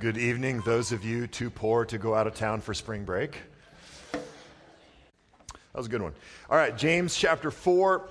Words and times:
Good 0.00 0.18
evening, 0.18 0.60
those 0.62 0.90
of 0.90 1.04
you 1.04 1.28
too 1.28 1.50
poor 1.50 1.84
to 1.84 1.98
go 1.98 2.16
out 2.16 2.26
of 2.26 2.34
town 2.34 2.60
for 2.60 2.74
spring 2.74 3.04
break. 3.04 3.38
That 4.10 4.22
was 5.72 5.86
a 5.86 5.88
good 5.88 6.02
one. 6.02 6.14
All 6.50 6.56
right, 6.56 6.76
James 6.76 7.16
chapter 7.16 7.52
4. 7.52 8.08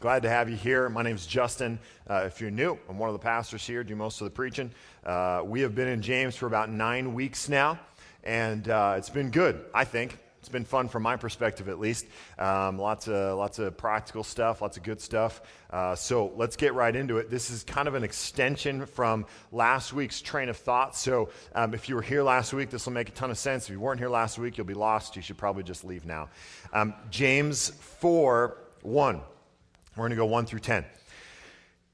Glad 0.00 0.22
to 0.24 0.28
have 0.28 0.50
you 0.50 0.56
here. 0.56 0.90
My 0.90 1.02
name 1.02 1.16
is 1.16 1.26
Justin. 1.26 1.78
Uh, 2.06 2.24
if 2.26 2.42
you're 2.42 2.50
new, 2.50 2.78
I'm 2.90 2.98
one 2.98 3.08
of 3.08 3.14
the 3.14 3.18
pastors 3.20 3.66
here, 3.66 3.82
do 3.82 3.96
most 3.96 4.20
of 4.20 4.26
the 4.26 4.30
preaching. 4.30 4.70
Uh, 5.02 5.40
we 5.46 5.62
have 5.62 5.74
been 5.74 5.88
in 5.88 6.02
James 6.02 6.36
for 6.36 6.46
about 6.46 6.68
nine 6.68 7.14
weeks 7.14 7.48
now, 7.48 7.78
and 8.22 8.68
uh, 8.68 8.96
it's 8.98 9.08
been 9.08 9.30
good, 9.30 9.64
I 9.74 9.84
think. 9.84 10.18
It's 10.40 10.48
been 10.48 10.64
fun 10.64 10.88
from 10.88 11.02
my 11.02 11.16
perspective, 11.16 11.68
at 11.68 11.80
least. 11.80 12.06
Um, 12.38 12.78
lots 12.78 13.08
of 13.08 13.36
lots 13.36 13.58
of 13.58 13.76
practical 13.76 14.22
stuff, 14.22 14.62
lots 14.62 14.76
of 14.76 14.84
good 14.84 15.00
stuff. 15.00 15.42
Uh, 15.68 15.96
so 15.96 16.32
let's 16.36 16.56
get 16.56 16.74
right 16.74 16.94
into 16.94 17.18
it. 17.18 17.28
This 17.28 17.50
is 17.50 17.64
kind 17.64 17.88
of 17.88 17.94
an 17.94 18.04
extension 18.04 18.86
from 18.86 19.26
last 19.50 19.92
week's 19.92 20.20
train 20.20 20.48
of 20.48 20.56
thought. 20.56 20.94
So 20.96 21.30
um, 21.54 21.74
if 21.74 21.88
you 21.88 21.96
were 21.96 22.02
here 22.02 22.22
last 22.22 22.52
week, 22.52 22.70
this 22.70 22.86
will 22.86 22.92
make 22.92 23.08
a 23.08 23.12
ton 23.12 23.30
of 23.30 23.36
sense. 23.36 23.64
If 23.64 23.72
you 23.72 23.80
weren't 23.80 23.98
here 23.98 24.08
last 24.08 24.38
week, 24.38 24.56
you'll 24.56 24.66
be 24.66 24.74
lost. 24.74 25.16
You 25.16 25.22
should 25.22 25.38
probably 25.38 25.64
just 25.64 25.84
leave 25.84 26.06
now. 26.06 26.28
Um, 26.72 26.94
James 27.10 27.70
four 27.70 28.58
one. 28.82 29.20
We're 29.96 30.02
going 30.02 30.10
to 30.10 30.16
go 30.16 30.26
one 30.26 30.46
through 30.46 30.60
ten. 30.60 30.84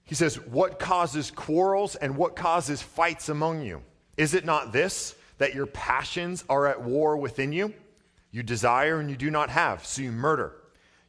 He 0.04 0.14
says, 0.14 0.36
"What 0.36 0.78
causes 0.78 1.30
quarrels 1.30 1.96
and 1.96 2.16
what 2.16 2.36
causes 2.36 2.82
fights 2.82 3.30
among 3.30 3.62
you? 3.62 3.80
Is 4.18 4.34
it 4.34 4.44
not 4.44 4.70
this 4.70 5.14
that 5.38 5.54
your 5.54 5.66
passions 5.66 6.44
are 6.50 6.66
at 6.66 6.82
war 6.82 7.16
within 7.16 7.50
you?" 7.50 7.72
You 8.34 8.42
desire 8.42 8.98
and 8.98 9.08
you 9.08 9.16
do 9.16 9.30
not 9.30 9.48
have, 9.50 9.86
so 9.86 10.02
you 10.02 10.10
murder. 10.10 10.56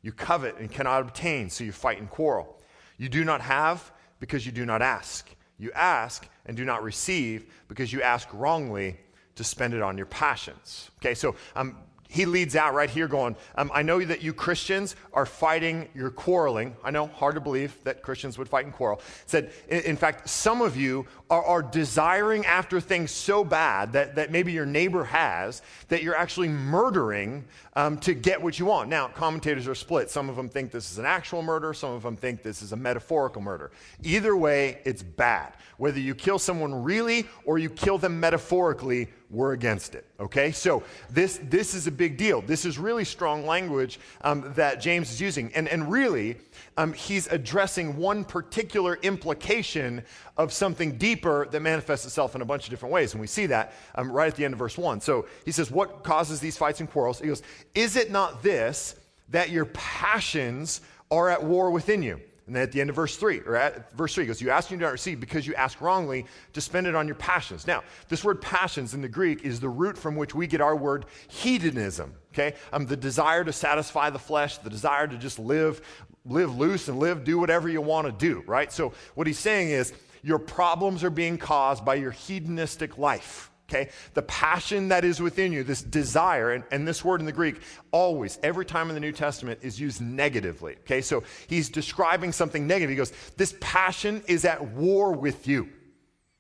You 0.04 0.12
covet 0.12 0.58
and 0.60 0.72
cannot 0.72 1.02
obtain, 1.02 1.50
so 1.50 1.64
you 1.64 1.72
fight 1.72 1.98
and 1.98 2.08
quarrel. 2.08 2.62
You 3.00 3.10
do 3.10 3.24
not 3.24 3.42
have 3.42 3.92
because 4.20 4.46
you 4.46 4.52
do 4.52 4.64
not 4.64 4.84
ask. 4.84 5.28
You 5.58 5.72
ask 5.72 6.30
and 6.46 6.56
do 6.56 6.64
not 6.64 6.84
receive 6.84 7.52
because 7.68 7.92
you 7.92 8.04
ask 8.04 8.28
wrongly 8.32 8.98
to 9.38 9.44
spend 9.44 9.74
it 9.74 9.82
on 9.82 9.98
your 9.98 10.06
passions. 10.06 10.92
Okay, 11.00 11.16
so 11.16 11.34
um, 11.56 11.78
he 12.08 12.26
leads 12.26 12.56
out 12.56 12.74
right 12.74 12.90
here 12.90 13.08
going, 13.08 13.36
um, 13.56 13.72
I 13.74 13.82
know 13.82 14.04
that 14.04 14.22
you 14.22 14.34
Christians 14.34 14.96
are 15.14 15.26
fighting, 15.26 15.90
you're 15.96 16.12
quarreling. 16.12 16.76
I 16.84 16.92
know, 16.92 17.08
hard 17.08 17.36
to 17.36 17.42
believe 17.42 17.76
that 17.84 18.04
Christians 18.04 18.38
would 18.38 18.48
fight 18.48 18.66
and 18.66 18.74
quarrel. 18.74 19.02
Said, 19.26 19.52
in, 19.68 19.82
in 19.82 19.98
fact, 19.98 20.30
some 20.30 20.62
of 20.62 20.78
you 20.78 21.08
are, 21.30 21.44
are, 21.44 21.62
desiring 21.64 22.46
after 22.46 22.80
things 22.80 23.10
so 23.10 23.44
bad 23.44 23.94
that, 23.94 24.16
that 24.16 24.32
maybe 24.32 24.52
your 24.52 24.66
neighbor 24.66 25.04
has 25.04 25.62
that 25.88 26.04
you're 26.04 26.16
actually 26.16 26.48
murdering 26.48 27.44
um, 27.76 27.98
to 28.00 28.14
get 28.14 28.42
what 28.42 28.60
you 28.60 28.66
want. 28.66 28.90
Now, 28.90 29.08
commentators 29.08 29.68
are 29.68 29.76
split. 29.76 30.10
Some 30.10 30.30
of 30.30 30.36
them 30.36 30.48
think 30.48 30.72
this 30.72 30.92
is 30.92 31.00
an 31.00 31.06
actual 31.06 31.42
murder, 31.42 31.74
some 31.74 31.92
of 31.92 32.04
them 32.04 32.16
think 32.16 32.44
this 32.44 32.62
is 32.62 32.72
a 32.72 32.78
metaphorical 32.78 33.42
murder. 33.42 33.72
Either 34.04 34.38
way, 34.38 34.80
it's 34.86 35.02
bad. 35.02 35.54
Whether 35.78 36.00
you 36.00 36.14
kill 36.14 36.40
someone 36.40 36.84
really 36.84 37.26
or 37.46 37.58
you 37.58 37.70
kill 37.70 37.98
them 37.98 38.20
metaphorically, 38.20 39.10
we're 39.30 39.54
against 39.54 39.96
it. 39.96 40.06
Okay? 40.20 40.52
So 40.52 40.84
this, 41.10 41.40
this 41.44 41.74
is 41.74 41.88
a 41.88 41.92
big 41.92 42.18
deal. 42.18 42.42
This 42.42 42.66
is 42.66 42.78
really 42.78 43.04
strong 43.04 43.46
language 43.46 44.00
um, 44.22 44.54
that 44.56 44.80
James 44.80 45.12
is 45.12 45.20
using. 45.20 45.52
And, 45.56 45.68
and 45.68 45.92
really, 45.92 46.38
um, 46.78 46.94
he's 46.94 47.28
addressing 47.28 47.98
one 47.98 48.24
particular 48.24 48.98
implication 49.02 50.04
of 50.38 50.54
something 50.54 50.98
deeper 50.98 51.48
that 51.52 51.62
manifests 51.62 52.06
itself 52.06 52.36
in 52.36 52.42
a 52.42 52.46
bunch 52.46 52.66
of 52.66 52.70
different 52.70 52.94
ways. 52.94 53.14
And 53.14 53.22
we 53.22 53.28
see 53.28 53.46
that 53.48 53.74
um, 53.96 54.12
right 54.12 54.28
at 54.28 54.36
the 54.36 54.46
end 54.46 54.54
of 54.54 54.60
verse 54.60 54.78
1. 54.78 55.02
So 55.02 55.26
he 55.44 55.52
says, 55.52 55.72
What 55.72 56.04
causes 56.04 56.40
these 56.40 56.58
fights 56.58 56.80
and 56.80 56.90
quarrels? 56.90 57.20
He 57.20 57.28
goes, 57.28 57.42
Is 57.74 57.96
it 57.96 58.12
not 58.12 58.44
this 58.44 58.96
that 59.30 59.50
your 59.50 59.66
passions 59.66 60.82
are 61.10 61.30
at 61.30 61.44
war 61.44 61.72
within 61.72 62.04
you? 62.04 62.20
And 62.48 62.56
then 62.56 62.62
at 62.62 62.72
the 62.72 62.80
end 62.80 62.92
of 62.92 62.96
verse 62.96 63.18
3, 63.18 63.42
or 63.46 63.56
at 63.56 63.92
verse 63.94 64.14
3, 64.14 64.28
goes, 64.28 64.40
You 64.40 64.52
ask 64.52 64.70
and 64.70 64.76
you 64.76 64.80
do 64.80 64.86
not 64.86 64.92
receive 64.92 65.20
because 65.20 65.48
you 65.48 65.56
ask 65.56 65.82
wrongly 65.82 66.26
to 66.54 66.62
spend 66.62 66.86
it 66.86 66.94
on 66.94 67.08
your 67.08 67.16
passions. 67.16 67.66
Now, 67.66 67.84
this 68.08 68.24
word 68.24 68.40
passions 68.40 68.94
in 68.94 69.02
the 69.02 69.10
Greek 69.10 69.44
is 69.44 69.60
the 69.60 69.70
root 69.70 69.98
from 69.98 70.16
which 70.16 70.36
we 70.36 70.46
get 70.46 70.62
our 70.62 70.76
word 70.76 71.06
hedonism, 71.28 72.14
okay? 72.34 72.56
Um, 72.72 72.86
the 72.86 72.98
desire 72.98 73.44
to 73.44 73.52
satisfy 73.52 74.12
the 74.12 74.20
flesh, 74.20 74.60
the 74.60 74.70
desire 74.70 75.08
to 75.08 75.18
just 75.18 75.40
live, 75.40 75.82
live 76.24 76.56
loose 76.56 76.88
and 76.88 77.00
live, 77.00 77.24
do 77.24 77.40
whatever 77.40 77.68
you 77.68 77.82
want 77.82 78.06
to 78.06 78.12
do, 78.12 78.44
right? 78.46 78.72
So 78.72 78.94
what 79.16 79.26
he's 79.26 79.40
saying 79.40 79.70
is, 79.70 79.94
your 80.22 80.40
problems 80.40 81.04
are 81.04 81.12
being 81.12 81.38
caused 81.38 81.86
by 81.86 81.94
your 81.96 82.10
hedonistic 82.10 82.98
life 82.98 83.52
okay? 83.70 83.90
The 84.14 84.22
passion 84.24 84.90
that 84.90 85.04
is 85.04 85.22
within 85.22 85.52
you, 85.52 85.64
this 85.64 85.82
desire, 85.82 86.52
and, 86.52 86.64
and, 86.72 86.88
this 86.88 87.04
word 87.04 87.20
in 87.20 87.26
the 87.26 87.32
Greek, 87.32 87.62
always, 87.92 88.40
every 88.44 88.66
time 88.66 88.90
in 88.90 88.96
the 88.96 89.00
New 89.00 89.12
Testament, 89.12 89.60
is 89.62 89.80
used 89.80 90.02
negatively, 90.02 90.76
okay? 90.82 91.02
So 91.02 91.24
he's 91.48 91.70
describing 91.70 92.32
something 92.32 92.68
negative. 92.68 92.92
He 92.92 92.96
goes, 92.96 93.14
This 93.38 93.56
passion 93.60 94.24
is 94.28 94.46
at 94.46 94.64
war 94.70 95.14
with 95.14 95.48
you. 95.48 95.70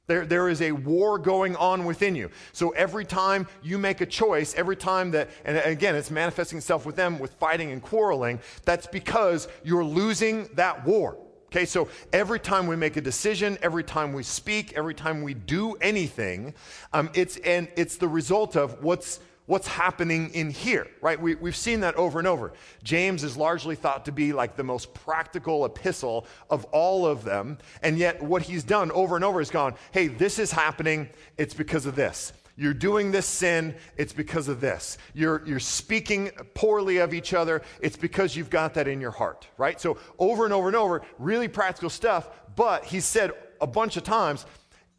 There, 0.08 0.26
there 0.26 0.50
is 0.50 0.62
a 0.62 0.72
war 0.72 1.18
going 1.18 1.56
on 1.56 1.84
within 1.84 2.16
you. 2.16 2.30
So 2.54 2.70
every 2.72 3.06
time 3.06 3.48
you 3.64 3.80
make 3.80 4.02
a 4.02 4.06
choice, 4.06 4.54
every 4.54 4.76
time 4.76 5.12
that, 5.12 5.30
and 5.46 5.58
again, 5.58 5.96
it's 5.96 6.12
manifesting 6.12 6.60
itself 6.60 6.86
with 6.86 6.96
them 6.96 7.18
with 7.18 7.34
fighting 7.34 7.72
and 7.72 7.82
quarreling, 7.82 8.40
that's 8.66 8.86
because 8.86 9.48
you're 9.64 9.84
losing 9.84 10.48
that 10.54 10.86
war. 10.86 11.18
Okay, 11.56 11.64
so 11.64 11.88
every 12.12 12.42
time 12.42 12.68
we 12.68 12.76
make 12.76 12.98
a 12.98 13.02
decision, 13.02 13.58
every 13.62 13.86
time 13.86 14.12
we 14.12 14.24
speak, 14.24 14.74
every 14.74 14.94
time 14.94 15.22
we 15.22 15.34
do 15.34 15.76
anything, 15.76 16.54
um, 16.92 17.10
it's, 17.14 17.38
and 17.38 17.70
it's 17.78 17.96
the 17.96 18.10
result 18.10 18.58
of 18.58 18.84
what's, 18.84 19.22
what's 19.46 19.66
happening 19.66 20.32
in 20.34 20.50
here, 20.50 20.86
right? 21.00 21.18
We, 21.18 21.36
we've 21.36 21.56
seen 21.56 21.80
that 21.80 21.96
over 21.96 22.20
and 22.20 22.28
over. 22.28 22.52
James 22.84 23.24
is 23.24 23.38
largely 23.38 23.78
thought 23.78 24.04
to 24.04 24.12
be 24.12 24.34
like 24.34 24.58
the 24.58 24.66
most 24.66 24.94
practical 24.94 25.64
epistle 25.64 26.28
of 26.50 26.66
all 26.74 27.06
of 27.06 27.24
them. 27.24 27.58
And 27.82 27.98
yet, 27.98 28.22
what 28.22 28.42
he's 28.42 28.66
done 28.66 28.92
over 28.92 29.16
and 29.16 29.24
over 29.24 29.40
is 29.40 29.50
gone, 29.50 29.76
hey, 29.92 30.08
this 30.08 30.40
is 30.40 30.52
happening, 30.52 31.08
it's 31.38 31.54
because 31.54 31.86
of 31.86 31.96
this. 31.96 32.34
You're 32.58 32.74
doing 32.74 33.12
this 33.12 33.26
sin, 33.26 33.76
it's 33.98 34.14
because 34.14 34.48
of 34.48 34.62
this. 34.62 34.98
You're, 35.14 35.46
you're 35.46 35.60
speaking 35.60 36.32
poorly 36.54 36.98
of 36.98 37.14
each 37.14 37.34
other, 37.34 37.62
it's 37.82 37.98
because 37.98 38.36
you've 38.36 38.50
got 38.50 38.74
that 38.76 38.88
in 38.88 39.02
your 39.02 39.12
heart, 39.12 39.48
right? 39.58 39.80
So, 39.80 39.98
over 40.20 40.46
and 40.46 40.54
over 40.54 40.68
and 40.68 40.76
over, 40.76 41.02
really 41.20 41.50
practical 41.50 41.90
stuff, 41.90 42.30
but 42.56 42.86
he 42.86 43.02
said 43.02 43.32
a 43.60 43.68
bunch 43.68 43.98
of 43.98 44.04
times 44.04 44.46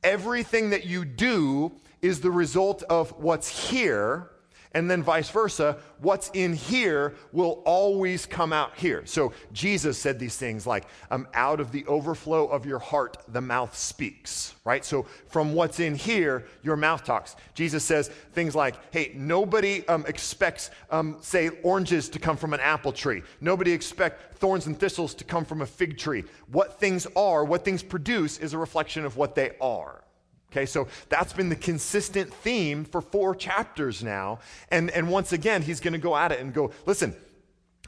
everything 0.04 0.70
that 0.70 0.84
you 0.84 1.04
do 1.04 1.72
is 2.02 2.20
the 2.20 2.30
result 2.30 2.82
of 2.84 3.10
what's 3.18 3.70
here 3.70 4.30
and 4.76 4.90
then 4.90 5.02
vice 5.02 5.30
versa, 5.30 5.78
what's 6.02 6.30
in 6.34 6.52
here 6.52 7.14
will 7.32 7.62
always 7.64 8.26
come 8.26 8.52
out 8.52 8.76
here. 8.76 9.06
So 9.06 9.32
Jesus 9.54 9.96
said 9.96 10.18
these 10.18 10.36
things 10.36 10.66
like, 10.66 10.84
um, 11.10 11.26
out 11.32 11.60
of 11.60 11.72
the 11.72 11.86
overflow 11.86 12.46
of 12.46 12.66
your 12.66 12.78
heart, 12.78 13.16
the 13.28 13.40
mouth 13.40 13.74
speaks, 13.74 14.54
right? 14.66 14.84
So 14.84 15.06
from 15.28 15.54
what's 15.54 15.80
in 15.80 15.94
here, 15.94 16.44
your 16.62 16.76
mouth 16.76 17.04
talks. 17.04 17.36
Jesus 17.54 17.84
says 17.84 18.08
things 18.34 18.54
like, 18.54 18.74
hey, 18.92 19.12
nobody 19.14 19.82
um, 19.88 20.04
expects, 20.06 20.70
um, 20.90 21.16
say, 21.22 21.48
oranges 21.62 22.10
to 22.10 22.18
come 22.18 22.36
from 22.36 22.52
an 22.52 22.60
apple 22.60 22.92
tree. 22.92 23.22
Nobody 23.40 23.72
expects 23.72 24.36
thorns 24.36 24.66
and 24.66 24.78
thistles 24.78 25.14
to 25.14 25.24
come 25.24 25.46
from 25.46 25.62
a 25.62 25.66
fig 25.66 25.96
tree. 25.96 26.22
What 26.52 26.78
things 26.78 27.06
are, 27.16 27.46
what 27.46 27.64
things 27.64 27.82
produce, 27.82 28.36
is 28.36 28.52
a 28.52 28.58
reflection 28.58 29.06
of 29.06 29.16
what 29.16 29.34
they 29.34 29.52
are. 29.58 30.02
Okay, 30.56 30.64
so 30.64 30.88
that's 31.10 31.34
been 31.34 31.50
the 31.50 31.56
consistent 31.56 32.32
theme 32.32 32.86
for 32.86 33.02
four 33.02 33.34
chapters 33.34 34.02
now. 34.02 34.38
And, 34.70 34.90
and 34.90 35.10
once 35.10 35.34
again, 35.34 35.60
he's 35.60 35.80
going 35.80 35.92
to 35.92 35.98
go 35.98 36.16
at 36.16 36.32
it 36.32 36.40
and 36.40 36.54
go, 36.54 36.70
listen, 36.86 37.14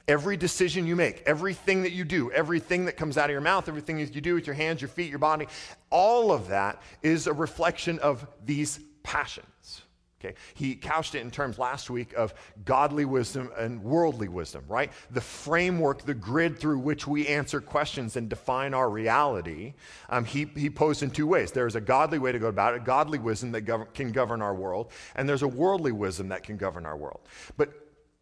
every 0.06 0.37
decision 0.37 0.87
you 0.87 0.95
make, 0.95 1.23
everything 1.25 1.84
that 1.84 1.93
you 1.93 2.05
do, 2.05 2.31
everything 2.31 2.84
that 2.84 2.99
comes 2.99 3.17
out 3.17 3.25
of 3.25 3.31
your 3.31 3.41
mouth, 3.41 3.71
everything 3.71 3.99
you 3.99 4.06
do 4.06 4.34
with 4.34 4.47
your 4.47 4.55
hands, 4.55 4.83
your 4.83 4.89
feet, 4.91 5.09
your 5.09 5.19
body, 5.19 5.47
all 5.89 6.31
of 6.31 6.49
that 6.49 6.83
is 7.03 7.27
a 7.27 7.33
reflection 7.33 7.99
of 8.01 8.27
these 8.45 8.81
passions. 9.03 9.81
Okay, 10.21 10.34
he 10.55 10.75
couched 10.75 11.15
it 11.15 11.21
in 11.21 11.31
terms 11.31 11.61
last 11.61 11.91
week 11.91 12.12
of 12.15 12.34
godly 12.65 13.05
wisdom 13.05 13.53
and 13.56 13.81
worldly 13.81 14.27
wisdom, 14.27 14.65
right? 14.67 14.91
The 15.12 15.21
framework, 15.21 16.03
the 16.03 16.15
grid 16.15 16.59
through 16.59 16.81
which 16.81 17.06
we 17.06 17.29
answer 17.29 17.61
questions 17.61 18.17
and 18.17 18.29
define 18.29 18.75
our 18.75 18.91
reality, 18.91 19.75
um, 20.09 20.25
he, 20.25 20.47
he 20.56 20.71
posed 20.71 21.05
in 21.05 21.11
two 21.11 21.29
ways. 21.29 21.53
There's 21.53 21.77
a 21.77 21.81
godly 21.81 22.19
way 22.19 22.33
to 22.33 22.41
go 22.41 22.49
about 22.49 22.75
it, 22.75 22.85
godly 22.85 23.20
wisdom 23.20 23.53
that 23.53 23.65
gov- 23.65 23.94
can 23.94 24.11
govern 24.11 24.43
our 24.43 24.56
world, 24.56 24.91
and 25.15 25.29
there's 25.29 25.43
a 25.43 25.49
worldly 25.49 25.93
wisdom 25.93 26.29
that 26.31 26.43
can 26.43 26.56
govern 26.56 26.85
our 26.85 26.97
world. 26.97 27.20
But 27.56 27.70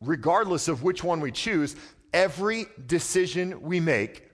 regardless 0.03 0.69
of 0.69 0.83
which 0.83 1.03
one 1.03 1.21
we 1.21 1.33
choose, 1.33 1.77
every 2.13 2.67
decision 2.87 3.63
we 3.63 3.81
make 3.81 4.29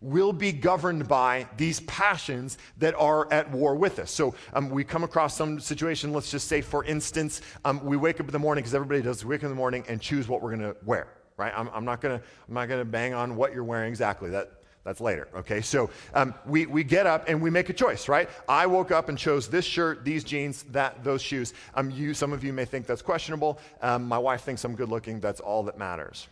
will 0.00 0.32
be 0.32 0.52
governed 0.52 1.08
by 1.08 1.46
these 1.56 1.80
passions 1.80 2.58
that 2.78 2.94
are 2.96 3.32
at 3.32 3.50
war 3.50 3.74
with 3.74 3.98
us. 3.98 4.10
So 4.10 4.34
um, 4.52 4.70
we 4.70 4.84
come 4.84 5.04
across 5.04 5.36
some 5.36 5.58
situation, 5.58 6.12
let's 6.12 6.30
just 6.30 6.48
say, 6.48 6.60
for 6.60 6.84
instance, 6.84 7.40
um, 7.64 7.84
we 7.84 7.96
wake 7.96 8.20
up 8.20 8.26
in 8.26 8.32
the 8.32 8.38
morning, 8.38 8.62
because 8.62 8.74
everybody 8.74 9.02
does, 9.02 9.24
wake 9.24 9.40
up 9.40 9.44
in 9.44 9.50
the 9.50 9.56
morning 9.56 9.84
and 9.88 10.00
choose 10.00 10.28
what 10.28 10.42
we're 10.42 10.56
going 10.56 10.72
to 10.72 10.76
wear, 10.84 11.08
right? 11.36 11.52
I'm, 11.56 11.68
I'm 11.72 11.84
not 11.84 12.00
going 12.00 12.20
to 12.20 12.84
bang 12.84 13.14
on 13.14 13.36
what 13.36 13.54
you're 13.54 13.64
wearing 13.64 13.88
exactly. 13.88 14.30
That, 14.30 14.52
that's 14.84 15.00
later, 15.00 15.26
okay? 15.34 15.62
So 15.62 15.90
um, 16.14 16.32
we, 16.46 16.66
we 16.66 16.84
get 16.84 17.06
up 17.06 17.24
and 17.28 17.42
we 17.42 17.50
make 17.50 17.70
a 17.70 17.72
choice, 17.72 18.08
right? 18.08 18.30
I 18.48 18.66
woke 18.66 18.92
up 18.92 19.08
and 19.08 19.18
chose 19.18 19.48
this 19.48 19.64
shirt, 19.64 20.04
these 20.04 20.22
jeans, 20.22 20.62
that, 20.70 21.02
those 21.02 21.20
shoes. 21.20 21.54
Um, 21.74 21.90
you, 21.90 22.14
some 22.14 22.32
of 22.32 22.44
you 22.44 22.52
may 22.52 22.66
think 22.66 22.86
that's 22.86 23.02
questionable. 23.02 23.58
Um, 23.82 24.06
my 24.06 24.18
wife 24.18 24.42
thinks 24.42 24.62
I'm 24.62 24.76
good 24.76 24.88
looking. 24.88 25.18
That's 25.18 25.40
all 25.40 25.64
that 25.64 25.76
matters. 25.76 26.28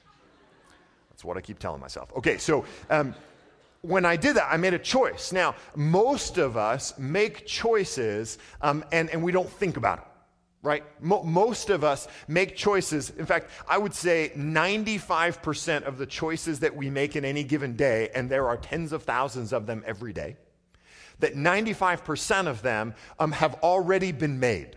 That's 1.10 1.24
what 1.24 1.36
I 1.36 1.40
keep 1.40 1.58
telling 1.58 1.80
myself. 1.80 2.12
Okay, 2.16 2.38
so 2.38 2.64
um, 2.90 3.12
when 3.84 4.04
I 4.04 4.16
did 4.16 4.36
that, 4.36 4.48
I 4.50 4.56
made 4.56 4.74
a 4.74 4.78
choice. 4.78 5.32
Now, 5.32 5.54
most 5.76 6.38
of 6.38 6.56
us 6.56 6.98
make 6.98 7.46
choices 7.46 8.38
um, 8.62 8.84
and, 8.90 9.10
and 9.10 9.22
we 9.22 9.32
don't 9.32 9.48
think 9.48 9.76
about 9.76 9.98
it 9.98 10.04
right? 10.62 10.82
Mo- 10.98 11.22
most 11.22 11.68
of 11.68 11.84
us 11.84 12.08
make 12.26 12.56
choices. 12.56 13.10
In 13.18 13.26
fact, 13.26 13.50
I 13.68 13.76
would 13.76 13.92
say 13.92 14.32
95% 14.34 15.82
of 15.82 15.98
the 15.98 16.06
choices 16.06 16.60
that 16.60 16.74
we 16.74 16.88
make 16.88 17.16
in 17.16 17.24
any 17.26 17.44
given 17.44 17.76
day, 17.76 18.08
and 18.14 18.30
there 18.30 18.48
are 18.48 18.56
tens 18.56 18.94
of 18.94 19.02
thousands 19.02 19.52
of 19.52 19.66
them 19.66 19.84
every 19.86 20.14
day, 20.14 20.38
that 21.18 21.34
95% 21.34 22.46
of 22.46 22.62
them 22.62 22.94
um, 23.18 23.32
have 23.32 23.56
already 23.62 24.10
been 24.10 24.40
made 24.40 24.76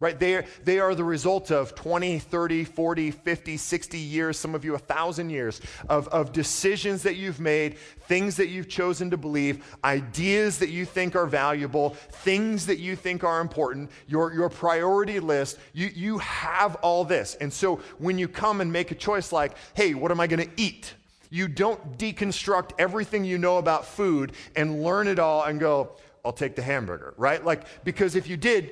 right? 0.00 0.18
They 0.18 0.36
are, 0.36 0.44
they 0.62 0.78
are 0.78 0.94
the 0.94 1.02
result 1.02 1.50
of 1.50 1.74
20, 1.74 2.20
30, 2.20 2.64
40, 2.64 3.10
50, 3.10 3.56
60 3.56 3.98
years, 3.98 4.38
some 4.38 4.54
of 4.54 4.64
you 4.64 4.76
a 4.76 4.78
thousand 4.78 5.30
years 5.30 5.60
of, 5.88 6.06
of 6.08 6.32
decisions 6.32 7.02
that 7.02 7.16
you've 7.16 7.40
made, 7.40 7.78
things 7.78 8.36
that 8.36 8.48
you've 8.48 8.68
chosen 8.68 9.10
to 9.10 9.16
believe, 9.16 9.76
ideas 9.82 10.58
that 10.60 10.68
you 10.68 10.84
think 10.84 11.16
are 11.16 11.26
valuable, 11.26 11.90
things 12.10 12.66
that 12.66 12.78
you 12.78 12.94
think 12.94 13.24
are 13.24 13.40
important, 13.40 13.90
your, 14.06 14.32
your 14.32 14.48
priority 14.48 15.18
list. 15.18 15.58
You, 15.72 15.90
you 15.92 16.18
have 16.18 16.76
all 16.76 17.04
this. 17.04 17.34
And 17.40 17.52
so 17.52 17.80
when 17.98 18.18
you 18.18 18.28
come 18.28 18.60
and 18.60 18.72
make 18.72 18.92
a 18.92 18.94
choice 18.94 19.32
like, 19.32 19.56
hey, 19.74 19.94
what 19.94 20.12
am 20.12 20.20
I 20.20 20.28
going 20.28 20.46
to 20.48 20.52
eat? 20.56 20.94
You 21.30 21.48
don't 21.48 21.98
deconstruct 21.98 22.70
everything 22.78 23.24
you 23.24 23.36
know 23.36 23.58
about 23.58 23.84
food 23.84 24.32
and 24.54 24.82
learn 24.84 25.08
it 25.08 25.18
all 25.18 25.42
and 25.42 25.58
go, 25.58 25.96
I'll 26.24 26.32
take 26.32 26.54
the 26.54 26.62
hamburger, 26.62 27.14
right? 27.16 27.44
Like, 27.44 27.64
because 27.84 28.14
if 28.14 28.28
you 28.28 28.36
did, 28.36 28.70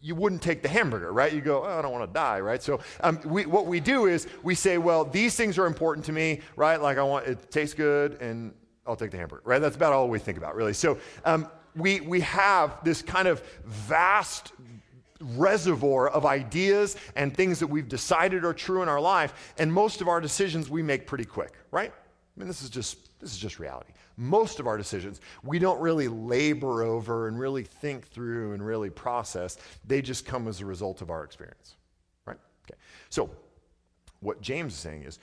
you 0.00 0.14
wouldn't 0.14 0.42
take 0.42 0.62
the 0.62 0.68
hamburger, 0.68 1.12
right? 1.12 1.32
You 1.32 1.40
go, 1.40 1.64
oh, 1.64 1.78
I 1.78 1.82
don't 1.82 1.92
want 1.92 2.08
to 2.08 2.12
die, 2.12 2.40
right? 2.40 2.62
So 2.62 2.80
um, 3.00 3.20
we, 3.24 3.46
what 3.46 3.66
we 3.66 3.80
do 3.80 4.06
is 4.06 4.28
we 4.42 4.54
say, 4.54 4.78
well, 4.78 5.04
these 5.04 5.34
things 5.34 5.58
are 5.58 5.66
important 5.66 6.06
to 6.06 6.12
me, 6.12 6.40
right? 6.56 6.80
Like 6.80 6.98
I 6.98 7.02
want 7.02 7.26
it 7.26 7.50
tastes 7.50 7.74
good, 7.74 8.20
and 8.20 8.52
I'll 8.86 8.96
take 8.96 9.10
the 9.10 9.18
hamburger, 9.18 9.42
right? 9.44 9.58
That's 9.58 9.76
about 9.76 9.92
all 9.92 10.08
we 10.08 10.18
think 10.18 10.38
about, 10.38 10.54
really. 10.54 10.72
So 10.72 10.98
um, 11.24 11.48
we 11.74 12.00
we 12.00 12.20
have 12.20 12.82
this 12.84 13.02
kind 13.02 13.28
of 13.28 13.42
vast 13.64 14.52
reservoir 15.20 16.08
of 16.08 16.24
ideas 16.24 16.96
and 17.16 17.36
things 17.36 17.58
that 17.58 17.66
we've 17.66 17.88
decided 17.88 18.44
are 18.44 18.54
true 18.54 18.82
in 18.82 18.88
our 18.88 19.00
life, 19.00 19.54
and 19.58 19.72
most 19.72 20.00
of 20.00 20.08
our 20.08 20.20
decisions 20.20 20.70
we 20.70 20.82
make 20.82 21.06
pretty 21.06 21.24
quick, 21.24 21.52
right? 21.70 21.92
I 21.92 22.40
mean, 22.40 22.46
this 22.46 22.62
is 22.62 22.70
just 22.70 23.18
this 23.20 23.32
is 23.32 23.38
just 23.38 23.58
reality 23.58 23.92
most 24.18 24.58
of 24.58 24.66
our 24.66 24.76
decisions, 24.76 25.20
we 25.44 25.58
don't 25.58 25.80
really 25.80 26.08
labor 26.08 26.82
over 26.82 27.28
and 27.28 27.38
really 27.38 27.62
think 27.62 28.08
through 28.08 28.52
and 28.52 28.66
really 28.66 28.90
process. 28.90 29.56
They 29.86 30.02
just 30.02 30.26
come 30.26 30.48
as 30.48 30.60
a 30.60 30.66
result 30.66 31.00
of 31.00 31.08
our 31.08 31.22
experience, 31.22 31.76
right? 32.26 32.36
Okay. 32.66 32.78
So, 33.08 33.30
what 34.20 34.40
James 34.40 34.72
is 34.72 34.78
saying 34.80 35.04
is 35.04 35.20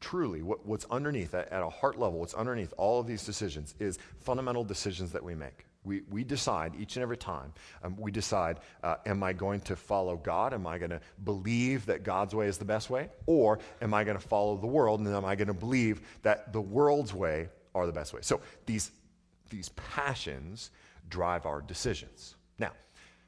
truly 0.00 0.40
what, 0.40 0.64
what's 0.64 0.86
underneath, 0.90 1.34
at, 1.34 1.52
at 1.52 1.62
a 1.62 1.68
heart 1.68 1.98
level, 1.98 2.18
what's 2.18 2.32
underneath 2.32 2.72
all 2.78 2.98
of 2.98 3.06
these 3.06 3.24
decisions 3.24 3.74
is 3.78 3.98
fundamental 4.20 4.64
decisions 4.64 5.12
that 5.12 5.22
we 5.22 5.34
make. 5.34 5.66
We, 5.84 6.02
we 6.10 6.24
decide 6.24 6.74
each 6.78 6.96
and 6.96 7.02
every 7.02 7.16
time, 7.16 7.52
um, 7.82 7.96
we 7.98 8.10
decide, 8.10 8.60
uh, 8.82 8.96
am 9.06 9.22
I 9.22 9.34
going 9.34 9.60
to 9.62 9.76
follow 9.76 10.16
God? 10.16 10.52
Am 10.52 10.66
I 10.66 10.78
going 10.78 10.90
to 10.90 11.00
believe 11.24 11.86
that 11.86 12.02
God's 12.02 12.34
way 12.34 12.48
is 12.48 12.58
the 12.58 12.66
best 12.66 12.90
way? 12.90 13.08
Or 13.26 13.58
am 13.80 13.92
I 13.92 14.04
going 14.04 14.18
to 14.18 14.26
follow 14.26 14.56
the 14.56 14.66
world 14.66 15.00
and 15.00 15.08
am 15.08 15.24
I 15.24 15.36
going 15.36 15.48
to 15.48 15.54
believe 15.54 16.00
that 16.22 16.52
the 16.52 16.60
world's 16.60 17.14
way 17.14 17.48
are 17.74 17.86
the 17.86 17.92
best 17.92 18.12
way. 18.12 18.20
So 18.22 18.40
these, 18.66 18.90
these 19.50 19.68
passions 19.70 20.70
drive 21.08 21.46
our 21.46 21.60
decisions. 21.60 22.36
Now, 22.58 22.72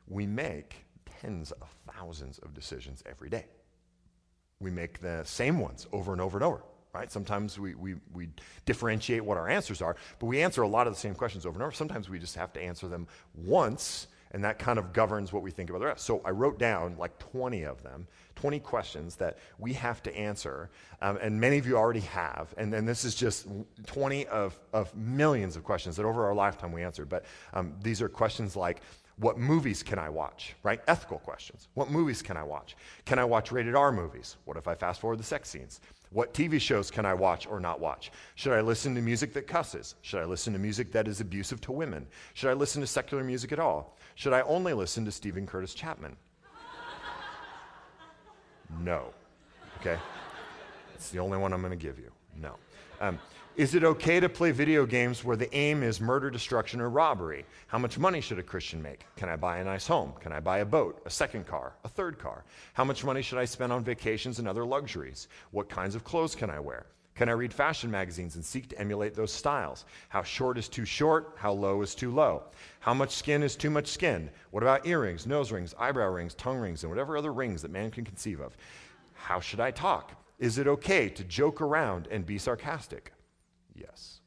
we 0.08 0.26
make 0.26 0.76
tens 1.20 1.52
of 1.52 1.74
thousands 1.92 2.38
of 2.38 2.54
decisions 2.54 3.02
every 3.06 3.28
day. 3.28 3.46
We 4.60 4.70
make 4.70 5.00
the 5.00 5.22
same 5.24 5.58
ones 5.58 5.86
over 5.92 6.12
and 6.12 6.20
over 6.20 6.36
and 6.36 6.44
over, 6.44 6.62
right? 6.92 7.10
Sometimes 7.10 7.58
we, 7.58 7.74
we, 7.74 7.94
we 8.12 8.28
differentiate 8.64 9.24
what 9.24 9.36
our 9.36 9.48
answers 9.48 9.82
are, 9.82 9.96
but 10.18 10.26
we 10.26 10.42
answer 10.42 10.62
a 10.62 10.68
lot 10.68 10.86
of 10.86 10.92
the 10.92 11.00
same 11.00 11.14
questions 11.14 11.46
over 11.46 11.56
and 11.56 11.62
over. 11.62 11.72
Sometimes 11.72 12.08
we 12.08 12.18
just 12.18 12.36
have 12.36 12.52
to 12.52 12.62
answer 12.62 12.88
them 12.88 13.08
once 13.34 14.06
and 14.32 14.42
that 14.44 14.58
kind 14.58 14.78
of 14.78 14.92
governs 14.92 15.32
what 15.32 15.42
we 15.42 15.50
think 15.50 15.70
about 15.70 15.80
the 15.80 15.86
rest. 15.86 16.04
So 16.04 16.20
I 16.24 16.30
wrote 16.30 16.58
down 16.58 16.96
like 16.98 17.18
20 17.18 17.62
of 17.64 17.82
them, 17.82 18.06
20 18.36 18.60
questions 18.60 19.16
that 19.16 19.38
we 19.58 19.74
have 19.74 20.02
to 20.04 20.16
answer, 20.16 20.70
um, 21.00 21.18
and 21.20 21.38
many 21.38 21.58
of 21.58 21.66
you 21.66 21.76
already 21.76 22.00
have. 22.00 22.52
And 22.56 22.72
then 22.72 22.86
this 22.86 23.04
is 23.04 23.14
just 23.14 23.46
20 23.86 24.26
of, 24.26 24.58
of 24.72 24.94
millions 24.96 25.54
of 25.54 25.64
questions 25.64 25.96
that 25.96 26.06
over 26.06 26.26
our 26.26 26.34
lifetime 26.34 26.72
we 26.72 26.82
answered. 26.82 27.08
But 27.08 27.24
um, 27.52 27.74
these 27.82 28.00
are 28.00 28.08
questions 28.08 28.56
like, 28.56 28.80
what 29.16 29.38
movies 29.38 29.82
can 29.82 29.98
I 29.98 30.08
watch? 30.08 30.54
Right? 30.62 30.80
Ethical 30.88 31.18
questions. 31.18 31.68
What 31.74 31.90
movies 31.90 32.22
can 32.22 32.36
I 32.38 32.42
watch? 32.42 32.74
Can 33.04 33.18
I 33.18 33.24
watch 33.24 33.52
rated 33.52 33.74
R 33.74 33.92
movies? 33.92 34.36
What 34.46 34.56
if 34.56 34.66
I 34.66 34.74
fast 34.74 35.00
forward 35.00 35.18
the 35.18 35.24
sex 35.24 35.50
scenes? 35.50 35.80
What 36.12 36.34
TV 36.34 36.60
shows 36.60 36.90
can 36.90 37.06
I 37.06 37.14
watch 37.14 37.46
or 37.46 37.58
not 37.58 37.80
watch? 37.80 38.12
Should 38.34 38.52
I 38.52 38.60
listen 38.60 38.94
to 38.94 39.00
music 39.00 39.32
that 39.32 39.46
cusses? 39.46 39.94
Should 40.02 40.20
I 40.20 40.24
listen 40.24 40.52
to 40.52 40.58
music 40.58 40.92
that 40.92 41.08
is 41.08 41.20
abusive 41.20 41.60
to 41.62 41.72
women? 41.72 42.06
Should 42.34 42.50
I 42.50 42.52
listen 42.52 42.82
to 42.82 42.86
secular 42.86 43.24
music 43.24 43.50
at 43.52 43.58
all? 43.58 43.96
Should 44.14 44.34
I 44.34 44.42
only 44.42 44.74
listen 44.74 45.04
to 45.06 45.12
Steven 45.12 45.46
Curtis 45.46 45.72
Chapman? 45.72 46.16
no. 48.82 49.14
Okay? 49.80 49.98
It's 50.94 51.08
the 51.10 51.18
only 51.18 51.38
one 51.38 51.52
I'm 51.52 51.60
going 51.62 51.76
to 51.76 51.76
give 51.76 51.98
you. 51.98 52.12
No. 52.36 52.56
Um, 53.00 53.18
is 53.56 53.74
it 53.74 53.84
okay 53.84 54.18
to 54.18 54.28
play 54.28 54.50
video 54.50 54.86
games 54.86 55.24
where 55.24 55.36
the 55.36 55.54
aim 55.54 55.82
is 55.82 56.00
murder, 56.00 56.30
destruction, 56.30 56.80
or 56.80 56.88
robbery? 56.88 57.44
How 57.66 57.78
much 57.78 57.98
money 57.98 58.20
should 58.20 58.38
a 58.38 58.42
Christian 58.42 58.82
make? 58.82 59.04
Can 59.16 59.28
I 59.28 59.36
buy 59.36 59.58
a 59.58 59.64
nice 59.64 59.86
home? 59.86 60.14
Can 60.20 60.32
I 60.32 60.40
buy 60.40 60.58
a 60.58 60.64
boat, 60.64 61.02
a 61.04 61.10
second 61.10 61.46
car, 61.46 61.74
a 61.84 61.88
third 61.88 62.18
car? 62.18 62.44
How 62.72 62.84
much 62.84 63.04
money 63.04 63.20
should 63.20 63.38
I 63.38 63.44
spend 63.44 63.70
on 63.70 63.84
vacations 63.84 64.38
and 64.38 64.48
other 64.48 64.64
luxuries? 64.64 65.28
What 65.50 65.68
kinds 65.68 65.94
of 65.94 66.02
clothes 66.02 66.34
can 66.34 66.48
I 66.48 66.60
wear? 66.60 66.86
Can 67.14 67.28
I 67.28 67.32
read 67.32 67.52
fashion 67.52 67.90
magazines 67.90 68.36
and 68.36 68.44
seek 68.44 68.68
to 68.70 68.78
emulate 68.80 69.14
those 69.14 69.30
styles? 69.30 69.84
How 70.08 70.22
short 70.22 70.56
is 70.56 70.66
too 70.66 70.86
short? 70.86 71.34
How 71.36 71.52
low 71.52 71.82
is 71.82 71.94
too 71.94 72.10
low? 72.10 72.44
How 72.80 72.94
much 72.94 73.10
skin 73.10 73.42
is 73.42 73.54
too 73.54 73.70
much 73.70 73.88
skin? 73.88 74.30
What 74.50 74.62
about 74.62 74.86
earrings, 74.86 75.26
nose 75.26 75.52
rings, 75.52 75.74
eyebrow 75.78 76.08
rings, 76.08 76.34
tongue 76.34 76.58
rings, 76.58 76.84
and 76.84 76.90
whatever 76.90 77.18
other 77.18 77.34
rings 77.34 77.60
that 77.62 77.70
man 77.70 77.90
can 77.90 78.04
conceive 78.04 78.40
of? 78.40 78.56
How 79.12 79.40
should 79.40 79.60
I 79.60 79.72
talk? 79.72 80.12
Is 80.38 80.56
it 80.56 80.66
okay 80.66 81.10
to 81.10 81.22
joke 81.24 81.60
around 81.60 82.08
and 82.10 82.24
be 82.24 82.38
sarcastic? 82.38 83.12
Yes. 83.74 84.20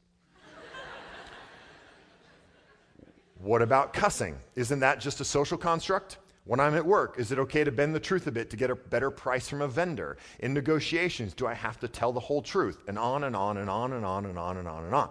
what 3.38 3.62
about 3.62 3.92
cussing? 3.92 4.36
Isn't 4.54 4.80
that 4.80 5.00
just 5.00 5.20
a 5.20 5.24
social 5.24 5.58
construct? 5.58 6.18
When 6.44 6.60
I'm 6.60 6.76
at 6.76 6.86
work, 6.86 7.18
is 7.18 7.32
it 7.32 7.40
okay 7.40 7.64
to 7.64 7.72
bend 7.72 7.92
the 7.94 8.00
truth 8.00 8.28
a 8.28 8.30
bit 8.30 8.50
to 8.50 8.56
get 8.56 8.70
a 8.70 8.76
better 8.76 9.10
price 9.10 9.48
from 9.48 9.62
a 9.62 9.68
vendor? 9.68 10.16
In 10.38 10.54
negotiations, 10.54 11.34
do 11.34 11.46
I 11.46 11.54
have 11.54 11.80
to 11.80 11.88
tell 11.88 12.12
the 12.12 12.20
whole 12.20 12.40
truth? 12.40 12.84
And 12.86 12.96
on 12.98 13.24
and 13.24 13.34
on 13.34 13.56
and 13.56 13.68
on 13.68 13.92
and 13.92 14.04
on 14.04 14.26
and 14.26 14.38
on 14.38 14.56
and 14.56 14.68
on 14.68 14.84
and 14.84 14.94
on. 14.94 15.10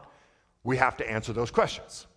We 0.64 0.78
have 0.78 0.96
to 0.98 1.12
answer 1.12 1.34
those 1.34 1.52
questions 1.52 2.08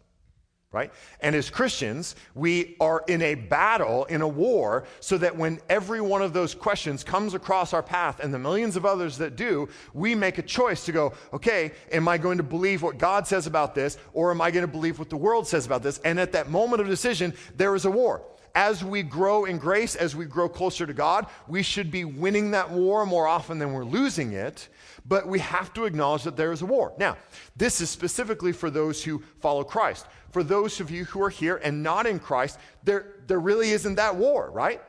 right? 0.70 0.92
And 1.20 1.34
as 1.34 1.48
Christians, 1.48 2.14
we 2.34 2.76
are 2.78 3.02
in 3.08 3.22
a 3.22 3.34
battle, 3.34 4.04
in 4.04 4.20
a 4.20 4.28
war, 4.28 4.84
so 5.00 5.16
that 5.16 5.34
when 5.34 5.60
every 5.70 6.02
one 6.02 6.20
of 6.20 6.34
those 6.34 6.54
questions 6.54 7.02
comes 7.02 7.32
across 7.32 7.72
our 7.72 7.82
path 7.82 8.20
and 8.20 8.34
the 8.34 8.38
millions 8.38 8.76
of 8.76 8.84
others 8.84 9.16
that 9.18 9.34
do, 9.34 9.68
we 9.94 10.14
make 10.14 10.36
a 10.36 10.42
choice 10.42 10.84
to 10.84 10.92
go, 10.92 11.14
okay, 11.32 11.72
am 11.90 12.06
I 12.06 12.18
going 12.18 12.36
to 12.36 12.44
believe 12.44 12.82
what 12.82 12.98
God 12.98 13.26
says 13.26 13.46
about 13.46 13.74
this, 13.74 13.96
or 14.12 14.30
am 14.30 14.42
I 14.42 14.50
going 14.50 14.66
to 14.66 14.70
believe 14.70 14.98
what 14.98 15.08
the 15.08 15.16
world 15.16 15.46
says 15.46 15.64
about 15.64 15.82
this? 15.82 15.98
And 16.04 16.20
at 16.20 16.32
that 16.32 16.50
moment 16.50 16.82
of 16.82 16.86
decision, 16.86 17.32
there 17.56 17.74
is 17.74 17.86
a 17.86 17.90
war. 17.90 18.22
As 18.58 18.82
we 18.82 19.04
grow 19.04 19.44
in 19.44 19.58
grace, 19.58 19.94
as 19.94 20.16
we 20.16 20.24
grow 20.24 20.48
closer 20.48 20.84
to 20.84 20.92
God, 20.92 21.26
we 21.46 21.62
should 21.62 21.92
be 21.92 22.04
winning 22.04 22.50
that 22.50 22.68
war 22.68 23.06
more 23.06 23.28
often 23.28 23.60
than 23.60 23.72
we're 23.72 23.84
losing 23.84 24.32
it 24.32 24.68
but 25.08 25.26
we 25.26 25.38
have 25.38 25.72
to 25.72 25.86
acknowledge 25.86 26.22
that 26.24 26.36
there 26.36 26.52
is 26.52 26.62
a 26.62 26.66
war. 26.66 26.92
Now, 26.98 27.16
this 27.56 27.80
is 27.80 27.88
specifically 27.88 28.52
for 28.52 28.70
those 28.70 29.02
who 29.02 29.22
follow 29.40 29.64
Christ. 29.64 30.06
For 30.32 30.42
those 30.42 30.80
of 30.80 30.90
you 30.90 31.06
who 31.06 31.22
are 31.22 31.30
here 31.30 31.56
and 31.64 31.82
not 31.82 32.06
in 32.06 32.18
Christ, 32.18 32.58
there, 32.84 33.14
there 33.26 33.40
really 33.40 33.70
isn't 33.70 33.94
that 33.94 34.14
war, 34.14 34.50
right? 34.50 34.82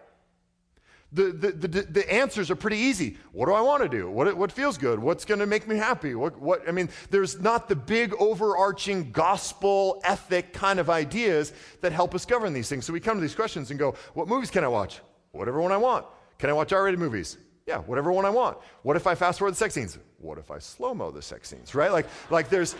The, 1.11 1.31
the, 1.31 1.51
the, 1.51 1.67
the, 1.67 2.13
answers 2.13 2.51
are 2.51 2.55
pretty 2.55 2.77
easy. 2.77 3.17
What 3.31 3.47
do 3.47 3.53
I 3.53 3.61
want 3.61 3.81
to 3.81 3.89
do? 3.89 4.11
What, 4.11 4.31
what 4.37 4.51
feels 4.51 4.77
good? 4.77 4.99
What's 4.99 5.25
going 5.25 5.39
to 5.39 5.47
make 5.47 5.67
me 5.67 5.75
happy? 5.75 6.13
What, 6.13 6.39
what, 6.39 6.67
I 6.67 6.71
mean, 6.71 6.87
there's 7.09 7.39
not 7.39 7.67
the 7.67 7.75
big 7.75 8.13
overarching 8.19 9.11
gospel 9.11 10.01
ethic 10.03 10.53
kind 10.53 10.79
of 10.79 10.87
ideas 10.87 11.51
that 11.81 11.93
help 11.93 12.13
us 12.13 12.25
govern 12.25 12.53
these 12.53 12.69
things. 12.69 12.85
So 12.85 12.93
we 12.93 12.99
come 12.99 13.17
to 13.17 13.21
these 13.21 13.33
questions 13.33 13.71
and 13.71 13.79
go, 13.79 13.95
what 14.13 14.27
movies 14.27 14.51
can 14.51 14.63
I 14.63 14.67
watch? 14.67 14.99
Whatever 15.31 15.59
one 15.61 15.71
I 15.71 15.77
want. 15.77 16.05
Can 16.37 16.51
I 16.51 16.53
watch 16.53 16.73
R 16.73 16.83
rated 16.83 16.99
movies? 16.99 17.37
Yeah, 17.65 17.79
whatever 17.79 18.11
one 18.11 18.25
I 18.25 18.29
want. 18.29 18.57
What 18.83 18.95
if 18.95 19.05
I 19.05 19.15
fast 19.15 19.39
forward 19.39 19.51
the 19.51 19.57
sex 19.57 19.73
scenes? 19.73 19.97
What 20.19 20.37
if 20.37 20.51
I 20.51 20.59
slow 20.59 20.93
mo 20.93 21.11
the 21.11 21.21
sex 21.21 21.49
scenes, 21.49 21.75
right? 21.75 21.91
Like, 21.91 22.07
like 22.29 22.49
there's. 22.49 22.75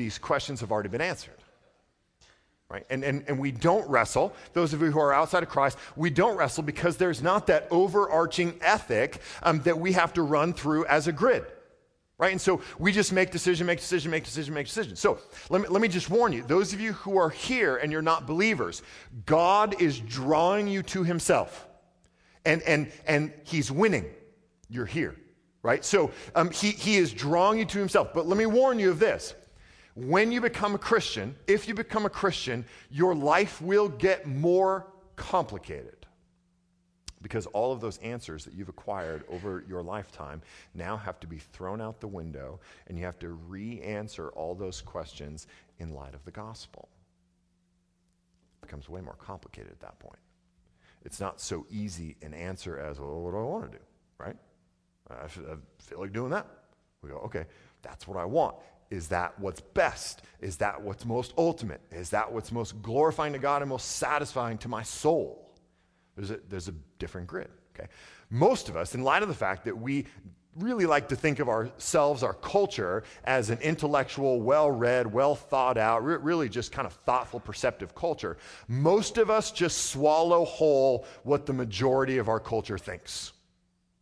These 0.00 0.16
questions 0.16 0.60
have 0.60 0.72
already 0.72 0.88
been 0.88 1.02
answered. 1.02 1.36
Right? 2.70 2.86
And, 2.88 3.04
and, 3.04 3.22
and 3.28 3.38
we 3.38 3.52
don't 3.52 3.86
wrestle, 3.86 4.32
those 4.54 4.72
of 4.72 4.80
you 4.80 4.90
who 4.90 4.98
are 4.98 5.12
outside 5.12 5.42
of 5.42 5.50
Christ, 5.50 5.76
we 5.94 6.08
don't 6.08 6.38
wrestle 6.38 6.62
because 6.62 6.96
there's 6.96 7.22
not 7.22 7.48
that 7.48 7.68
overarching 7.70 8.58
ethic 8.62 9.20
um, 9.42 9.60
that 9.62 9.78
we 9.78 9.92
have 9.92 10.14
to 10.14 10.22
run 10.22 10.54
through 10.54 10.86
as 10.86 11.06
a 11.06 11.12
grid 11.12 11.44
right? 12.16 12.32
And 12.32 12.40
so 12.40 12.60
we 12.78 12.92
just 12.92 13.14
make 13.14 13.30
decision, 13.30 13.66
make 13.66 13.78
decision, 13.78 14.10
make 14.10 14.24
decision, 14.24 14.52
make 14.52 14.66
decision. 14.66 14.94
So 14.94 15.18
let 15.48 15.62
me, 15.62 15.68
let 15.68 15.80
me 15.80 15.88
just 15.88 16.10
warn 16.10 16.34
you 16.34 16.42
those 16.42 16.74
of 16.74 16.80
you 16.80 16.92
who 16.92 17.16
are 17.16 17.30
here 17.30 17.78
and 17.78 17.90
you're 17.90 18.02
not 18.02 18.26
believers, 18.26 18.82
God 19.24 19.80
is 19.80 19.98
drawing 20.00 20.68
you 20.68 20.82
to 20.82 21.02
Himself. 21.02 21.66
And, 22.44 22.60
and, 22.62 22.92
and 23.06 23.32
he's 23.44 23.72
winning. 23.72 24.04
You're 24.68 24.84
here, 24.84 25.16
right? 25.62 25.82
So 25.82 26.10
um, 26.34 26.50
he, 26.50 26.72
he 26.72 26.96
is 26.96 27.10
drawing 27.10 27.58
you 27.58 27.64
to 27.64 27.78
himself. 27.78 28.14
But 28.14 28.26
let 28.26 28.36
me 28.36 28.46
warn 28.46 28.78
you 28.78 28.90
of 28.90 28.98
this. 28.98 29.34
When 29.94 30.30
you 30.32 30.40
become 30.40 30.74
a 30.74 30.78
Christian, 30.78 31.34
if 31.46 31.66
you 31.68 31.74
become 31.74 32.06
a 32.06 32.10
Christian, 32.10 32.64
your 32.90 33.14
life 33.14 33.60
will 33.60 33.88
get 33.88 34.26
more 34.26 34.86
complicated 35.16 36.00
because 37.22 37.46
all 37.46 37.72
of 37.72 37.80
those 37.80 37.98
answers 37.98 38.44
that 38.44 38.54
you've 38.54 38.68
acquired 38.68 39.24
over 39.28 39.64
your 39.68 39.82
lifetime 39.82 40.40
now 40.74 40.96
have 40.96 41.20
to 41.20 41.26
be 41.26 41.38
thrown 41.38 41.80
out 41.80 42.00
the 42.00 42.08
window 42.08 42.60
and 42.86 42.98
you 42.98 43.04
have 43.04 43.18
to 43.18 43.28
re 43.28 43.80
answer 43.82 44.30
all 44.30 44.54
those 44.54 44.80
questions 44.80 45.46
in 45.78 45.94
light 45.94 46.14
of 46.14 46.24
the 46.24 46.30
gospel. 46.30 46.88
It 48.62 48.66
becomes 48.66 48.88
way 48.88 49.00
more 49.00 49.16
complicated 49.16 49.70
at 49.70 49.80
that 49.80 49.98
point. 49.98 50.18
It's 51.04 51.20
not 51.20 51.40
so 51.40 51.66
easy 51.70 52.16
an 52.22 52.34
answer 52.34 52.78
as, 52.78 53.00
well, 53.00 53.20
what 53.20 53.32
do 53.32 53.38
I 53.38 53.42
want 53.42 53.72
to 53.72 53.78
do? 53.78 53.84
Right? 54.18 54.36
I 55.10 55.26
feel 55.26 55.98
like 55.98 56.12
doing 56.12 56.30
that. 56.30 56.46
We 57.02 57.10
go, 57.10 57.16
okay, 57.18 57.46
that's 57.82 58.06
what 58.06 58.18
I 58.18 58.24
want. 58.24 58.56
Is 58.90 59.08
that 59.08 59.38
what's 59.38 59.60
best? 59.60 60.22
Is 60.40 60.56
that 60.56 60.82
what's 60.82 61.04
most 61.04 61.32
ultimate? 61.38 61.80
Is 61.92 62.10
that 62.10 62.32
what's 62.32 62.50
most 62.50 62.82
glorifying 62.82 63.32
to 63.32 63.38
God 63.38 63.62
and 63.62 63.68
most 63.68 63.96
satisfying 63.96 64.58
to 64.58 64.68
my 64.68 64.82
soul? 64.82 65.50
There's 66.16 66.30
a, 66.32 66.40
there's 66.48 66.68
a 66.68 66.74
different 66.98 67.28
grid, 67.28 67.48
okay? 67.74 67.88
Most 68.30 68.68
of 68.68 68.76
us, 68.76 68.94
in 68.94 69.02
light 69.02 69.22
of 69.22 69.28
the 69.28 69.34
fact 69.34 69.64
that 69.64 69.78
we 69.78 70.06
really 70.56 70.86
like 70.86 71.08
to 71.08 71.16
think 71.16 71.38
of 71.38 71.48
ourselves, 71.48 72.22
our 72.22 72.34
culture, 72.34 73.04
as 73.24 73.50
an 73.50 73.58
intellectual, 73.60 74.40
well 74.40 74.70
read, 74.70 75.06
well 75.06 75.36
thought 75.36 75.78
out, 75.78 76.04
re- 76.04 76.16
really 76.16 76.48
just 76.48 76.72
kind 76.72 76.86
of 76.86 76.92
thoughtful, 76.92 77.38
perceptive 77.38 77.94
culture, 77.94 78.36
most 78.66 79.18
of 79.18 79.30
us 79.30 79.52
just 79.52 79.86
swallow 79.90 80.44
whole 80.44 81.06
what 81.22 81.46
the 81.46 81.52
majority 81.52 82.18
of 82.18 82.28
our 82.28 82.40
culture 82.40 82.78
thinks. 82.78 83.32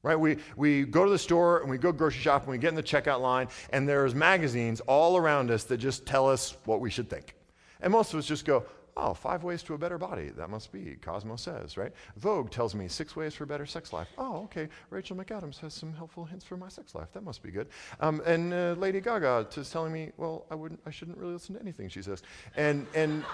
Right? 0.09 0.19
We, 0.19 0.39
we 0.57 0.85
go 0.85 1.05
to 1.05 1.11
the 1.11 1.19
store 1.19 1.61
and 1.61 1.69
we 1.69 1.77
go 1.77 1.93
grocery 1.93 2.23
shop 2.23 2.45
and 2.45 2.51
we 2.51 2.57
get 2.57 2.69
in 2.69 2.75
the 2.75 2.83
checkout 2.83 3.21
line, 3.21 3.49
and 3.75 3.87
there's 3.87 4.15
magazines 4.15 4.81
all 4.87 5.19
around 5.19 5.51
us 5.51 5.65
that 5.65 5.77
just 5.77 6.07
tell 6.07 6.27
us 6.31 6.57
what 6.65 6.81
we 6.81 6.89
should 6.89 7.11
think. 7.11 7.35
And 7.83 7.93
most 7.93 8.15
of 8.15 8.19
us 8.19 8.25
just 8.25 8.47
go, 8.47 8.65
Oh, 8.97 9.15
five 9.15 9.45
ways 9.45 9.63
to 9.65 9.75
a 9.75 9.79
better 9.79 9.97
body. 9.99 10.31
That 10.31 10.51
must 10.51 10.73
be, 10.73 10.97
Cosmo 11.01 11.37
says, 11.37 11.77
right? 11.77 11.93
Vogue 12.17 12.51
tells 12.51 12.75
me 12.75 12.89
six 12.89 13.15
ways 13.15 13.33
for 13.33 13.45
a 13.45 13.47
better 13.47 13.65
sex 13.67 13.93
life. 13.93 14.09
Oh, 14.19 14.43
okay. 14.45 14.69
Rachel 14.91 15.17
McAdams 15.17 15.61
has 15.61 15.73
some 15.73 15.93
helpful 15.93 16.25
hints 16.25 16.45
for 16.45 16.57
my 16.57 16.69
sex 16.69 16.97
life. 16.97 17.07
That 17.13 17.23
must 17.23 17.41
be 17.41 17.53
good. 17.53 17.69
Um, 18.01 18.21
and 18.27 18.53
uh, 18.53 18.75
Lady 18.77 19.01
Gaga 19.01 19.47
is 19.57 19.71
telling 19.71 19.93
me, 19.93 20.11
well, 20.17 20.47
I, 20.51 20.57
wouldn't, 20.57 20.81
I 20.85 20.91
shouldn't 20.91 21.17
really 21.17 21.35
listen 21.35 21.55
to 21.55 21.61
anything 21.61 21.89
she 21.89 22.03
says. 22.03 22.25
And, 22.57 22.89
and, 22.93 23.25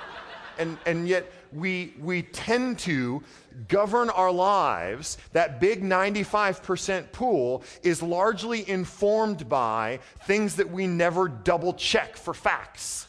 and, 0.59 0.79
and 0.87 1.09
yet 1.09 1.31
we, 1.53 1.95
we 2.01 2.23
tend 2.23 2.79
to 2.81 3.23
govern 3.69 4.11
our 4.11 4.31
lives. 4.31 5.19
That 5.33 5.61
big 5.61 5.83
95% 5.83 7.13
pool 7.13 7.63
is 7.83 8.03
largely 8.03 8.69
informed 8.69 9.49
by 9.49 10.01
things 10.25 10.57
that 10.57 10.71
we 10.71 10.87
never 10.87 11.29
double 11.29 11.75
check 11.75 12.17
for 12.17 12.35
facts. 12.35 13.07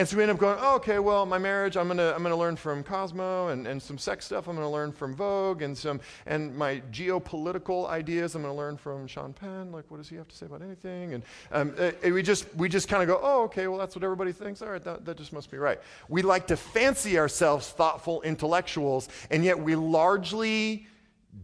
And 0.00 0.08
so 0.08 0.16
we 0.16 0.22
end 0.22 0.32
up 0.32 0.38
going, 0.38 0.56
oh, 0.58 0.76
okay, 0.76 0.98
well, 0.98 1.26
my 1.26 1.36
marriage, 1.36 1.76
I'm 1.76 1.86
gonna, 1.86 2.14
I'm 2.16 2.22
gonna 2.22 2.34
learn 2.34 2.56
from 2.56 2.82
Cosmo 2.82 3.48
and, 3.48 3.66
and 3.66 3.82
some 3.82 3.98
sex 3.98 4.24
stuff, 4.24 4.48
I'm 4.48 4.54
gonna 4.54 4.70
learn 4.70 4.92
from 4.92 5.14
Vogue 5.14 5.60
and 5.60 5.76
some, 5.76 6.00
and 6.24 6.56
my 6.56 6.80
geopolitical 6.90 7.86
ideas, 7.86 8.34
I'm 8.34 8.40
gonna 8.40 8.54
learn 8.54 8.78
from 8.78 9.06
Sean 9.06 9.34
Penn, 9.34 9.72
like 9.72 9.84
what 9.90 9.98
does 9.98 10.08
he 10.08 10.16
have 10.16 10.26
to 10.28 10.34
say 10.34 10.46
about 10.46 10.62
anything? 10.62 11.12
And, 11.12 11.22
um, 11.52 11.74
uh, 11.78 11.90
and 12.02 12.14
we 12.14 12.22
just, 12.22 12.46
we 12.54 12.66
just 12.66 12.88
kind 12.88 13.02
of 13.02 13.08
go, 13.08 13.20
oh, 13.22 13.42
okay, 13.42 13.66
well, 13.66 13.76
that's 13.76 13.94
what 13.94 14.02
everybody 14.02 14.32
thinks. 14.32 14.62
All 14.62 14.70
right, 14.70 14.82
that, 14.84 15.04
that 15.04 15.18
just 15.18 15.34
must 15.34 15.50
be 15.50 15.58
right. 15.58 15.78
We 16.08 16.22
like 16.22 16.46
to 16.46 16.56
fancy 16.56 17.18
ourselves 17.18 17.68
thoughtful 17.68 18.22
intellectuals, 18.22 19.10
and 19.30 19.44
yet 19.44 19.60
we 19.60 19.74
largely 19.74 20.86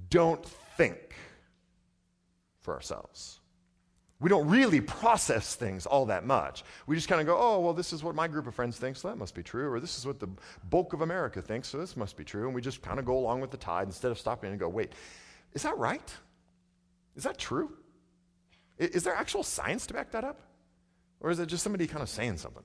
don't 0.08 0.42
think 0.78 0.96
for 2.62 2.72
ourselves. 2.72 3.35
We 4.18 4.30
don't 4.30 4.48
really 4.48 4.80
process 4.80 5.54
things 5.54 5.84
all 5.84 6.06
that 6.06 6.24
much. 6.24 6.64
We 6.86 6.96
just 6.96 7.08
kind 7.08 7.20
of 7.20 7.26
go, 7.26 7.36
oh, 7.38 7.60
well, 7.60 7.74
this 7.74 7.92
is 7.92 8.02
what 8.02 8.14
my 8.14 8.26
group 8.28 8.46
of 8.46 8.54
friends 8.54 8.78
thinks, 8.78 9.00
so 9.00 9.08
that 9.08 9.18
must 9.18 9.34
be 9.34 9.42
true. 9.42 9.70
Or 9.70 9.78
this 9.78 9.98
is 9.98 10.06
what 10.06 10.20
the 10.20 10.28
bulk 10.70 10.94
of 10.94 11.02
America 11.02 11.42
thinks, 11.42 11.68
so 11.68 11.76
this 11.78 11.96
must 11.96 12.16
be 12.16 12.24
true. 12.24 12.46
And 12.46 12.54
we 12.54 12.62
just 12.62 12.80
kind 12.80 12.98
of 12.98 13.04
go 13.04 13.18
along 13.18 13.42
with 13.42 13.50
the 13.50 13.58
tide 13.58 13.86
instead 13.86 14.10
of 14.10 14.18
stopping 14.18 14.50
and 14.50 14.58
go, 14.58 14.68
wait, 14.68 14.92
is 15.52 15.62
that 15.64 15.76
right? 15.76 16.14
Is 17.14 17.24
that 17.24 17.36
true? 17.36 17.72
Is 18.78 19.04
there 19.04 19.14
actual 19.14 19.42
science 19.42 19.86
to 19.88 19.94
back 19.94 20.12
that 20.12 20.24
up? 20.24 20.40
Or 21.20 21.30
is 21.30 21.38
it 21.38 21.46
just 21.46 21.62
somebody 21.62 21.86
kind 21.86 22.02
of 22.02 22.08
saying 22.08 22.38
something? 22.38 22.64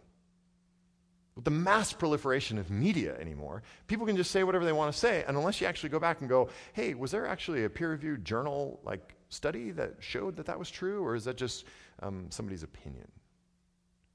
With 1.35 1.45
the 1.45 1.51
mass 1.51 1.93
proliferation 1.93 2.57
of 2.57 2.69
media 2.69 3.17
anymore, 3.17 3.63
people 3.87 4.05
can 4.05 4.17
just 4.17 4.31
say 4.31 4.43
whatever 4.43 4.65
they 4.65 4.73
want 4.73 4.91
to 4.91 4.97
say, 4.97 5.23
and 5.27 5.37
unless 5.37 5.61
you 5.61 5.67
actually 5.67 5.89
go 5.89 5.99
back 5.99 6.19
and 6.19 6.29
go, 6.29 6.49
hey, 6.73 6.93
was 6.93 7.11
there 7.11 7.25
actually 7.25 7.63
a 7.63 7.69
peer 7.69 7.91
reviewed 7.91 8.23
journal 8.25 8.79
like 8.83 9.15
study 9.31 9.71
that 9.71 9.95
showed 9.99 10.35
that 10.35 10.45
that 10.45 10.59
was 10.59 10.69
true, 10.69 11.03
or 11.03 11.15
is 11.15 11.23
that 11.25 11.37
just 11.37 11.65
um, 12.01 12.27
somebody's 12.29 12.63
opinion? 12.63 13.07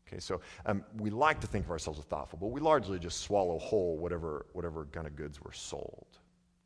Okay, 0.06 0.20
so 0.20 0.40
um, 0.66 0.84
we 0.98 1.10
like 1.10 1.40
to 1.40 1.46
think 1.46 1.64
of 1.64 1.70
ourselves 1.70 1.98
as 1.98 2.04
thoughtful, 2.04 2.38
but 2.40 2.48
we 2.48 2.60
largely 2.60 2.98
just 2.98 3.22
swallow 3.22 3.58
whole 3.58 3.96
whatever, 3.96 4.46
whatever 4.52 4.86
kind 4.92 5.06
of 5.06 5.16
goods 5.16 5.42
were 5.42 5.52
sold. 5.52 6.06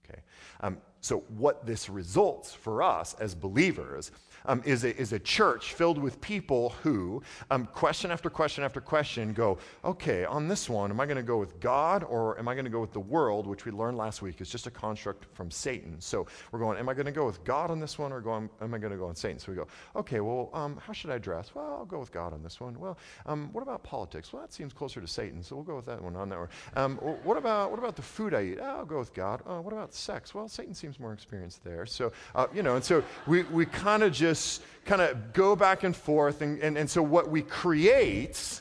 Okay, 0.05 0.21
um, 0.61 0.77
so 1.01 1.19
what 1.37 1.67
this 1.67 1.89
results 1.89 2.53
for 2.53 2.83
us 2.83 3.15
as 3.21 3.35
believers 3.35 4.11
um, 4.47 4.63
is, 4.65 4.85
a, 4.85 4.97
is 4.97 5.13
a 5.13 5.19
church 5.19 5.75
filled 5.75 5.99
with 5.99 6.21
people 6.21 6.71
who, 6.83 7.23
um, 7.51 7.67
question 7.67 8.11
after 8.11 8.31
question 8.31 8.65
after 8.65 8.81
question, 8.81 9.33
go, 9.33 9.59
okay, 9.85 10.25
on 10.25 10.49
this 10.49 10.69
one, 10.69 10.91
am 10.91 11.01
I 11.01 11.07
going 11.07 11.17
to 11.17 11.23
go 11.23 11.39
with 11.39 11.61
God 11.61 12.05
or 12.05 12.39
am 12.39 12.49
I 12.49 12.55
going 12.55 12.65
to 12.65 12.71
go 12.71 12.81
with 12.81 12.93
the 12.93 13.01
world, 13.01 13.47
which 13.47 13.65
we 13.65 13.73
learned 13.73 13.97
last 13.97 14.23
week 14.23 14.41
is 14.41 14.49
just 14.49 14.67
a 14.67 14.71
construct 14.71 15.27
from 15.35 15.51
Satan? 15.51 16.01
So 16.01 16.27
we're 16.53 16.59
going, 16.59 16.79
am 16.79 16.89
I 16.89 16.95
going 16.95 17.07
to 17.07 17.13
go 17.13 17.27
with 17.27 17.43
God 17.45 17.71
on 17.71 17.81
this 17.81 17.99
one 17.99 18.13
or 18.13 18.21
go, 18.21 18.35
am 18.35 18.75
I 18.75 18.79
going 18.79 18.93
to 18.93 18.99
go 18.99 19.07
on 19.07 19.15
Satan? 19.15 19.39
So 19.39 19.53
we 19.53 19.57
go, 19.57 19.67
okay, 19.97 20.21
well, 20.21 20.51
um, 20.53 20.79
how 20.85 20.93
should 20.93 21.11
I 21.11 21.19
dress? 21.19 21.55
Well, 21.55 21.77
I'll 21.79 21.85
go 21.85 21.99
with 21.99 22.13
God 22.13 22.33
on 22.33 22.43
this 22.43 22.61
one. 22.61 22.79
Well, 22.79 22.99
um, 23.27 23.51
what 23.53 23.63
about 23.63 23.83
politics? 23.83 24.33
Well, 24.33 24.43
that 24.43 24.53
seems 24.53 24.73
closer 24.73 25.01
to 25.01 25.07
Satan, 25.07 25.43
so 25.43 25.57
we'll 25.57 25.65
go 25.65 25.77
with 25.77 25.87
that 25.87 26.03
one 26.03 26.17
on 26.17 26.29
that 26.31 26.39
one. 26.39 26.49
Um, 26.77 26.97
what, 26.97 27.37
about, 27.37 27.71
what 27.71 27.79
about 27.79 27.97
the 27.97 28.03
food 28.03 28.35
I 28.35 28.43
eat? 28.43 28.59
Oh, 28.61 28.65
I'll 28.65 28.85
go 28.87 28.99
with 28.99 29.13
God. 29.13 29.43
Uh, 29.47 29.61
what 29.61 29.73
about 29.73 29.95
sex? 29.95 30.35
Well, 30.35 30.49
Satan 30.49 30.75
seems 30.75 30.90
more 30.99 31.13
experienced 31.13 31.63
there. 31.63 31.87
So, 31.87 32.13
uh, 32.35 32.47
you 32.55 32.63
know, 32.63 32.77
and 32.77 32.85
so 32.85 33.05
we, 33.27 33.43
we 33.45 33.67
kind 33.67 34.03
of 34.03 34.13
just 34.13 34.31
just 34.31 34.63
kind 34.85 35.03
of 35.03 35.33
go 35.33 35.57
back 35.57 35.85
and 35.85 35.95
forth. 35.95 36.41
And, 36.41 36.61
and, 36.61 36.79
and 36.79 36.89
so 36.89 37.03
what 37.03 37.31
we 37.31 37.43
create, 37.43 38.61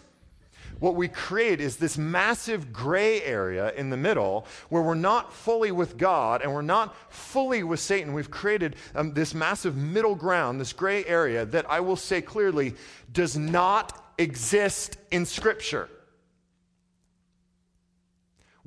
what 0.79 0.95
we 0.95 1.07
create 1.07 1.61
is 1.61 1.77
this 1.77 1.97
massive 1.97 2.73
gray 2.73 3.21
area 3.21 3.71
in 3.73 3.89
the 3.89 3.97
middle 3.97 4.45
where 4.69 4.81
we're 4.81 4.95
not 4.95 5.33
fully 5.33 5.71
with 5.71 5.97
God 5.97 6.41
and 6.41 6.53
we're 6.53 6.61
not 6.61 6.95
fully 7.11 7.63
with 7.63 7.79
Satan. 7.79 8.13
We've 8.13 8.31
created 8.31 8.75
um, 8.95 9.13
this 9.13 9.33
massive 9.33 9.75
middle 9.75 10.15
ground, 10.15 10.59
this 10.59 10.73
gray 10.73 11.05
area 11.05 11.45
that 11.45 11.69
I 11.69 11.79
will 11.79 11.95
say 11.95 12.21
clearly 12.21 12.73
does 13.13 13.37
not 13.37 14.13
exist 14.17 14.97
in 15.11 15.25
Scripture. 15.25 15.89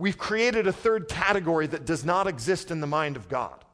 We've 0.02 0.18
created 0.18 0.66
a 0.66 0.72
third 0.72 1.06
category 1.06 1.68
that 1.68 1.84
does 1.84 2.04
not 2.04 2.26
exist 2.26 2.72
in 2.72 2.80
the 2.80 2.88
mind 2.88 3.14
of 3.14 3.28
God. 3.28 3.64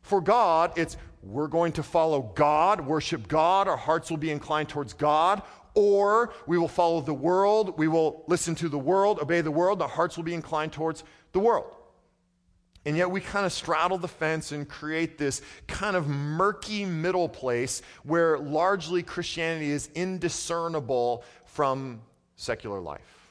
For 0.00 0.20
God, 0.20 0.72
it's 0.74 0.96
we're 1.22 1.46
going 1.46 1.70
to 1.74 1.84
follow 1.84 2.22
God, 2.34 2.80
worship 2.84 3.28
God, 3.28 3.68
our 3.68 3.76
hearts 3.76 4.10
will 4.10 4.16
be 4.16 4.32
inclined 4.32 4.68
towards 4.68 4.94
God, 4.94 5.42
or 5.74 6.34
we 6.48 6.58
will 6.58 6.66
follow 6.66 7.00
the 7.00 7.14
world, 7.14 7.78
we 7.78 7.86
will 7.86 8.24
listen 8.26 8.56
to 8.56 8.68
the 8.68 8.80
world, 8.80 9.20
obey 9.20 9.42
the 9.42 9.52
world, 9.52 9.80
our 9.80 9.88
hearts 9.88 10.16
will 10.16 10.24
be 10.24 10.34
inclined 10.34 10.72
towards 10.72 11.04
the 11.30 11.38
world. 11.38 11.76
And 12.84 12.96
yet 12.96 13.12
we 13.12 13.20
kind 13.20 13.46
of 13.46 13.52
straddle 13.52 13.96
the 13.96 14.08
fence 14.08 14.50
and 14.50 14.68
create 14.68 15.18
this 15.18 15.40
kind 15.68 15.94
of 15.94 16.08
murky 16.08 16.84
middle 16.84 17.28
place 17.28 17.80
where 18.02 18.38
largely 18.38 19.04
Christianity 19.04 19.70
is 19.70 19.88
indiscernible 19.94 21.22
from 21.44 22.02
secular 22.34 22.80
life. 22.80 23.21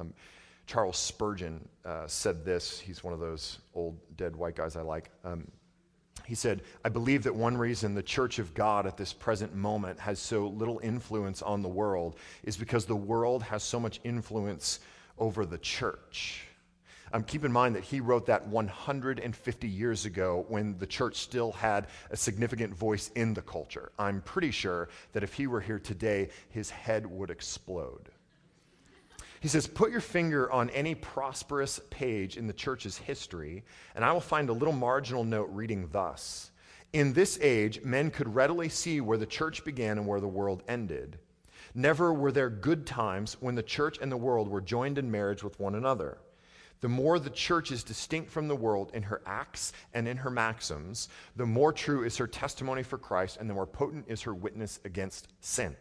Um, 0.00 0.14
Charles 0.66 0.96
Spurgeon 0.96 1.68
uh, 1.84 2.06
said 2.06 2.44
this. 2.44 2.78
He's 2.78 3.02
one 3.02 3.12
of 3.12 3.20
those 3.20 3.58
old 3.74 3.98
dead 4.16 4.36
white 4.36 4.54
guys 4.54 4.76
I 4.76 4.82
like. 4.82 5.10
Um, 5.24 5.50
he 6.26 6.34
said, 6.36 6.62
I 6.84 6.88
believe 6.88 7.24
that 7.24 7.34
one 7.34 7.56
reason 7.56 7.94
the 7.94 8.02
church 8.02 8.38
of 8.38 8.54
God 8.54 8.86
at 8.86 8.96
this 8.96 9.12
present 9.12 9.54
moment 9.54 9.98
has 9.98 10.20
so 10.20 10.46
little 10.46 10.78
influence 10.82 11.42
on 11.42 11.62
the 11.62 11.68
world 11.68 12.16
is 12.44 12.56
because 12.56 12.84
the 12.84 12.94
world 12.94 13.42
has 13.42 13.64
so 13.64 13.80
much 13.80 14.00
influence 14.04 14.78
over 15.18 15.44
the 15.44 15.58
church. 15.58 16.44
Um, 17.12 17.24
keep 17.24 17.44
in 17.44 17.50
mind 17.50 17.74
that 17.74 17.82
he 17.82 18.00
wrote 18.00 18.26
that 18.26 18.46
150 18.46 19.68
years 19.68 20.04
ago 20.04 20.44
when 20.48 20.78
the 20.78 20.86
church 20.86 21.16
still 21.16 21.50
had 21.50 21.88
a 22.10 22.16
significant 22.16 22.72
voice 22.72 23.10
in 23.16 23.34
the 23.34 23.42
culture. 23.42 23.90
I'm 23.98 24.20
pretty 24.22 24.52
sure 24.52 24.88
that 25.12 25.24
if 25.24 25.34
he 25.34 25.48
were 25.48 25.60
here 25.60 25.80
today, 25.80 26.28
his 26.50 26.70
head 26.70 27.04
would 27.06 27.30
explode. 27.30 28.09
He 29.40 29.48
says, 29.48 29.66
Put 29.66 29.90
your 29.90 30.02
finger 30.02 30.52
on 30.52 30.68
any 30.70 30.94
prosperous 30.94 31.80
page 31.88 32.36
in 32.36 32.46
the 32.46 32.52
church's 32.52 32.98
history, 32.98 33.64
and 33.94 34.04
I 34.04 34.12
will 34.12 34.20
find 34.20 34.50
a 34.50 34.54
little 34.54 34.74
marginal 34.74 35.24
note 35.24 35.48
reading 35.50 35.88
thus 35.90 36.50
In 36.92 37.14
this 37.14 37.38
age, 37.40 37.82
men 37.82 38.10
could 38.10 38.34
readily 38.34 38.68
see 38.68 39.00
where 39.00 39.18
the 39.18 39.26
church 39.26 39.64
began 39.64 39.96
and 39.96 40.06
where 40.06 40.20
the 40.20 40.28
world 40.28 40.62
ended. 40.68 41.18
Never 41.74 42.12
were 42.12 42.32
there 42.32 42.50
good 42.50 42.86
times 42.86 43.36
when 43.40 43.54
the 43.54 43.62
church 43.62 43.98
and 44.02 44.12
the 44.12 44.16
world 44.16 44.48
were 44.48 44.60
joined 44.60 44.98
in 44.98 45.10
marriage 45.10 45.42
with 45.42 45.58
one 45.58 45.74
another. 45.74 46.18
The 46.80 46.88
more 46.88 47.18
the 47.18 47.30
church 47.30 47.72
is 47.72 47.84
distinct 47.84 48.30
from 48.30 48.48
the 48.48 48.56
world 48.56 48.90
in 48.92 49.02
her 49.04 49.22
acts 49.24 49.72
and 49.94 50.08
in 50.08 50.16
her 50.18 50.30
maxims, 50.30 51.08
the 51.36 51.46
more 51.46 51.72
true 51.72 52.04
is 52.04 52.16
her 52.16 52.26
testimony 52.26 52.82
for 52.82 52.98
Christ 52.98 53.36
and 53.38 53.48
the 53.48 53.54
more 53.54 53.66
potent 53.66 54.06
is 54.08 54.22
her 54.22 54.34
witness 54.34 54.80
against 54.84 55.28
sin. 55.40 55.76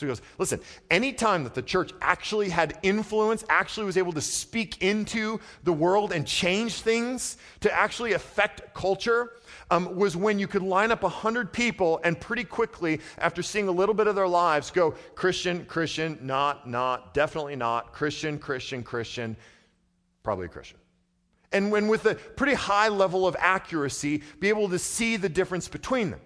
So 0.00 0.06
he 0.06 0.10
goes, 0.10 0.22
listen, 0.38 0.60
anytime 0.90 1.44
that 1.44 1.52
the 1.52 1.60
church 1.60 1.92
actually 2.00 2.48
had 2.48 2.78
influence, 2.82 3.44
actually 3.50 3.84
was 3.84 3.98
able 3.98 4.14
to 4.14 4.20
speak 4.22 4.82
into 4.82 5.40
the 5.62 5.74
world 5.74 6.12
and 6.12 6.26
change 6.26 6.80
things 6.80 7.36
to 7.60 7.70
actually 7.70 8.14
affect 8.14 8.72
culture, 8.72 9.32
um, 9.70 9.94
was 9.94 10.16
when 10.16 10.38
you 10.38 10.46
could 10.48 10.62
line 10.62 10.90
up 10.90 11.02
100 11.02 11.52
people 11.52 12.00
and 12.02 12.18
pretty 12.18 12.44
quickly, 12.44 13.02
after 13.18 13.42
seeing 13.42 13.68
a 13.68 13.72
little 13.72 13.94
bit 13.94 14.06
of 14.06 14.14
their 14.14 14.26
lives, 14.26 14.70
go 14.70 14.92
Christian, 15.14 15.66
Christian, 15.66 16.18
not, 16.22 16.66
not, 16.66 17.12
definitely 17.12 17.56
not, 17.56 17.92
Christian, 17.92 18.38
Christian, 18.38 18.82
Christian, 18.82 19.36
probably 20.22 20.46
a 20.46 20.48
Christian. 20.48 20.78
And 21.52 21.70
when 21.70 21.88
with 21.88 22.06
a 22.06 22.14
pretty 22.14 22.54
high 22.54 22.88
level 22.88 23.26
of 23.26 23.36
accuracy, 23.38 24.22
be 24.38 24.48
able 24.48 24.70
to 24.70 24.78
see 24.78 25.18
the 25.18 25.28
difference 25.28 25.68
between 25.68 26.10
them. 26.10 26.20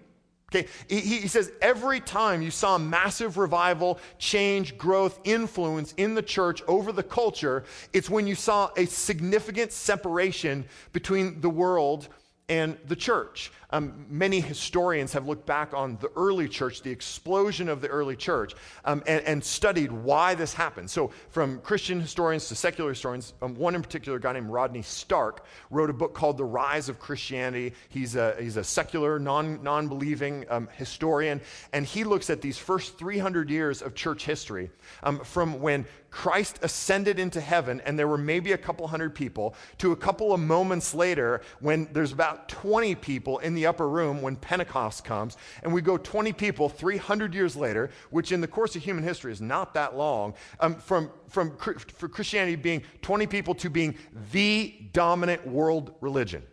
Okay, 0.55 0.67
he, 0.87 1.01
he, 1.01 1.27
says 1.27 1.51
every 1.61 1.99
time 1.99 2.41
you 2.41 2.49
saw 2.49 2.77
massive 2.77 3.37
revival, 3.37 3.99
change, 4.17 4.77
growth, 4.77 5.19
influence 5.25 5.93
in 5.97 6.15
the 6.15 6.21
church 6.21 6.61
over 6.67 6.93
the 6.93 7.03
culture, 7.03 7.65
it's 7.91 8.09
when 8.09 8.25
you 8.25 8.35
saw 8.35 8.69
a 8.77 8.85
significant 8.85 9.73
separation 9.73 10.63
between 10.93 11.41
the 11.41 11.49
world 11.49 12.07
and 12.47 12.77
the 12.87 12.95
church. 12.95 13.51
Um, 13.71 14.05
many 14.07 14.39
historians 14.39 15.13
have 15.13 15.27
looked 15.27 15.47
back 15.47 15.73
on 15.73 15.97
the 15.99 16.11
early 16.15 16.47
church, 16.47 16.83
the 16.83 16.91
explosion 16.91 17.67
of 17.67 17.81
the 17.81 17.87
early 17.87 18.15
church, 18.15 18.53
um, 18.85 19.03
and, 19.07 19.23
and, 19.25 19.43
studied 19.43 19.91
why 19.91 20.35
this 20.35 20.53
happened. 20.53 20.89
So, 20.89 21.11
from 21.29 21.59
Christian 21.59 21.99
historians 21.99 22.47
to 22.49 22.55
secular 22.55 22.91
historians, 22.91 23.33
um, 23.41 23.55
one 23.55 23.73
in 23.73 23.81
particular, 23.81 24.17
a 24.17 24.21
guy 24.21 24.33
named 24.33 24.49
Rodney 24.49 24.83
Stark, 24.83 25.45
wrote 25.71 25.89
a 25.89 25.93
book 25.93 26.13
called 26.13 26.37
The 26.37 26.45
Rise 26.45 26.87
of 26.87 26.99
Christianity. 26.99 27.73
He's 27.89 28.15
a, 28.15 28.35
he's 28.39 28.57
a 28.57 28.63
secular, 28.63 29.19
non 29.19 29.87
believing 29.87 30.45
um, 30.49 30.69
historian, 30.73 31.41
and 31.73 31.85
he 31.85 32.03
looks 32.03 32.29
at 32.29 32.41
these 32.41 32.57
first 32.57 32.97
300 32.97 33.49
years 33.49 33.81
of 33.81 33.95
church 33.95 34.23
history 34.23 34.69
um, 35.03 35.19
from 35.19 35.59
when 35.59 35.85
Christ 36.15 36.59
ascended 36.61 37.19
into 37.19 37.41
heaven 37.41 37.81
and 37.85 37.99
there 37.99 38.07
were 38.07 38.17
maybe 38.17 38.53
a 38.53 38.57
couple 38.57 38.87
hundred 38.87 39.13
people 39.13 39.53
to 39.79 39.91
a 39.91 39.97
couple 39.97 40.31
of 40.31 40.39
moments 40.39 40.95
later 40.95 41.41
when 41.59 41.89
there's 41.91 42.13
about 42.13 42.47
20 42.47 42.95
people 42.95 43.39
in 43.39 43.53
the 43.53 43.65
upper 43.65 43.89
room 43.89 44.21
when 44.21 44.37
Pentecost 44.37 45.03
comes. 45.03 45.35
And 45.61 45.73
we 45.73 45.81
go 45.81 45.97
20 45.97 46.31
people 46.31 46.69
300 46.69 47.33
years 47.33 47.57
later, 47.57 47.89
which 48.11 48.31
in 48.31 48.39
the 48.39 48.47
course 48.47 48.77
of 48.77 48.81
human 48.81 49.03
history 49.03 49.33
is 49.33 49.41
not 49.41 49.73
that 49.73 49.97
long, 49.97 50.35
um, 50.61 50.75
from, 50.75 51.11
from 51.27 51.57
for 51.57 52.07
Christianity 52.07 52.55
being 52.55 52.83
20 53.01 53.27
people 53.27 53.53
to 53.55 53.69
being 53.69 53.97
the 54.31 54.73
dominant 54.93 55.45
world 55.45 55.95
religion, 55.99 56.43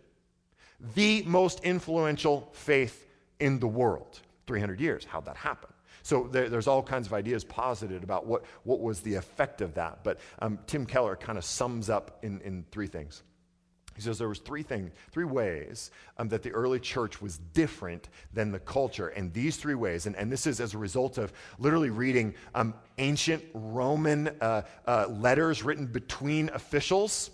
the 0.97 1.23
most 1.25 1.61
influential 1.61 2.51
faith 2.53 3.07
in 3.39 3.61
the 3.61 3.69
world. 3.69 4.23
300 4.49 4.81
years. 4.81 5.05
How'd 5.05 5.27
that 5.27 5.37
happen? 5.37 5.72
So 6.03 6.29
there, 6.31 6.49
there's 6.49 6.67
all 6.67 6.83
kinds 6.83 7.07
of 7.07 7.13
ideas 7.13 7.45
posited 7.45 8.03
about 8.03 8.27
what, 8.27 8.45
what 8.65 8.81
was 8.81 9.01
the 9.01 9.15
effect 9.15 9.61
of 9.61 9.75
that. 9.75 10.05
But 10.05 10.19
um, 10.41 10.59
Tim 10.67 10.87
Keller 10.87 11.17
kind 11.17 11.39
of 11.39 11.45
sums 11.45 11.89
up 11.91 12.19
in, 12.23 12.41
in 12.41 12.65
three 12.71 12.87
things. 12.87 13.23
He 13.95 14.01
says 14.01 14.19
there 14.19 14.29
was 14.29 14.39
three 14.39 14.63
things, 14.63 14.91
three 15.11 15.25
ways 15.25 15.91
um, 16.17 16.29
that 16.29 16.43
the 16.43 16.51
early 16.53 16.81
church 16.81 17.21
was 17.21 17.39
different 17.53 18.09
than 18.33 18.51
the 18.51 18.59
culture, 18.59 19.09
and 19.09 19.33
these 19.33 19.57
three 19.57 19.75
ways, 19.75 20.07
and, 20.07 20.17
and 20.17 20.33
this 20.33 20.47
is 20.47 20.61
as 20.61 20.73
a 20.75 20.79
result 20.79 21.19
of 21.19 21.33
literally 21.59 21.91
reading 21.91 22.35
um, 22.55 22.75
ancient 22.99 23.45
Roman 23.53 24.29
uh, 24.41 24.63
uh, 24.87 25.09
letters 25.09 25.63
written 25.63 25.87
between 25.87 26.49
officials 26.51 27.31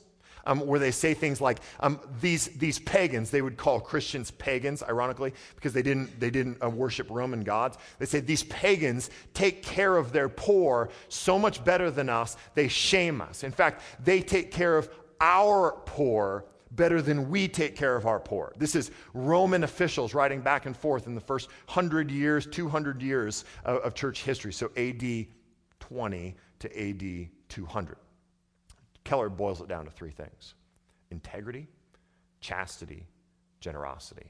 um, 0.48 0.66
where 0.66 0.80
they 0.80 0.90
say 0.90 1.14
things 1.14 1.40
like 1.40 1.60
um, 1.78 2.00
these, 2.20 2.48
these 2.56 2.80
pagans, 2.80 3.30
they 3.30 3.42
would 3.42 3.56
call 3.56 3.78
Christians 3.78 4.32
pagans, 4.32 4.82
ironically, 4.82 5.34
because 5.54 5.72
they 5.72 5.82
didn't, 5.82 6.18
they 6.18 6.30
didn't 6.30 6.60
uh, 6.64 6.70
worship 6.70 7.06
Roman 7.10 7.42
gods. 7.44 7.76
They 7.98 8.06
say 8.06 8.20
these 8.20 8.42
pagans 8.44 9.10
take 9.34 9.62
care 9.62 9.96
of 9.96 10.10
their 10.10 10.28
poor 10.28 10.88
so 11.08 11.38
much 11.38 11.62
better 11.64 11.90
than 11.90 12.08
us, 12.08 12.37
they 12.54 12.66
shame 12.66 13.20
us. 13.20 13.44
In 13.44 13.52
fact, 13.52 13.82
they 14.02 14.20
take 14.20 14.50
care 14.50 14.76
of 14.76 14.88
our 15.20 15.72
poor 15.84 16.46
better 16.70 17.02
than 17.02 17.28
we 17.28 17.48
take 17.48 17.76
care 17.76 17.96
of 17.96 18.06
our 18.06 18.20
poor. 18.20 18.52
This 18.56 18.74
is 18.74 18.90
Roman 19.12 19.64
officials 19.64 20.14
writing 20.14 20.40
back 20.40 20.66
and 20.66 20.76
forth 20.76 21.06
in 21.06 21.14
the 21.14 21.20
first 21.20 21.48
100 21.66 22.11
years, 22.11 22.46
200 22.46 23.02
years 23.02 23.44
of, 23.64 23.78
of 23.78 23.94
church 23.94 24.22
history. 24.22 24.52
So 24.52 24.70
AD 24.76 25.26
20 25.80 26.37
to 26.61 26.88
AD 26.88 27.28
200. 27.48 27.96
Keller 29.09 29.31
boils 29.31 29.62
it 29.62 29.68
down 29.68 29.87
to 29.87 29.90
three 29.90 30.11
things 30.11 30.55
integrity, 31.11 31.66
chastity, 32.42 33.07
generosity. 33.59 34.27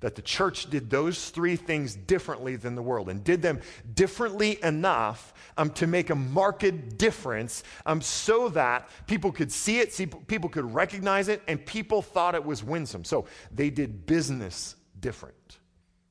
That 0.00 0.14
the 0.14 0.22
church 0.22 0.70
did 0.70 0.88
those 0.88 1.28
three 1.28 1.56
things 1.56 1.94
differently 1.94 2.56
than 2.56 2.76
the 2.76 2.82
world 2.82 3.10
and 3.10 3.22
did 3.22 3.42
them 3.42 3.60
differently 3.94 4.58
enough 4.62 5.34
um, 5.58 5.68
to 5.72 5.86
make 5.86 6.08
a 6.08 6.14
marked 6.14 6.96
difference 6.96 7.62
um, 7.84 8.00
so 8.00 8.48
that 8.50 8.88
people 9.06 9.30
could 9.30 9.52
see 9.52 9.80
it, 9.80 9.92
see, 9.92 10.06
people 10.06 10.48
could 10.48 10.74
recognize 10.74 11.28
it, 11.28 11.42
and 11.46 11.64
people 11.64 12.00
thought 12.00 12.34
it 12.34 12.44
was 12.44 12.64
winsome. 12.64 13.04
So 13.04 13.26
they 13.52 13.68
did 13.68 14.06
business 14.06 14.76
different. 15.00 15.58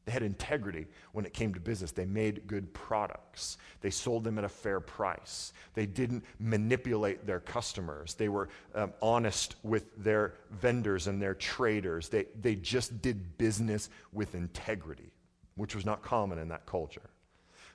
They 0.06 0.12
had 0.12 0.24
integrity 0.24 0.88
when 1.14 1.26
it 1.26 1.34
came 1.34 1.54
to 1.54 1.60
business. 1.60 1.92
They 1.92 2.06
made 2.06 2.46
good 2.46 2.74
products. 2.74 3.58
They 3.80 3.90
sold 3.90 4.26
them 4.26 4.38
at 4.38 4.44
a 4.44 4.50
fair 4.50 4.80
price. 4.80 5.54
They 5.76 5.86
didn't 5.86 6.26
manipulate 6.40 7.26
their 7.26 7.40
customers. 7.40 8.14
They 8.14 8.28
were 8.28 8.50
um, 8.76 8.92
honest 9.02 9.56
with 9.64 9.86
their 10.04 10.34
vendors 10.52 11.08
and 11.08 11.22
their 11.22 11.36
traders. 11.36 12.10
They, 12.10 12.26
they 12.42 12.56
just 12.56 13.02
did 13.02 13.38
business 13.38 13.90
with 14.12 14.36
integrity, 14.36 15.14
which 15.56 15.74
was 15.74 15.86
not 15.86 16.02
common 16.02 16.38
in 16.38 16.50
that 16.50 16.66
culture. 16.66 17.10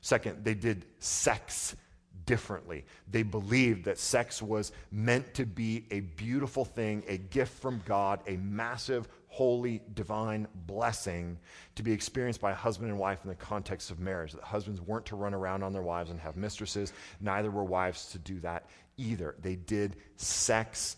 Second, 0.03 0.45
they 0.45 0.55
did 0.55 0.85
sex 0.99 1.77
differently. 2.27 2.85
They 3.11 3.23
believed 3.23 3.87
that 3.87 3.99
sex 3.99 4.43
was 4.43 4.73
meant 4.93 5.33
to 5.35 5.47
be 5.47 5.87
a 5.91 6.01
beautiful 6.01 6.65
thing, 6.65 7.03
a 7.09 7.17
gift 7.17 7.61
from 7.61 7.83
God, 7.87 8.21
a 8.27 8.37
massive 8.37 9.09
holy, 9.29 9.83
divine 9.95 10.49
blessing 10.67 11.39
to 11.77 11.83
be 11.83 11.93
experienced 11.93 12.41
by 12.41 12.53
husband 12.53 12.91
and 12.91 12.99
wife 12.99 13.21
in 13.23 13.29
the 13.29 13.37
context 13.37 13.91
of 13.91 14.01
marriage. 14.01 14.33
That 14.33 14.43
husbands 14.43 14.81
weren't 14.81 15.07
to 15.07 15.17
run 15.17 15.35
around 15.35 15.63
on 15.63 15.73
their 15.73 15.83
wives 15.83 16.11
and 16.11 16.19
have 16.21 16.37
mistresses, 16.37 16.93
neither 17.21 17.51
were 17.51 17.65
wives 17.65 18.11
to 18.13 18.19
do 18.19 18.41
that 18.41 18.67
either. 18.97 19.37
They 19.41 19.57
did 19.57 19.97
sex 20.17 20.97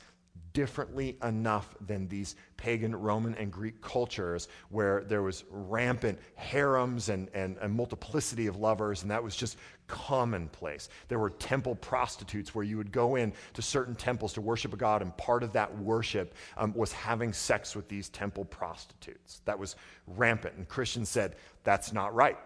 differently 0.52 1.16
enough 1.22 1.74
than 1.86 2.08
these 2.08 2.34
pagan 2.56 2.94
Roman 2.94 3.34
and 3.34 3.52
Greek 3.52 3.80
cultures 3.80 4.48
where 4.68 5.02
there 5.04 5.22
was 5.22 5.44
rampant 5.50 6.18
harems 6.34 7.08
and, 7.08 7.28
and 7.34 7.56
a 7.60 7.68
multiplicity 7.68 8.46
of 8.46 8.56
lovers, 8.56 9.02
and 9.02 9.10
that 9.10 9.22
was 9.22 9.36
just 9.36 9.56
commonplace. 9.90 10.88
There 11.08 11.18
were 11.18 11.30
temple 11.30 11.74
prostitutes 11.74 12.54
where 12.54 12.64
you 12.64 12.76
would 12.76 12.92
go 12.92 13.16
in 13.16 13.32
to 13.54 13.62
certain 13.62 13.94
temples 13.94 14.32
to 14.34 14.40
worship 14.40 14.72
a 14.72 14.76
god, 14.76 15.02
and 15.02 15.14
part 15.16 15.42
of 15.42 15.52
that 15.52 15.76
worship 15.78 16.34
um, 16.56 16.72
was 16.74 16.92
having 16.92 17.32
sex 17.32 17.74
with 17.76 17.88
these 17.88 18.08
temple 18.08 18.44
prostitutes. 18.44 19.42
That 19.44 19.58
was 19.58 19.76
rampant, 20.06 20.54
and 20.56 20.68
Christians 20.68 21.08
said, 21.08 21.36
that's 21.64 21.92
not 21.92 22.14
right. 22.14 22.38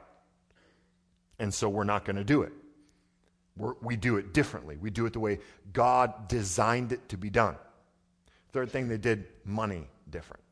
And 1.38 1.52
so 1.52 1.68
we're 1.68 1.84
not 1.84 2.04
going 2.04 2.16
to 2.16 2.24
do 2.24 2.42
it. 2.42 2.52
We're, 3.56 3.74
we 3.82 3.96
do 3.96 4.16
it 4.16 4.32
differently. 4.32 4.76
We 4.76 4.90
do 4.90 5.06
it 5.06 5.12
the 5.12 5.20
way 5.20 5.38
God 5.72 6.26
designed 6.28 6.92
it 6.92 7.08
to 7.10 7.16
be 7.16 7.30
done. 7.30 7.56
Third 8.52 8.70
thing, 8.70 8.88
they 8.88 8.98
did 8.98 9.26
money 9.44 9.86
different. 10.10 10.42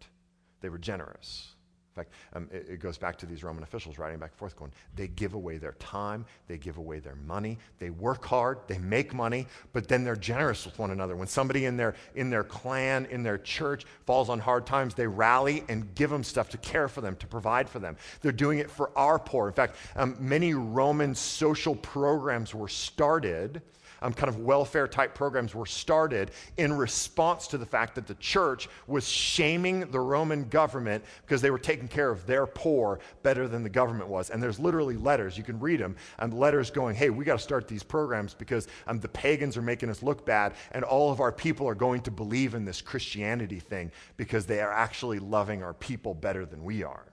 They 0.60 0.68
were 0.68 0.78
generous. 0.78 1.54
In 1.92 2.02
fact, 2.02 2.14
um, 2.32 2.48
it, 2.50 2.66
it, 2.70 2.80
goes 2.80 2.96
back 2.96 3.18
to 3.18 3.26
these 3.26 3.44
Roman 3.44 3.62
officials 3.62 3.98
writing 3.98 4.18
back 4.18 4.30
and 4.30 4.38
forth, 4.38 4.56
going, 4.56 4.72
they 4.96 5.08
give 5.08 5.34
away 5.34 5.58
their 5.58 5.72
time, 5.72 6.24
they 6.48 6.56
give 6.56 6.78
away 6.78 7.00
their 7.00 7.16
money, 7.26 7.58
they 7.78 7.90
work 7.90 8.24
hard, 8.24 8.60
they 8.66 8.78
make 8.78 9.12
money, 9.12 9.46
but 9.74 9.88
then 9.88 10.02
they're 10.02 10.16
generous 10.16 10.64
with 10.64 10.78
one 10.78 10.90
another. 10.90 11.16
When 11.16 11.28
somebody 11.28 11.66
in 11.66 11.76
their, 11.76 11.94
in 12.14 12.30
their 12.30 12.44
clan, 12.44 13.06
in 13.10 13.22
their 13.22 13.36
church 13.36 13.84
falls 14.06 14.30
on 14.30 14.38
hard 14.38 14.64
times, 14.64 14.94
they 14.94 15.06
rally 15.06 15.64
and 15.68 15.94
give 15.94 16.08
them 16.08 16.24
stuff 16.24 16.48
to 16.50 16.58
care 16.58 16.88
for 16.88 17.02
them, 17.02 17.14
to 17.16 17.26
provide 17.26 17.68
for 17.68 17.78
them. 17.78 17.98
They're 18.22 18.32
doing 18.32 18.58
it 18.58 18.70
for 18.70 18.90
our 18.96 19.18
poor. 19.18 19.48
In 19.48 19.54
fact, 19.54 19.76
um, 19.94 20.16
many 20.18 20.54
Roman 20.54 21.14
social 21.14 21.74
programs 21.74 22.54
were 22.54 22.68
started 22.68 23.60
um, 24.02 24.12
kind 24.12 24.28
of 24.28 24.40
welfare 24.40 24.86
type 24.86 25.14
programs 25.14 25.54
were 25.54 25.66
started 25.66 26.32
in 26.56 26.72
response 26.72 27.46
to 27.48 27.58
the 27.58 27.66
fact 27.66 27.94
that 27.94 28.06
the 28.06 28.14
church 28.16 28.68
was 28.86 29.08
shaming 29.08 29.90
the 29.90 30.00
Roman 30.00 30.48
government 30.48 31.04
because 31.22 31.40
they 31.40 31.50
were 31.50 31.58
taking 31.58 31.88
care 31.88 32.10
of 32.10 32.26
their 32.26 32.46
poor 32.46 33.00
better 33.22 33.48
than 33.48 33.62
the 33.62 33.70
government 33.70 34.08
was. 34.08 34.30
And 34.30 34.42
there's 34.42 34.58
literally 34.58 34.96
letters, 34.96 35.38
you 35.38 35.44
can 35.44 35.58
read 35.60 35.80
them, 35.80 35.96
and 36.18 36.34
letters 36.34 36.70
going, 36.70 36.96
hey, 36.96 37.10
we 37.10 37.24
got 37.24 37.38
to 37.38 37.42
start 37.42 37.68
these 37.68 37.82
programs 37.82 38.34
because 38.34 38.68
um, 38.86 39.00
the 39.00 39.08
pagans 39.08 39.56
are 39.56 39.62
making 39.62 39.90
us 39.90 40.02
look 40.02 40.26
bad, 40.26 40.54
and 40.72 40.84
all 40.84 41.10
of 41.10 41.20
our 41.20 41.32
people 41.32 41.68
are 41.68 41.74
going 41.74 42.00
to 42.02 42.10
believe 42.10 42.54
in 42.54 42.64
this 42.64 42.80
Christianity 42.80 43.60
thing 43.60 43.90
because 44.16 44.46
they 44.46 44.60
are 44.60 44.72
actually 44.72 45.18
loving 45.18 45.62
our 45.62 45.74
people 45.74 46.14
better 46.14 46.44
than 46.44 46.64
we 46.64 46.82
are. 46.82 47.11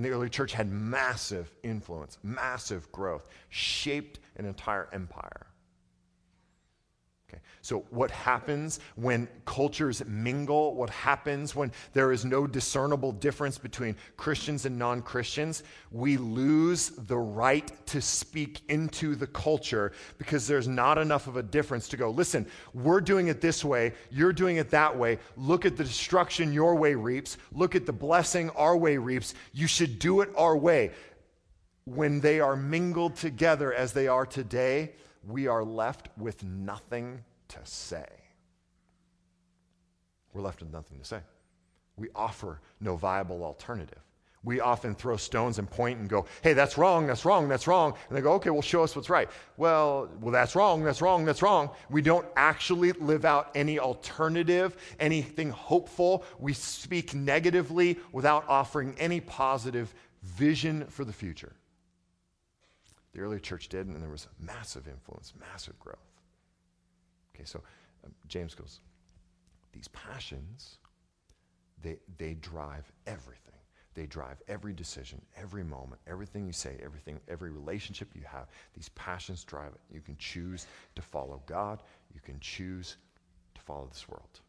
And 0.00 0.04
the 0.06 0.12
early 0.12 0.30
church 0.30 0.54
had 0.54 0.72
massive 0.72 1.52
influence, 1.62 2.16
massive 2.22 2.90
growth, 2.90 3.28
shaped 3.50 4.18
an 4.36 4.46
entire 4.46 4.88
empire. 4.94 5.46
Okay. 7.30 7.40
So, 7.62 7.84
what 7.90 8.10
happens 8.10 8.80
when 8.96 9.28
cultures 9.44 10.04
mingle? 10.04 10.74
What 10.74 10.90
happens 10.90 11.54
when 11.54 11.70
there 11.92 12.10
is 12.10 12.24
no 12.24 12.46
discernible 12.46 13.12
difference 13.12 13.56
between 13.56 13.94
Christians 14.16 14.66
and 14.66 14.76
non 14.76 15.00
Christians? 15.00 15.62
We 15.92 16.16
lose 16.16 16.88
the 16.90 17.18
right 17.18 17.70
to 17.86 18.00
speak 18.00 18.62
into 18.68 19.14
the 19.14 19.28
culture 19.28 19.92
because 20.18 20.48
there's 20.48 20.66
not 20.66 20.98
enough 20.98 21.28
of 21.28 21.36
a 21.36 21.42
difference 21.42 21.86
to 21.88 21.96
go, 21.96 22.10
listen, 22.10 22.46
we're 22.74 23.00
doing 23.00 23.28
it 23.28 23.40
this 23.40 23.64
way, 23.64 23.92
you're 24.10 24.32
doing 24.32 24.56
it 24.56 24.70
that 24.70 24.96
way. 24.96 25.18
Look 25.36 25.64
at 25.64 25.76
the 25.76 25.84
destruction 25.84 26.52
your 26.52 26.74
way 26.74 26.94
reaps, 26.96 27.38
look 27.52 27.76
at 27.76 27.86
the 27.86 27.92
blessing 27.92 28.50
our 28.50 28.76
way 28.76 28.96
reaps. 28.96 29.34
You 29.52 29.68
should 29.68 30.00
do 30.00 30.20
it 30.22 30.30
our 30.36 30.56
way. 30.56 30.90
When 31.84 32.20
they 32.20 32.40
are 32.40 32.56
mingled 32.56 33.16
together 33.16 33.72
as 33.72 33.92
they 33.92 34.08
are 34.08 34.26
today, 34.26 34.94
we 35.26 35.46
are 35.46 35.64
left 35.64 36.08
with 36.16 36.42
nothing 36.44 37.22
to 37.48 37.58
say. 37.64 38.06
We're 40.32 40.42
left 40.42 40.60
with 40.60 40.72
nothing 40.72 40.98
to 40.98 41.04
say. 41.04 41.20
We 41.96 42.08
offer 42.14 42.60
no 42.80 42.96
viable 42.96 43.44
alternative. 43.44 43.98
We 44.42 44.60
often 44.60 44.94
throw 44.94 45.18
stones 45.18 45.58
and 45.58 45.70
point 45.70 45.98
and 45.98 46.08
go, 46.08 46.24
hey, 46.42 46.54
that's 46.54 46.78
wrong, 46.78 47.06
that's 47.06 47.26
wrong, 47.26 47.46
that's 47.46 47.66
wrong. 47.66 47.92
And 48.08 48.16
they 48.16 48.22
go, 48.22 48.32
okay, 48.34 48.48
well, 48.48 48.62
show 48.62 48.82
us 48.82 48.96
what's 48.96 49.10
right. 49.10 49.28
Well, 49.58 50.08
well, 50.20 50.32
that's 50.32 50.56
wrong, 50.56 50.82
that's 50.82 51.02
wrong, 51.02 51.26
that's 51.26 51.42
wrong. 51.42 51.68
We 51.90 52.00
don't 52.00 52.26
actually 52.36 52.92
live 52.92 53.26
out 53.26 53.50
any 53.54 53.78
alternative, 53.78 54.78
anything 54.98 55.50
hopeful. 55.50 56.24
We 56.38 56.54
speak 56.54 57.14
negatively 57.14 57.98
without 58.12 58.48
offering 58.48 58.94
any 58.98 59.20
positive 59.20 59.94
vision 60.22 60.86
for 60.86 61.04
the 61.04 61.12
future. 61.12 61.52
The 63.12 63.20
early 63.20 63.40
church 63.40 63.68
did, 63.68 63.86
and 63.86 64.00
there 64.00 64.10
was 64.10 64.28
massive 64.38 64.86
influence, 64.86 65.32
massive 65.38 65.78
growth. 65.78 65.98
Okay, 67.34 67.44
so 67.44 67.60
um, 68.04 68.12
James 68.28 68.54
goes, 68.54 68.80
these 69.72 69.88
passions, 69.88 70.78
they, 71.82 71.98
they 72.18 72.34
drive 72.34 72.90
everything. 73.06 73.54
They 73.94 74.06
drive 74.06 74.40
every 74.46 74.72
decision, 74.72 75.20
every 75.36 75.64
moment, 75.64 76.00
everything 76.06 76.46
you 76.46 76.52
say, 76.52 76.78
everything, 76.82 77.18
every 77.28 77.50
relationship 77.50 78.08
you 78.14 78.22
have. 78.24 78.46
These 78.74 78.88
passions 78.90 79.42
drive 79.42 79.72
it. 79.72 79.80
You 79.92 80.00
can 80.00 80.16
choose 80.16 80.66
to 80.94 81.02
follow 81.02 81.42
God. 81.46 81.82
You 82.14 82.20
can 82.20 82.38
choose 82.40 82.96
to 83.54 83.60
follow 83.60 83.88
this 83.90 84.08
world. 84.08 84.40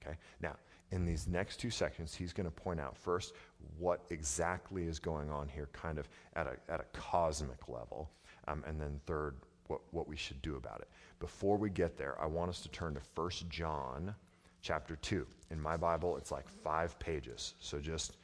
Okay? 0.00 0.16
Now, 0.40 0.54
in 0.90 1.04
these 1.04 1.26
next 1.28 1.58
two 1.58 1.70
sections, 1.70 2.14
he's 2.14 2.32
going 2.32 2.46
to 2.46 2.50
point 2.50 2.80
out 2.80 2.96
first 2.96 3.34
what 3.78 4.04
exactly 4.10 4.84
is 4.84 4.98
going 4.98 5.30
on 5.30 5.48
here, 5.48 5.68
kind 5.72 5.98
of 5.98 6.08
at 6.34 6.46
a, 6.46 6.72
at 6.72 6.80
a 6.80 6.84
cosmic 6.98 7.68
level, 7.68 8.10
um, 8.46 8.64
and 8.66 8.80
then 8.80 9.00
third, 9.06 9.36
what, 9.66 9.80
what 9.90 10.08
we 10.08 10.16
should 10.16 10.40
do 10.42 10.56
about 10.56 10.80
it. 10.80 10.88
Before 11.20 11.56
we 11.56 11.68
get 11.68 11.96
there, 11.96 12.20
I 12.20 12.26
want 12.26 12.48
us 12.48 12.60
to 12.60 12.68
turn 12.68 12.94
to 12.94 13.00
1 13.14 13.30
John 13.50 14.14
chapter 14.62 14.96
2. 14.96 15.26
In 15.50 15.60
my 15.60 15.76
Bible, 15.76 16.16
it's 16.16 16.30
like 16.30 16.48
five 16.48 16.98
pages. 16.98 17.54
So 17.60 17.78
just 17.78 18.16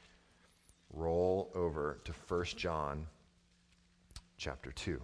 roll 0.93 1.51
over 1.55 2.01
to 2.05 2.13
1 2.29 2.45
John 2.57 3.07
chapter 4.39 4.73
2. 4.73 5.01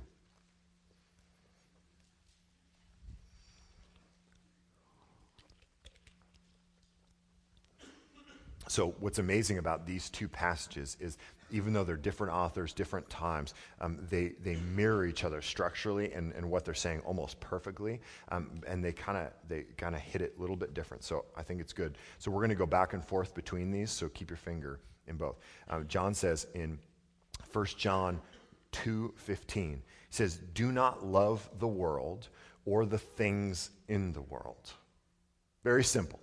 So, 8.70 8.94
what's 9.00 9.18
amazing 9.18 9.58
about 9.58 9.84
these 9.84 10.08
two 10.10 10.28
passages 10.28 10.96
is 11.00 11.18
even 11.50 11.72
though 11.72 11.82
they're 11.82 11.96
different 11.96 12.32
authors, 12.32 12.72
different 12.72 13.10
times, 13.10 13.52
um, 13.80 13.98
they, 14.08 14.28
they 14.44 14.54
mirror 14.76 15.04
each 15.04 15.24
other 15.24 15.42
structurally 15.42 16.12
and, 16.12 16.32
and 16.34 16.48
what 16.48 16.64
they're 16.64 16.72
saying 16.72 17.00
almost 17.00 17.40
perfectly. 17.40 18.00
Um, 18.28 18.62
and 18.68 18.84
they 18.84 18.92
kind 18.92 19.18
of 19.18 19.32
they 19.48 19.62
kind 19.76 19.96
of 19.96 20.00
hit 20.00 20.22
it 20.22 20.34
a 20.38 20.40
little 20.40 20.54
bit 20.54 20.72
different. 20.72 21.02
So, 21.02 21.24
I 21.36 21.42
think 21.42 21.60
it's 21.60 21.72
good. 21.72 21.98
So, 22.20 22.30
we're 22.30 22.38
going 22.38 22.50
to 22.50 22.54
go 22.54 22.64
back 22.64 22.92
and 22.92 23.04
forth 23.04 23.34
between 23.34 23.72
these. 23.72 23.90
So, 23.90 24.08
keep 24.08 24.30
your 24.30 24.36
finger 24.36 24.78
in 25.08 25.16
both. 25.16 25.40
Um, 25.68 25.88
John 25.88 26.14
says 26.14 26.46
in 26.54 26.78
1 27.52 27.66
John 27.76 28.20
2:15, 28.70 29.78
he 29.78 29.80
says, 30.10 30.38
"Do 30.54 30.70
not 30.70 31.04
love 31.04 31.50
the 31.58 31.66
world 31.66 32.28
or 32.64 32.86
the 32.86 32.98
things 32.98 33.70
in 33.88 34.12
the 34.12 34.22
world." 34.22 34.74
Very 35.64 35.82
simple 35.82 36.20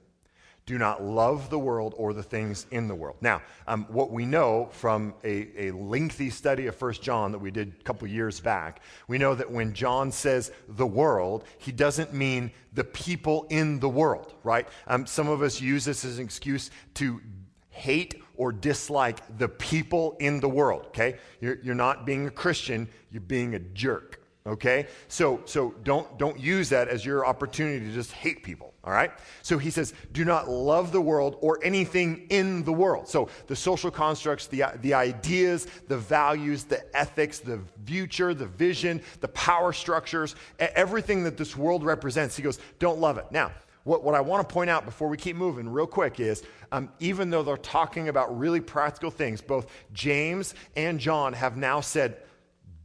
do 0.68 0.78
not 0.78 1.02
love 1.02 1.50
the 1.50 1.58
world 1.58 1.96
or 1.98 2.14
the 2.14 2.22
things 2.22 2.68
in 2.72 2.90
the 2.90 2.94
world. 2.94 3.16
Now, 3.22 3.42
um, 3.68 3.86
what 3.86 4.12
we 4.12 4.26
know 4.26 4.68
from 4.74 5.14
a, 5.24 5.68
a 5.68 5.72
lengthy 5.72 6.30
study 6.30 6.68
of 6.68 6.76
First 6.76 7.02
John 7.02 7.32
that 7.32 7.40
we 7.40 7.52
did 7.52 7.74
a 7.80 7.84
couple 7.84 8.06
years 8.08 8.42
back, 8.42 8.82
we 9.08 9.18
know 9.18 9.34
that 9.34 9.50
when 9.50 9.74
John 9.74 10.12
says 10.12 10.52
the 10.68 10.86
world, 10.86 11.46
he 11.58 11.72
doesn't 11.72 12.14
mean 12.14 12.52
the 12.74 12.84
people 12.84 13.48
in 13.50 13.80
the 13.80 13.88
world, 13.88 14.34
right? 14.44 14.68
Um, 14.88 15.06
some 15.06 15.30
of 15.30 15.42
us 15.42 15.62
use 15.62 15.86
this 15.86 16.04
as 16.04 16.20
an 16.20 16.26
excuse 16.26 16.70
to 16.96 17.22
hate 17.70 18.22
or 18.36 18.52
dislike 18.52 19.38
the 19.38 19.48
people 19.48 20.18
in 20.20 20.42
the 20.42 20.50
world, 20.50 20.88
okay? 20.88 21.18
You're, 21.40 21.60
you're 21.64 21.76
not 21.76 22.06
being 22.06 22.28
a 22.28 22.32
Christian, 22.32 22.90
you're 23.10 23.22
being 23.22 23.56
a 23.56 23.60
jerk, 23.60 24.22
okay? 24.48 24.88
So, 25.08 25.42
so 25.46 25.76
don't, 25.84 26.18
don't 26.18 26.40
use 26.40 26.70
that 26.70 26.88
as 26.88 27.06
your 27.06 27.26
opportunity 27.26 27.86
to 27.86 27.92
just 27.92 28.12
hate 28.12 28.44
people. 28.44 28.74
All 28.84 28.94
right? 28.94 29.12
So 29.42 29.58
he 29.58 29.70
says, 29.70 29.94
do 30.14 30.24
not 30.24 30.48
love 30.48 30.94
the 30.94 31.02
world 31.02 31.38
or 31.42 31.60
anything 31.62 32.26
in 32.30 32.64
the 32.64 32.72
world. 32.72 33.10
So 33.10 33.28
the 33.48 33.56
social 33.56 33.92
constructs, 33.92 34.48
the, 34.48 34.64
the 34.82 34.94
ideas, 34.94 35.68
the 35.90 35.98
values, 35.98 36.64
the 36.64 36.96
ethics, 36.96 37.40
the 37.40 37.60
future, 37.86 38.34
the 38.34 38.46
vision, 38.46 39.02
the 39.20 39.28
power 39.28 39.74
structures, 39.74 40.36
everything 40.60 41.24
that 41.26 41.36
this 41.36 41.58
world 41.58 41.84
represents. 41.84 42.38
He 42.38 42.44
goes, 42.44 42.60
don't 42.80 43.00
love 43.00 43.18
it. 43.18 43.26
Now, 43.30 43.52
what, 43.84 44.04
what 44.04 44.16
I 44.16 44.22
want 44.22 44.48
to 44.48 44.54
point 44.54 44.70
out 44.70 44.86
before 44.86 45.08
we 45.08 45.18
keep 45.18 45.36
moving 45.36 45.68
real 45.68 45.88
quick 45.88 46.20
is 46.20 46.44
um, 46.72 46.90
even 47.00 47.30
though 47.30 47.44
they're 47.44 47.58
talking 47.58 48.10
about 48.10 48.38
really 48.38 48.62
practical 48.62 49.12
things, 49.12 49.42
both 49.42 49.68
James 49.94 50.56
and 50.76 51.00
John 51.00 51.34
have 51.34 51.58
now 51.58 51.82
said 51.82 52.18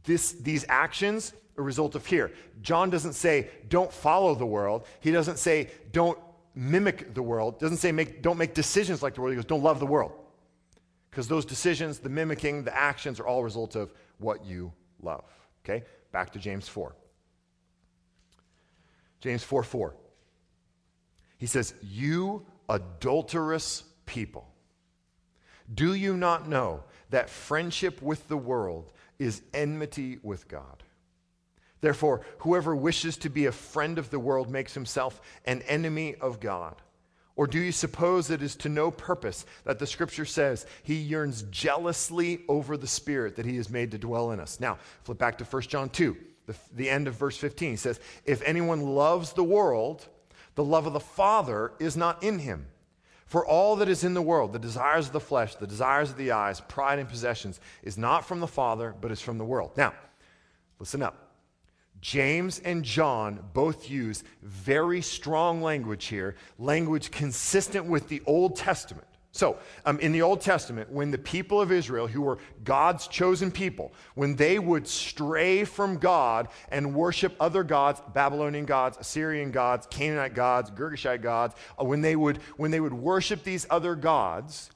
this, 0.03 0.33
these 0.33 0.65
actions 0.67 1.33
a 1.57 1.61
result 1.61 1.95
of 1.95 2.05
here. 2.05 2.31
John 2.61 2.89
doesn't 2.89 3.13
say, 3.13 3.49
don't 3.69 3.91
follow 3.91 4.35
the 4.35 4.45
world. 4.45 4.85
He 4.99 5.11
doesn't 5.11 5.37
say, 5.37 5.69
don't 5.91 6.17
mimic 6.55 7.13
the 7.13 7.23
world. 7.23 7.59
Doesn't 7.59 7.77
say, 7.77 7.91
make, 7.91 8.21
don't 8.21 8.37
make 8.37 8.53
decisions 8.53 9.03
like 9.03 9.15
the 9.15 9.21
world. 9.21 9.33
He 9.33 9.35
goes, 9.35 9.45
don't 9.45 9.63
love 9.63 9.79
the 9.79 9.85
world. 9.85 10.13
Because 11.09 11.27
those 11.27 11.45
decisions, 11.45 11.99
the 11.99 12.09
mimicking, 12.09 12.63
the 12.63 12.75
actions 12.75 13.19
are 13.19 13.27
all 13.27 13.41
a 13.41 13.43
result 13.43 13.75
of 13.75 13.93
what 14.17 14.45
you 14.45 14.73
love. 15.01 15.23
Okay? 15.63 15.85
Back 16.11 16.31
to 16.33 16.39
James 16.39 16.67
4. 16.67 16.95
James 19.19 19.43
4 19.43 19.63
4. 19.63 19.95
He 21.37 21.45
says, 21.45 21.75
You 21.81 22.45
adulterous 22.67 23.83
people, 24.05 24.47
do 25.73 25.93
you 25.93 26.17
not 26.17 26.47
know 26.47 26.83
that 27.09 27.29
friendship 27.29 28.01
with 28.01 28.27
the 28.27 28.37
world 28.37 28.91
is 29.19 29.41
enmity 29.53 30.19
with 30.23 30.47
God? 30.47 30.83
Therefore, 31.83 32.21
whoever 32.37 32.73
wishes 32.73 33.17
to 33.17 33.29
be 33.29 33.45
a 33.45 33.51
friend 33.51 33.97
of 33.97 34.09
the 34.09 34.17
world 34.17 34.49
makes 34.49 34.73
himself 34.73 35.19
an 35.43 35.61
enemy 35.63 36.15
of 36.15 36.39
God. 36.39 36.77
Or 37.35 37.45
do 37.45 37.59
you 37.59 37.73
suppose 37.73 38.29
it 38.29 38.41
is 38.41 38.55
to 38.57 38.69
no 38.69 38.89
purpose 38.89 39.45
that 39.65 39.79
the 39.79 39.85
scripture 39.85 40.23
says 40.23 40.65
he 40.83 40.93
yearns 40.93 41.41
jealously 41.51 42.43
over 42.47 42.77
the 42.77 42.87
spirit 42.87 43.35
that 43.35 43.45
he 43.45 43.57
has 43.57 43.69
made 43.69 43.91
to 43.91 43.97
dwell 43.97 44.31
in 44.31 44.39
us? 44.39 44.61
Now, 44.61 44.77
flip 45.03 45.17
back 45.17 45.37
to 45.39 45.43
1 45.43 45.63
John 45.63 45.89
2, 45.89 46.15
the, 46.45 46.55
the 46.73 46.89
end 46.89 47.09
of 47.09 47.15
verse 47.15 47.35
15. 47.35 47.71
He 47.71 47.75
says, 47.75 47.99
If 48.23 48.41
anyone 48.43 48.79
loves 48.79 49.33
the 49.33 49.43
world, 49.43 50.07
the 50.55 50.63
love 50.63 50.87
of 50.87 50.93
the 50.93 51.01
Father 51.01 51.73
is 51.79 51.97
not 51.97 52.23
in 52.23 52.39
him. 52.39 52.65
For 53.25 53.45
all 53.45 53.75
that 53.75 53.89
is 53.89 54.05
in 54.05 54.13
the 54.13 54.21
world, 54.21 54.53
the 54.53 54.57
desires 54.59 55.07
of 55.07 55.11
the 55.11 55.19
flesh, 55.19 55.55
the 55.55 55.67
desires 55.67 56.11
of 56.11 56.15
the 56.15 56.31
eyes, 56.31 56.61
pride 56.61 56.99
and 56.99 57.09
possessions, 57.09 57.59
is 57.81 57.97
not 57.97 58.25
from 58.25 58.39
the 58.39 58.47
Father, 58.47 58.95
but 59.01 59.11
is 59.11 59.19
from 59.19 59.37
the 59.37 59.43
world. 59.43 59.71
Now, 59.75 59.93
listen 60.79 61.03
up. 61.03 61.22
James 62.03 62.59
and 62.65 62.83
John 62.83 63.39
both 63.53 63.89
use 63.89 64.25
very 64.41 65.01
strong 65.01 65.61
language 65.61 66.07
here, 66.07 66.35
language 66.59 67.11
consistent 67.11 67.85
with 67.85 68.09
the 68.09 68.21
Old 68.25 68.57
Testament. 68.57 69.07
So, 69.31 69.57
um, 69.85 69.99
in 70.01 70.11
the 70.11 70.21
Old 70.21 70.41
Testament, 70.41 70.91
when 70.91 71.11
the 71.11 71.17
people 71.17 71.61
of 71.61 71.71
Israel, 71.71 72.05
who 72.05 72.21
were 72.21 72.39
God's 72.65 73.07
chosen 73.07 73.49
people, 73.51 73.93
when 74.15 74.35
they 74.35 74.59
would 74.59 74.85
stray 74.85 75.63
from 75.63 75.97
God 75.97 76.49
and 76.69 76.93
worship 76.93 77.37
other 77.39 77.63
gods, 77.63 78.01
Babylonian 78.13 78.65
gods, 78.65 78.97
Assyrian 78.99 79.51
gods, 79.51 79.87
Canaanite 79.89 80.35
gods, 80.35 80.71
Girgashite 80.71 81.21
gods, 81.21 81.55
uh, 81.79 81.85
when, 81.85 82.01
they 82.01 82.17
would, 82.17 82.37
when 82.57 82.69
they 82.69 82.81
would 82.81 82.93
worship 82.93 83.43
these 83.43 83.65
other 83.69 83.95
gods, 83.95 84.71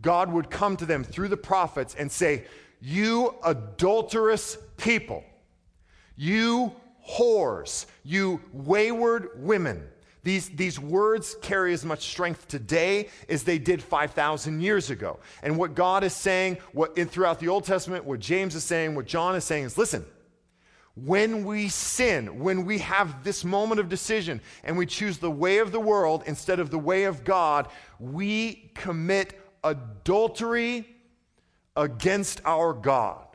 God 0.00 0.32
would 0.32 0.48
come 0.48 0.76
to 0.76 0.86
them 0.86 1.02
through 1.02 1.28
the 1.28 1.36
prophets 1.36 1.96
and 1.98 2.10
say, 2.10 2.44
You 2.80 3.34
adulterous 3.42 4.58
people. 4.76 5.24
You 6.16 6.74
whores, 7.08 7.86
you 8.04 8.40
wayward 8.52 9.30
women. 9.36 9.88
These, 10.24 10.50
these 10.50 10.78
words 10.78 11.36
carry 11.42 11.72
as 11.72 11.84
much 11.84 12.08
strength 12.08 12.46
today 12.46 13.08
as 13.28 13.42
they 13.42 13.58
did 13.58 13.82
5,000 13.82 14.60
years 14.60 14.90
ago. 14.90 15.18
And 15.42 15.58
what 15.58 15.74
God 15.74 16.04
is 16.04 16.14
saying 16.14 16.58
what, 16.72 16.96
throughout 17.10 17.40
the 17.40 17.48
Old 17.48 17.64
Testament, 17.64 18.04
what 18.04 18.20
James 18.20 18.54
is 18.54 18.62
saying, 18.62 18.94
what 18.94 19.06
John 19.06 19.34
is 19.34 19.44
saying 19.44 19.64
is 19.64 19.76
listen, 19.76 20.06
When 20.94 21.44
we 21.44 21.68
sin, 21.68 22.38
when 22.38 22.66
we 22.66 22.78
have 22.78 23.24
this 23.24 23.44
moment 23.44 23.80
of 23.80 23.88
decision 23.88 24.40
and 24.62 24.76
we 24.76 24.86
choose 24.86 25.18
the 25.18 25.30
way 25.30 25.58
of 25.58 25.72
the 25.72 25.80
world 25.80 26.22
instead 26.26 26.60
of 26.60 26.70
the 26.70 26.78
way 26.78 27.04
of 27.04 27.24
God, 27.24 27.68
we 27.98 28.70
commit 28.74 29.40
adultery 29.64 30.86
against 31.76 32.42
our 32.44 32.74
God. 32.74 33.26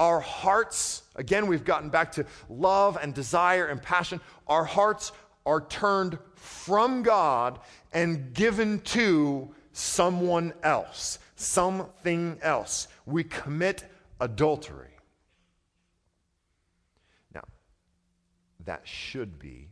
Our 0.00 0.20
hearts, 0.20 1.02
again, 1.14 1.46
we've 1.46 1.62
gotten 1.62 1.90
back 1.90 2.12
to 2.12 2.24
love 2.48 2.96
and 3.02 3.12
desire 3.12 3.66
and 3.66 3.82
passion. 3.82 4.18
Our 4.48 4.64
hearts 4.64 5.12
are 5.44 5.60
turned 5.60 6.16
from 6.36 7.02
God 7.02 7.58
and 7.92 8.32
given 8.32 8.80
to 8.80 9.50
someone 9.72 10.54
else, 10.62 11.18
something 11.36 12.38
else. 12.40 12.88
We 13.04 13.24
commit 13.24 13.84
adultery. 14.22 14.96
Now, 17.34 17.44
that 18.64 18.80
should 18.88 19.38
be 19.38 19.68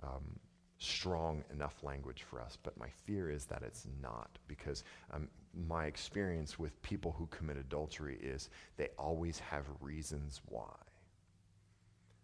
um, 0.00 0.38
strong 0.78 1.42
enough 1.52 1.74
language 1.82 2.22
for 2.30 2.40
us, 2.40 2.56
but 2.62 2.78
my 2.78 2.88
fear 3.04 3.30
is 3.32 3.46
that 3.46 3.64
it's 3.64 3.84
not 4.00 4.30
because 4.46 4.84
um, 5.12 5.26
my 5.54 5.86
experience 5.86 6.58
with 6.58 6.80
people 6.82 7.14
who 7.18 7.26
commit 7.26 7.56
adultery 7.56 8.18
is 8.22 8.48
they 8.76 8.88
always 8.98 9.38
have 9.38 9.64
reasons 9.80 10.40
why. 10.48 10.74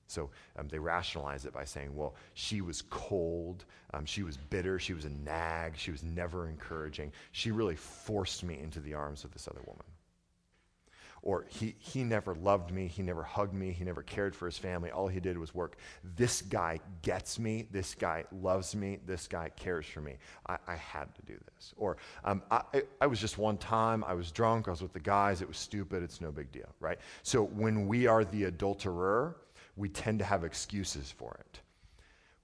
So 0.08 0.30
um, 0.56 0.68
they 0.68 0.78
rationalize 0.78 1.44
it 1.44 1.52
by 1.52 1.64
saying, 1.64 1.94
well, 1.94 2.14
she 2.32 2.62
was 2.62 2.82
cold, 2.82 3.66
um, 3.92 4.06
she 4.06 4.22
was 4.22 4.38
bitter, 4.38 4.78
she 4.78 4.94
was 4.94 5.04
a 5.04 5.10
nag, 5.10 5.76
she 5.76 5.90
was 5.90 6.02
never 6.02 6.48
encouraging. 6.48 7.12
She 7.32 7.50
really 7.50 7.76
forced 7.76 8.42
me 8.42 8.58
into 8.58 8.80
the 8.80 8.94
arms 8.94 9.24
of 9.24 9.32
this 9.32 9.46
other 9.46 9.60
woman. 9.66 9.84
Or 11.22 11.46
he, 11.48 11.74
he 11.78 12.04
never 12.04 12.34
loved 12.34 12.70
me, 12.70 12.86
he 12.86 13.02
never 13.02 13.22
hugged 13.22 13.54
me, 13.54 13.72
he 13.72 13.84
never 13.84 14.02
cared 14.02 14.34
for 14.34 14.46
his 14.46 14.58
family, 14.58 14.90
all 14.90 15.08
he 15.08 15.20
did 15.20 15.36
was 15.36 15.54
work. 15.54 15.76
This 16.16 16.42
guy 16.42 16.80
gets 17.02 17.38
me, 17.38 17.66
this 17.70 17.94
guy 17.94 18.24
loves 18.40 18.74
me, 18.74 18.98
this 19.06 19.26
guy 19.26 19.50
cares 19.56 19.86
for 19.86 20.00
me. 20.00 20.16
I, 20.46 20.58
I 20.66 20.76
had 20.76 21.14
to 21.16 21.22
do 21.22 21.38
this. 21.54 21.74
Or 21.76 21.96
um, 22.24 22.42
I, 22.50 22.62
I 23.00 23.06
was 23.06 23.20
just 23.20 23.38
one 23.38 23.58
time, 23.58 24.04
I 24.04 24.14
was 24.14 24.30
drunk, 24.30 24.68
I 24.68 24.70
was 24.70 24.82
with 24.82 24.92
the 24.92 25.00
guys, 25.00 25.42
it 25.42 25.48
was 25.48 25.58
stupid, 25.58 26.02
it's 26.02 26.20
no 26.20 26.30
big 26.30 26.52
deal, 26.52 26.72
right? 26.80 26.98
So 27.22 27.42
when 27.42 27.88
we 27.88 28.06
are 28.06 28.24
the 28.24 28.44
adulterer, 28.44 29.36
we 29.76 29.88
tend 29.88 30.18
to 30.20 30.24
have 30.24 30.44
excuses 30.44 31.10
for 31.10 31.38
it. 31.40 31.60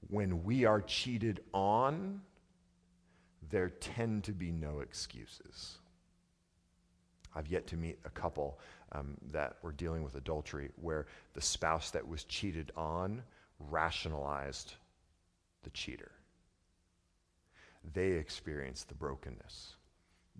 When 0.08 0.44
we 0.44 0.64
are 0.64 0.80
cheated 0.80 1.40
on, 1.52 2.20
there 3.50 3.70
tend 3.70 4.24
to 4.24 4.32
be 4.32 4.50
no 4.50 4.80
excuses. 4.80 5.78
I've 7.34 7.48
yet 7.48 7.66
to 7.68 7.76
meet 7.76 7.98
a 8.04 8.10
couple 8.10 8.58
um, 8.92 9.16
that 9.32 9.56
were 9.62 9.72
dealing 9.72 10.02
with 10.02 10.14
adultery 10.14 10.70
where 10.80 11.06
the 11.34 11.40
spouse 11.40 11.90
that 11.90 12.06
was 12.06 12.24
cheated 12.24 12.72
on 12.76 13.22
rationalized 13.58 14.74
the 15.62 15.70
cheater. 15.70 16.12
They 17.92 18.12
experienced 18.12 18.88
the 18.88 18.94
brokenness 18.94 19.76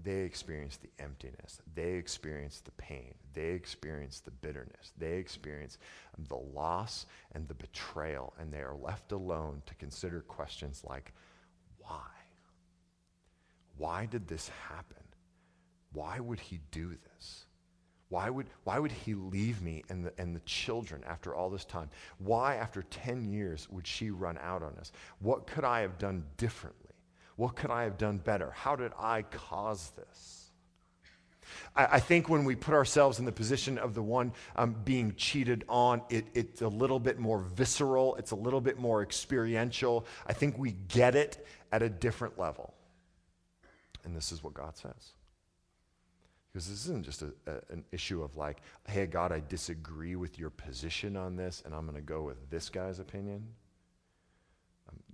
they 0.02 0.22
experience 0.22 0.76
the 0.76 0.90
emptiness. 0.98 1.60
They 1.74 1.92
experience 1.92 2.60
the 2.60 2.72
pain. 2.72 3.14
They 3.32 3.50
experience 3.50 4.20
the 4.20 4.32
bitterness. 4.32 4.92
They 4.98 5.14
experience 5.14 5.78
the 6.28 6.36
loss 6.36 7.06
and 7.32 7.46
the 7.46 7.54
betrayal. 7.54 8.34
And 8.38 8.52
they 8.52 8.60
are 8.60 8.74
left 8.74 9.12
alone 9.12 9.62
to 9.66 9.74
consider 9.76 10.20
questions 10.20 10.82
like 10.84 11.12
why? 11.78 12.08
Why 13.76 14.06
did 14.06 14.26
this 14.26 14.48
happen? 14.68 15.03
Why 15.94 16.20
would 16.20 16.40
he 16.40 16.60
do 16.70 16.90
this? 16.90 17.46
Why 18.10 18.28
would, 18.30 18.46
why 18.64 18.78
would 18.78 18.92
he 18.92 19.14
leave 19.14 19.62
me 19.62 19.82
and 19.88 20.06
the, 20.06 20.12
and 20.18 20.36
the 20.36 20.40
children 20.40 21.02
after 21.06 21.34
all 21.34 21.50
this 21.50 21.64
time? 21.64 21.90
Why, 22.18 22.56
after 22.56 22.82
10 22.82 23.24
years, 23.24 23.66
would 23.70 23.86
she 23.86 24.10
run 24.10 24.38
out 24.42 24.62
on 24.62 24.74
us? 24.78 24.92
What 25.20 25.46
could 25.46 25.64
I 25.64 25.80
have 25.80 25.98
done 25.98 26.24
differently? 26.36 26.92
What 27.36 27.56
could 27.56 27.70
I 27.70 27.84
have 27.84 27.98
done 27.98 28.18
better? 28.18 28.52
How 28.52 28.76
did 28.76 28.92
I 28.98 29.22
cause 29.22 29.90
this? 29.96 30.50
I, 31.74 31.86
I 31.92 32.00
think 32.00 32.28
when 32.28 32.44
we 32.44 32.54
put 32.54 32.74
ourselves 32.74 33.18
in 33.18 33.24
the 33.24 33.32
position 33.32 33.78
of 33.78 33.94
the 33.94 34.02
one 34.02 34.32
um, 34.54 34.76
being 34.84 35.14
cheated 35.16 35.64
on, 35.68 36.02
it, 36.08 36.26
it's 36.34 36.62
a 36.62 36.68
little 36.68 37.00
bit 37.00 37.18
more 37.18 37.40
visceral, 37.40 38.16
it's 38.16 38.30
a 38.30 38.36
little 38.36 38.60
bit 38.60 38.78
more 38.78 39.02
experiential. 39.02 40.06
I 40.26 40.34
think 40.34 40.58
we 40.58 40.72
get 40.88 41.16
it 41.16 41.44
at 41.72 41.82
a 41.82 41.88
different 41.88 42.38
level. 42.38 42.74
And 44.04 44.14
this 44.14 44.30
is 44.30 44.44
what 44.44 44.54
God 44.54 44.76
says. 44.76 45.14
Because 46.54 46.68
this 46.68 46.84
isn't 46.84 47.04
just 47.04 47.22
a, 47.22 47.32
a, 47.46 47.72
an 47.72 47.84
issue 47.90 48.22
of 48.22 48.36
like, 48.36 48.62
hey, 48.86 49.06
God, 49.06 49.32
I 49.32 49.42
disagree 49.48 50.14
with 50.14 50.38
your 50.38 50.50
position 50.50 51.16
on 51.16 51.34
this, 51.34 51.62
and 51.66 51.74
I'm 51.74 51.82
going 51.82 51.96
to 51.96 52.00
go 52.00 52.22
with 52.22 52.48
this 52.48 52.70
guy's 52.70 53.00
opinion 53.00 53.44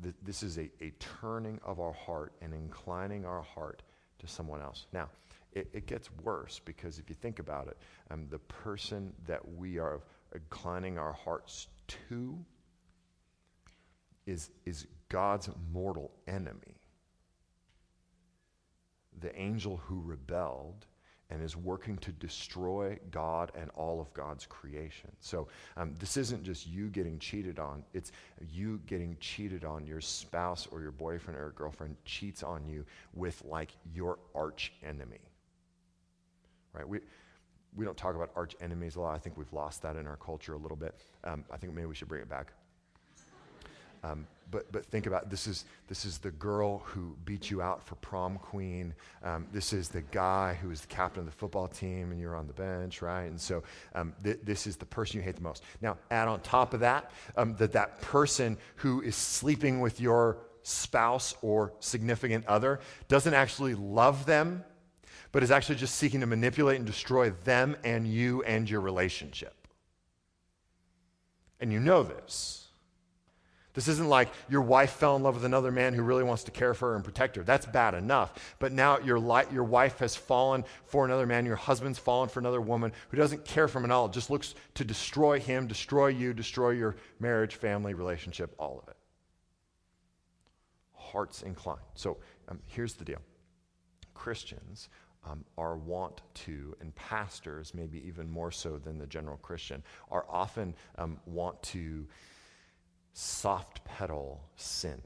th- 0.03 0.15
this 0.23 0.43
is 0.43 0.59
a, 0.59 0.71
a 0.81 0.93
turning 0.99 1.61
of 1.65 1.81
our 1.81 1.93
heart 1.93 2.33
and 2.41 2.55
inclining 2.55 3.25
our 3.25 3.43
heart 3.43 3.83
to 4.19 4.27
someone 4.27 4.61
else. 4.61 4.87
Now, 4.93 5.09
it, 5.53 5.69
it 5.73 5.87
gets 5.87 6.11
worse 6.23 6.61
because 6.65 6.99
if 6.99 7.09
you 7.09 7.17
think 7.17 7.39
about 7.39 7.69
it, 7.69 7.77
um, 8.11 8.27
the 8.31 8.39
person 8.39 9.13
that 9.27 9.41
we 9.57 9.79
are 9.79 10.01
inclining 10.35 10.99
our 10.99 11.13
hearts 11.13 11.69
to 12.09 12.39
is, 14.27 14.51
is 14.65 14.87
God's 15.09 15.51
mortal 15.73 16.13
enemy. 16.29 16.77
The 19.21 19.37
angel 19.39 19.77
who 19.77 20.01
rebelled 20.01 20.87
and 21.31 21.43
is 21.43 21.57
working 21.57 21.97
to 21.99 22.13
destroy 22.13 22.99
God 23.11 23.53
and 23.55 23.71
all 23.71 24.01
of 24.01 24.13
God's 24.15 24.47
creation. 24.47 25.11
So 25.21 25.49
um, 25.77 25.95
this 25.99 26.17
isn't 26.17 26.43
just 26.43 26.67
you 26.67 26.89
getting 26.89 27.19
cheated 27.19 27.59
on, 27.59 27.85
it's 27.95 28.13
you 28.51 28.81
getting 28.87 29.17
cheated 29.21 29.65
on. 29.65 29.87
Your 29.87 30.01
spouse 30.01 30.67
or 30.71 30.83
your 30.83 30.91
boyfriend 30.91 31.39
or 31.39 31.51
girlfriend 31.51 31.97
cheats 32.05 32.43
on 32.43 32.67
you 32.67 32.85
with 33.15 33.43
like 33.45 33.71
your 33.95 34.19
arch 34.35 34.73
enemy. 34.83 35.21
Right? 36.73 36.89
We, 36.89 37.01
we 37.75 37.85
don't 37.85 37.97
talk 37.97 38.15
about 38.15 38.31
arch 38.37 38.57
enemies 38.61 38.97
a 38.97 39.01
lot. 39.01 39.15
I 39.15 39.19
think 39.19 39.37
we've 39.37 39.53
lost 39.53 39.83
that 39.83 39.97
in 39.97 40.07
our 40.07 40.17
culture 40.17 40.55
a 40.55 40.59
little 40.59 40.77
bit. 40.77 40.95
Um, 41.25 41.45
I 41.51 41.57
think 41.57 41.73
maybe 41.73 41.87
we 41.87 41.95
should 41.95 42.09
bring 42.09 42.23
it 42.23 42.29
back. 42.29 42.53
Um, 44.03 44.27
but, 44.51 44.71
but 44.73 44.85
think 44.87 45.07
about 45.07 45.31
this 45.31 45.47
is 45.47 45.65
this 45.89 46.05
is 46.05 46.19
the 46.19 46.31
girl 46.33 46.79
who 46.79 47.17
beat 47.25 47.51
you 47.51 47.63
out 47.63 47.83
for 47.87 47.95
prom 47.97 48.37
queen. 48.39 48.95
Um, 49.23 49.47
this 49.53 49.73
is 49.73 49.89
the 49.89 50.03
guy 50.03 50.55
who 50.55 50.71
is 50.71 50.81
the 50.81 50.89
captain 50.89 51.21
of 51.21 51.27
the 51.27 51.33
football 51.33 51.69
team 51.69 52.11
and 52.11 52.21
you're 52.21 52.35
on 52.35 52.47
the 52.47 52.53
bench, 52.53 53.03
right? 53.03 53.25
And 53.25 53.41
so 53.41 53.63
um, 53.95 54.13
th- 54.25 54.41
this 54.43 54.67
is 54.67 54.77
the 54.77 54.87
person 54.87 55.19
you 55.19 55.23
hate 55.23 55.37
the 55.37 55.43
most. 55.43 55.63
Now, 55.81 55.99
add 56.11 56.29
on 56.29 56.41
top 56.41 56.75
of 56.75 56.81
that 56.81 57.13
um, 57.37 57.55
that 57.57 57.73
that 57.73 58.01
person 58.01 58.57
who 58.77 59.03
is 59.03 59.15
sleeping 59.15 59.81
with 59.81 60.01
your 60.01 60.39
spouse 60.63 61.35
or 61.43 61.73
significant 61.81 62.47
other 62.47 62.81
doesn't 63.09 63.35
actually 63.35 63.75
love 63.75 64.27
them, 64.27 64.65
but 65.33 65.43
is 65.43 65.51
actually 65.51 65.77
just 65.77 65.95
seeking 65.95 66.21
to 66.21 66.27
manipulate 66.27 66.77
and 66.77 66.87
destroy 66.87 67.31
them 67.45 67.77
and 67.85 68.07
you 68.07 68.43
and 68.43 68.69
your 68.69 68.81
relationship. 68.81 69.55
And 71.61 71.73
you 71.73 71.79
know 71.79 72.03
this. 72.03 72.70
This 73.73 73.87
isn't 73.87 74.09
like 74.09 74.29
your 74.49 74.63
wife 74.63 74.91
fell 74.91 75.15
in 75.15 75.23
love 75.23 75.35
with 75.35 75.45
another 75.45 75.71
man 75.71 75.95
who 75.95 76.03
really 76.03 76.25
wants 76.25 76.45
to 76.45 76.51
care 76.51 76.75
for 76.75 76.91
her 76.91 76.97
and 76.97 77.05
protect 77.05 77.37
her. 77.37 77.45
That's 77.45 77.67
bad 77.67 77.95
enough. 77.95 78.57
But 78.59 78.73
now 78.73 78.99
your, 78.99 79.21
li- 79.21 79.45
your 79.53 79.65
wife 79.65 79.99
has 80.01 80.17
fallen 80.17 80.65
for 80.87 81.05
another 81.05 81.27
man, 81.27 81.47
your 81.47 81.57
husband's 81.57 81.99
fallen 81.99 82.29
for 82.29 82.41
another 82.41 82.61
woman 82.61 82.93
who 83.11 83.17
doesn't 83.17 83.45
care 83.45 83.69
for 83.69 83.79
him 83.79 83.85
at 83.85 83.91
all, 83.93 84.09
just 84.09 84.29
looks 84.29 84.55
to 84.75 84.85
destroy 84.85 85.39
him, 85.39 85.69
destroy 85.69 86.09
you, 86.09 86.33
destroy 86.33 86.71
your 86.71 86.97
marriage, 87.21 87.55
family, 87.55 87.95
relationship, 87.95 88.55
all 88.59 88.81
of 88.83 88.89
it. 88.89 88.97
Hearts 90.93 91.43
inclined. 91.43 91.81
So 91.95 92.19
um, 92.49 92.59
here's 92.67 92.95
the 92.95 93.05
deal 93.05 93.21
Christians 94.15 94.89
um, 95.25 95.45
are 95.57 95.77
wont 95.77 96.23
to, 96.35 96.75
and 96.81 96.95
pastors, 96.95 97.73
maybe 97.75 98.03
even 98.07 98.29
more 98.29 98.51
so 98.51 98.79
than 98.79 98.99
the 98.99 99.07
general 99.07 99.37
Christian, 99.39 99.83
are 100.11 100.25
often 100.29 100.75
um, 100.99 101.19
want 101.27 101.63
to 101.65 102.07
soft 103.13 103.85
pedal 103.85 104.41
sin. 104.57 105.01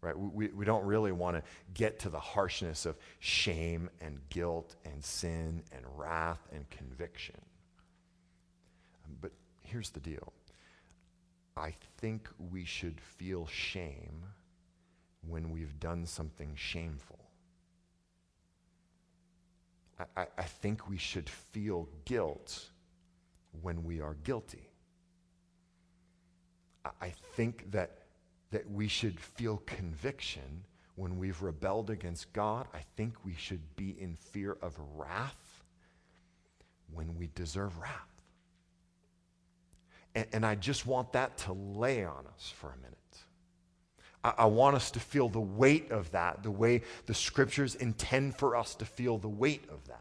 Right? 0.00 0.18
We, 0.18 0.48
we 0.48 0.64
don't 0.64 0.84
really 0.84 1.12
want 1.12 1.36
to 1.36 1.42
get 1.74 1.98
to 2.00 2.08
the 2.08 2.20
harshness 2.20 2.86
of 2.86 2.96
shame 3.18 3.90
and 4.00 4.18
guilt 4.30 4.76
and 4.84 5.04
sin 5.04 5.62
and 5.72 5.84
wrath 5.96 6.40
and 6.52 6.68
conviction. 6.70 7.36
But 9.20 9.32
here's 9.62 9.90
the 9.90 10.00
deal 10.00 10.32
I 11.56 11.74
think 11.98 12.28
we 12.50 12.64
should 12.64 13.00
feel 13.00 13.46
shame 13.46 14.24
when 15.28 15.50
we've 15.50 15.78
done 15.78 16.06
something 16.06 16.52
shameful. 16.54 17.18
I, 20.16 20.26
I, 20.38 20.44
think 20.44 20.88
we 20.88 20.96
should 20.96 21.28
feel 21.28 21.86
guilt 22.06 22.70
when 23.60 23.84
we 23.84 24.00
are 24.00 24.14
guilty. 24.24 24.69
I 27.00 27.12
think 27.34 27.70
that, 27.72 27.90
that 28.50 28.70
we 28.70 28.88
should 28.88 29.18
feel 29.20 29.62
conviction 29.66 30.64
when 30.96 31.18
we've 31.18 31.40
rebelled 31.42 31.90
against 31.90 32.32
God. 32.32 32.66
I 32.74 32.80
think 32.96 33.14
we 33.24 33.34
should 33.34 33.60
be 33.76 33.96
in 33.98 34.16
fear 34.16 34.56
of 34.62 34.78
wrath 34.96 35.62
when 36.92 37.16
we 37.16 37.30
deserve 37.34 37.78
wrath. 37.78 37.92
And, 40.14 40.26
and 40.32 40.46
I 40.46 40.54
just 40.54 40.86
want 40.86 41.12
that 41.12 41.36
to 41.38 41.52
lay 41.52 42.04
on 42.04 42.26
us 42.34 42.52
for 42.56 42.68
a 42.68 42.76
minute. 42.76 42.96
I, 44.24 44.34
I 44.38 44.44
want 44.46 44.76
us 44.76 44.90
to 44.92 45.00
feel 45.00 45.28
the 45.28 45.40
weight 45.40 45.90
of 45.90 46.10
that, 46.12 46.42
the 46.42 46.50
way 46.50 46.82
the 47.06 47.14
scriptures 47.14 47.74
intend 47.74 48.36
for 48.36 48.56
us 48.56 48.74
to 48.76 48.84
feel 48.84 49.18
the 49.18 49.28
weight 49.28 49.64
of 49.70 49.86
that. 49.86 49.96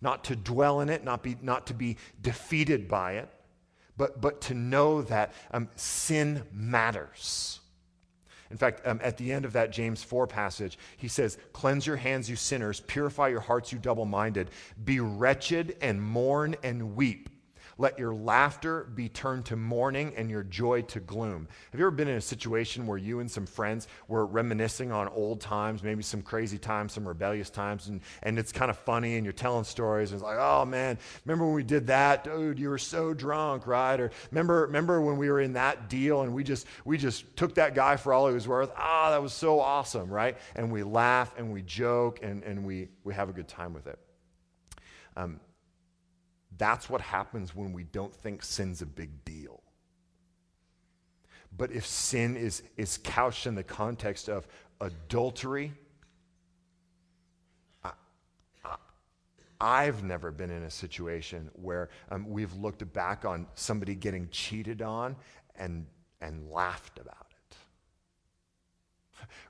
Not 0.00 0.24
to 0.24 0.36
dwell 0.36 0.80
in 0.80 0.88
it, 0.88 1.04
not, 1.04 1.22
be, 1.22 1.36
not 1.42 1.66
to 1.66 1.74
be 1.74 1.98
defeated 2.22 2.88
by 2.88 3.12
it, 3.14 3.28
but, 4.00 4.18
but 4.18 4.40
to 4.40 4.54
know 4.54 5.02
that 5.02 5.34
um, 5.50 5.68
sin 5.76 6.42
matters. 6.54 7.60
In 8.50 8.56
fact, 8.56 8.86
um, 8.86 8.98
at 9.02 9.18
the 9.18 9.30
end 9.30 9.44
of 9.44 9.52
that 9.52 9.72
James 9.72 10.02
4 10.02 10.26
passage, 10.26 10.78
he 10.96 11.06
says, 11.06 11.36
Cleanse 11.52 11.86
your 11.86 11.96
hands, 11.96 12.30
you 12.30 12.34
sinners, 12.34 12.80
purify 12.80 13.28
your 13.28 13.40
hearts, 13.40 13.72
you 13.72 13.78
double 13.78 14.06
minded, 14.06 14.48
be 14.82 15.00
wretched 15.00 15.76
and 15.82 16.00
mourn 16.00 16.56
and 16.62 16.96
weep. 16.96 17.28
Let 17.80 17.98
your 17.98 18.12
laughter 18.12 18.84
be 18.94 19.08
turned 19.08 19.46
to 19.46 19.56
mourning 19.56 20.12
and 20.14 20.30
your 20.30 20.42
joy 20.42 20.82
to 20.82 21.00
gloom. 21.00 21.48
Have 21.72 21.80
you 21.80 21.86
ever 21.86 21.90
been 21.90 22.08
in 22.08 22.18
a 22.18 22.20
situation 22.20 22.86
where 22.86 22.98
you 22.98 23.20
and 23.20 23.30
some 23.30 23.46
friends 23.46 23.88
were 24.06 24.26
reminiscing 24.26 24.92
on 24.92 25.08
old 25.08 25.40
times, 25.40 25.82
maybe 25.82 26.02
some 26.02 26.20
crazy 26.20 26.58
times, 26.58 26.92
some 26.92 27.08
rebellious 27.08 27.48
times, 27.48 27.88
and, 27.88 28.02
and 28.22 28.38
it's 28.38 28.52
kind 28.52 28.70
of 28.70 28.76
funny 28.76 29.16
and 29.16 29.24
you're 29.24 29.32
telling 29.32 29.64
stories 29.64 30.12
and 30.12 30.20
it's 30.20 30.22
like, 30.22 30.36
oh 30.38 30.66
man, 30.66 30.98
remember 31.24 31.46
when 31.46 31.54
we 31.54 31.62
did 31.62 31.86
that? 31.86 32.22
Dude, 32.22 32.58
you 32.58 32.68
were 32.68 32.76
so 32.76 33.14
drunk, 33.14 33.66
right? 33.66 33.98
Or 33.98 34.10
remember, 34.30 34.66
remember 34.66 35.00
when 35.00 35.16
we 35.16 35.30
were 35.30 35.40
in 35.40 35.54
that 35.54 35.88
deal 35.88 36.20
and 36.20 36.34
we 36.34 36.44
just 36.44 36.66
we 36.84 36.98
just 36.98 37.34
took 37.34 37.54
that 37.54 37.74
guy 37.74 37.96
for 37.96 38.12
all 38.12 38.28
he 38.28 38.34
was 38.34 38.46
worth? 38.46 38.70
Ah, 38.76 39.08
oh, 39.08 39.10
that 39.12 39.22
was 39.22 39.32
so 39.32 39.58
awesome, 39.58 40.10
right? 40.10 40.36
And 40.54 40.70
we 40.70 40.82
laugh 40.82 41.32
and 41.38 41.50
we 41.50 41.62
joke 41.62 42.18
and, 42.22 42.42
and 42.42 42.62
we, 42.62 42.88
we 43.04 43.14
have 43.14 43.30
a 43.30 43.32
good 43.32 43.48
time 43.48 43.72
with 43.72 43.86
it. 43.86 43.98
Um, 45.16 45.40
that's 46.60 46.90
what 46.90 47.00
happens 47.00 47.56
when 47.56 47.72
we 47.72 47.84
don't 47.84 48.14
think 48.14 48.44
sin's 48.44 48.82
a 48.82 48.86
big 48.86 49.24
deal. 49.24 49.62
But 51.56 51.72
if 51.72 51.86
sin 51.86 52.36
is, 52.36 52.62
is 52.76 52.98
couched 53.02 53.46
in 53.46 53.54
the 53.54 53.62
context 53.62 54.28
of 54.28 54.46
adultery, 54.78 55.72
I, 59.58 59.84
have 59.84 60.04
never 60.04 60.30
been 60.30 60.50
in 60.50 60.62
a 60.64 60.70
situation 60.70 61.50
where 61.54 61.88
um, 62.10 62.28
we've 62.28 62.54
looked 62.54 62.90
back 62.92 63.24
on 63.24 63.46
somebody 63.54 63.94
getting 63.94 64.28
cheated 64.30 64.82
on 64.82 65.16
and, 65.56 65.86
and 66.20 66.50
laughed 66.50 66.98
about 66.98 67.26
it. 67.30 67.56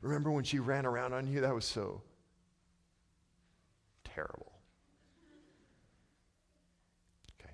Remember 0.00 0.30
when 0.30 0.44
she 0.44 0.60
ran 0.60 0.86
around 0.86 1.12
on 1.12 1.26
you? 1.26 1.40
That 1.40 1.54
was 1.54 1.64
so 1.64 2.02
terrible. 4.04 4.49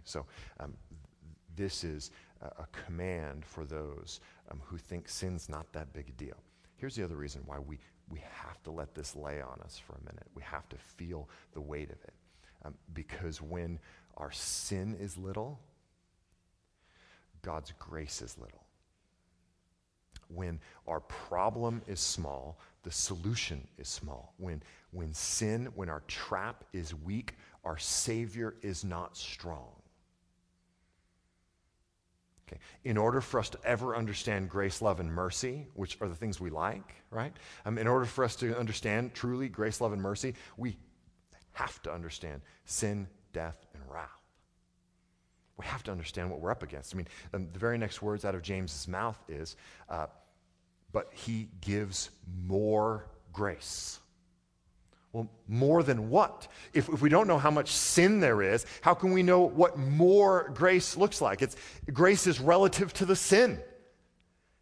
So 0.06 0.24
um, 0.60 0.72
this 1.56 1.84
is 1.84 2.10
a, 2.40 2.66
command 2.84 3.44
for 3.44 3.64
those 3.64 4.20
um, 4.50 4.60
who 4.64 4.78
think 4.78 5.08
sin's 5.08 5.48
not 5.48 5.72
that 5.72 5.92
big 5.92 6.08
a 6.08 6.12
deal. 6.12 6.36
Here's 6.76 6.94
the 6.94 7.04
other 7.04 7.16
reason 7.16 7.42
why 7.46 7.58
we, 7.58 7.78
we 8.08 8.22
have 8.44 8.62
to 8.64 8.70
let 8.70 8.94
this 8.94 9.16
lay 9.16 9.40
on 9.40 9.60
us 9.64 9.80
for 9.84 9.94
a 9.94 10.00
minute. 10.00 10.26
We 10.34 10.42
have 10.42 10.68
to 10.68 10.76
feel 10.76 11.28
the 11.52 11.60
weight 11.60 11.90
of 11.90 11.98
it. 12.04 12.14
Um, 12.64 12.74
because 12.94 13.42
when 13.42 13.78
our 14.16 14.30
sin 14.32 14.96
is 15.00 15.16
little, 15.16 15.58
God's 17.42 17.72
grace 17.78 18.22
is 18.22 18.36
little. 18.38 18.62
When 20.28 20.60
our 20.86 21.00
problem 21.00 21.82
is 21.86 22.00
small, 22.00 22.58
the 22.82 22.90
solution 22.90 23.66
is 23.78 23.88
small. 23.88 24.34
When, 24.38 24.62
when 24.90 25.14
sin, 25.14 25.68
when 25.74 25.88
our 25.88 26.02
trap 26.08 26.64
is 26.72 26.94
weak, 26.94 27.34
our 27.64 27.78
Savior 27.78 28.54
is 28.62 28.84
not 28.84 29.16
strong. 29.16 29.70
Okay. 32.48 32.60
In 32.84 32.96
order 32.96 33.20
for 33.20 33.40
us 33.40 33.48
to 33.50 33.58
ever 33.64 33.96
understand 33.96 34.48
grace, 34.48 34.80
love, 34.80 35.00
and 35.00 35.12
mercy, 35.12 35.66
which 35.74 35.98
are 36.00 36.08
the 36.08 36.14
things 36.14 36.40
we 36.40 36.50
like, 36.50 36.94
right? 37.10 37.32
Um, 37.64 37.76
in 37.76 37.88
order 37.88 38.06
for 38.06 38.22
us 38.22 38.36
to 38.36 38.56
understand 38.56 39.14
truly 39.14 39.48
grace, 39.48 39.80
love, 39.80 39.92
and 39.92 40.00
mercy, 40.00 40.34
we 40.56 40.76
have 41.52 41.82
to 41.82 41.92
understand 41.92 42.42
sin, 42.64 43.08
death, 43.32 43.56
and 43.74 43.82
wrath. 43.90 44.10
We 45.56 45.64
have 45.64 45.82
to 45.84 45.90
understand 45.90 46.30
what 46.30 46.40
we're 46.40 46.50
up 46.50 46.62
against. 46.62 46.94
I 46.94 46.98
mean, 46.98 47.08
um, 47.34 47.48
the 47.52 47.58
very 47.58 47.78
next 47.78 48.00
words 48.00 48.24
out 48.24 48.34
of 48.34 48.42
James's 48.42 48.86
mouth 48.86 49.18
is, 49.28 49.56
uh, 49.88 50.06
but 50.92 51.08
he 51.12 51.48
gives 51.60 52.10
more 52.44 53.08
grace. 53.32 53.98
Well, 55.16 55.30
more 55.48 55.82
than 55.82 56.10
what? 56.10 56.46
If, 56.74 56.90
if 56.90 57.00
we 57.00 57.08
don't 57.08 57.26
know 57.26 57.38
how 57.38 57.50
much 57.50 57.70
sin 57.70 58.20
there 58.20 58.42
is, 58.42 58.66
how 58.82 58.92
can 58.92 59.12
we 59.12 59.22
know 59.22 59.40
what 59.40 59.78
more 59.78 60.52
grace 60.54 60.94
looks 60.94 61.22
like? 61.22 61.40
It's, 61.40 61.56
grace 61.90 62.26
is 62.26 62.38
relative 62.38 62.92
to 62.92 63.06
the 63.06 63.16
sin. 63.16 63.58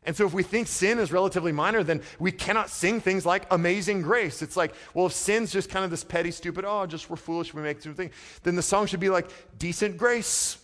And 0.05 0.14
so 0.14 0.25
if 0.25 0.33
we 0.33 0.45
think 0.45 0.69
sin 0.69 1.01
is 1.01 1.11
relatively 1.11 1.51
minor, 1.51 1.83
then 1.83 2.03
we 2.21 2.31
cannot 2.31 2.71
sing 2.71 3.01
things 3.01 3.27
like 3.27 3.47
amazing 3.51 4.03
grace. 4.03 4.43
It's 4.43 4.57
like, 4.57 4.77
well, 4.95 5.07
if 5.07 5.12
sin's 5.12 5.51
just 5.51 5.71
kind 5.71 5.85
of 5.85 5.90
this 5.90 6.05
petty, 6.05 6.31
stupid, 6.31 6.64
oh, 6.64 6.87
just 6.87 7.11
we're 7.11 7.17
foolish, 7.17 7.53
we 7.53 7.61
make 7.61 7.81
stupid 7.81 7.97
things, 7.97 8.14
then 8.45 8.55
the 8.55 8.62
song 8.62 8.87
should 8.87 9.01
be 9.01 9.11
like 9.11 9.29
decent 9.59 9.97
grace. 9.97 10.57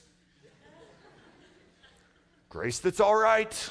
grace 2.48 2.79
that's 2.79 3.00
all 3.00 3.16
right. 3.16 3.70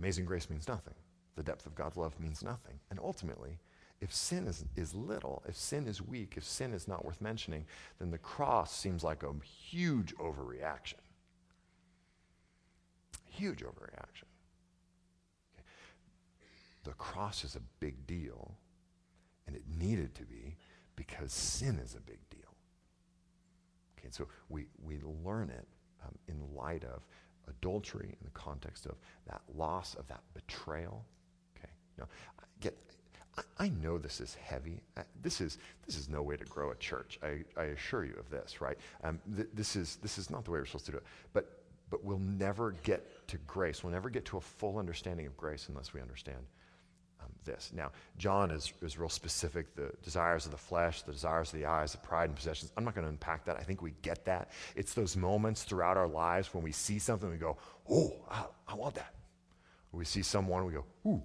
Amazing 0.00 0.24
grace 0.24 0.50
means 0.50 0.66
nothing 0.66 0.94
the 1.40 1.44
depth 1.44 1.64
of 1.64 1.74
God's 1.74 1.96
love 1.96 2.20
means 2.20 2.42
nothing. 2.42 2.78
And 2.90 2.98
ultimately, 3.02 3.60
if 4.02 4.12
sin 4.12 4.46
is, 4.46 4.62
is 4.76 4.94
little, 4.94 5.42
if 5.48 5.56
sin 5.56 5.86
is 5.88 6.02
weak, 6.02 6.34
if 6.36 6.44
sin 6.44 6.74
is 6.74 6.86
not 6.86 7.02
worth 7.02 7.18
mentioning, 7.22 7.64
then 7.98 8.10
the 8.10 8.18
cross 8.18 8.76
seems 8.76 9.02
like 9.02 9.22
a 9.22 9.32
huge 9.42 10.14
overreaction. 10.16 11.00
Huge 13.24 13.60
overreaction. 13.60 14.28
Okay. 15.54 15.64
The 16.84 16.92
cross 16.92 17.42
is 17.42 17.56
a 17.56 17.62
big 17.78 18.06
deal, 18.06 18.54
and 19.46 19.56
it 19.56 19.62
needed 19.78 20.14
to 20.16 20.24
be 20.24 20.58
because 20.94 21.32
sin 21.32 21.80
is 21.82 21.94
a 21.94 22.00
big 22.00 22.20
deal. 22.28 22.54
Okay, 23.98 24.08
so 24.10 24.28
we, 24.50 24.66
we 24.84 24.98
learn 25.24 25.48
it 25.48 25.66
um, 26.04 26.12
in 26.28 26.54
light 26.54 26.84
of 26.84 27.06
adultery 27.48 28.08
in 28.10 28.24
the 28.24 28.30
context 28.32 28.84
of 28.84 28.96
that 29.26 29.40
loss, 29.56 29.94
of 29.94 30.06
that 30.08 30.20
betrayal, 30.34 31.06
know, 32.00 32.08
get, 32.60 32.76
I, 33.36 33.42
I 33.64 33.68
know 33.68 33.98
this 33.98 34.20
is 34.20 34.34
heavy. 34.34 34.80
Uh, 34.96 35.02
this 35.22 35.40
is, 35.40 35.58
this 35.86 35.96
is 35.96 36.08
no 36.08 36.22
way 36.22 36.36
to 36.36 36.44
grow 36.44 36.70
a 36.70 36.76
church. 36.76 37.18
I, 37.22 37.44
I 37.56 37.64
assure 37.64 38.04
you 38.04 38.14
of 38.18 38.28
this, 38.30 38.60
right? 38.60 38.78
Um, 39.04 39.20
th- 39.36 39.48
this, 39.54 39.76
is, 39.76 39.96
this 40.02 40.18
is 40.18 40.30
not 40.30 40.44
the 40.44 40.50
way 40.50 40.58
we're 40.58 40.66
supposed 40.66 40.86
to 40.86 40.92
do 40.92 40.98
it. 40.98 41.04
But, 41.32 41.60
but 41.90 42.04
we'll 42.04 42.18
never 42.18 42.72
get 42.82 43.26
to 43.28 43.36
grace. 43.46 43.82
We'll 43.82 43.92
never 43.92 44.10
get 44.10 44.24
to 44.26 44.36
a 44.36 44.40
full 44.40 44.78
understanding 44.78 45.26
of 45.26 45.36
grace 45.36 45.66
unless 45.68 45.92
we 45.92 46.00
understand 46.00 46.38
um, 47.20 47.28
this. 47.44 47.72
Now, 47.74 47.90
John 48.16 48.50
is, 48.50 48.72
is 48.82 48.98
real 48.98 49.08
specific 49.08 49.74
the 49.74 49.92
desires 50.02 50.46
of 50.46 50.52
the 50.52 50.58
flesh, 50.58 51.02
the 51.02 51.12
desires 51.12 51.52
of 51.52 51.58
the 51.58 51.66
eyes, 51.66 51.92
the 51.92 51.98
pride 51.98 52.30
and 52.30 52.36
possessions. 52.36 52.72
I'm 52.76 52.84
not 52.84 52.94
going 52.94 53.04
to 53.04 53.10
unpack 53.10 53.44
that. 53.44 53.56
I 53.56 53.62
think 53.62 53.82
we 53.82 53.92
get 54.02 54.24
that. 54.24 54.50
It's 54.76 54.94
those 54.94 55.16
moments 55.16 55.64
throughout 55.64 55.96
our 55.96 56.08
lives 56.08 56.54
when 56.54 56.62
we 56.62 56.72
see 56.72 56.98
something, 56.98 57.28
we 57.30 57.36
go, 57.36 57.56
oh, 57.90 58.12
I, 58.30 58.44
I 58.68 58.74
want 58.74 58.94
that. 58.94 59.14
we 59.92 60.04
see 60.04 60.22
someone, 60.22 60.64
we 60.64 60.72
go, 60.72 60.84
ooh, 61.06 61.22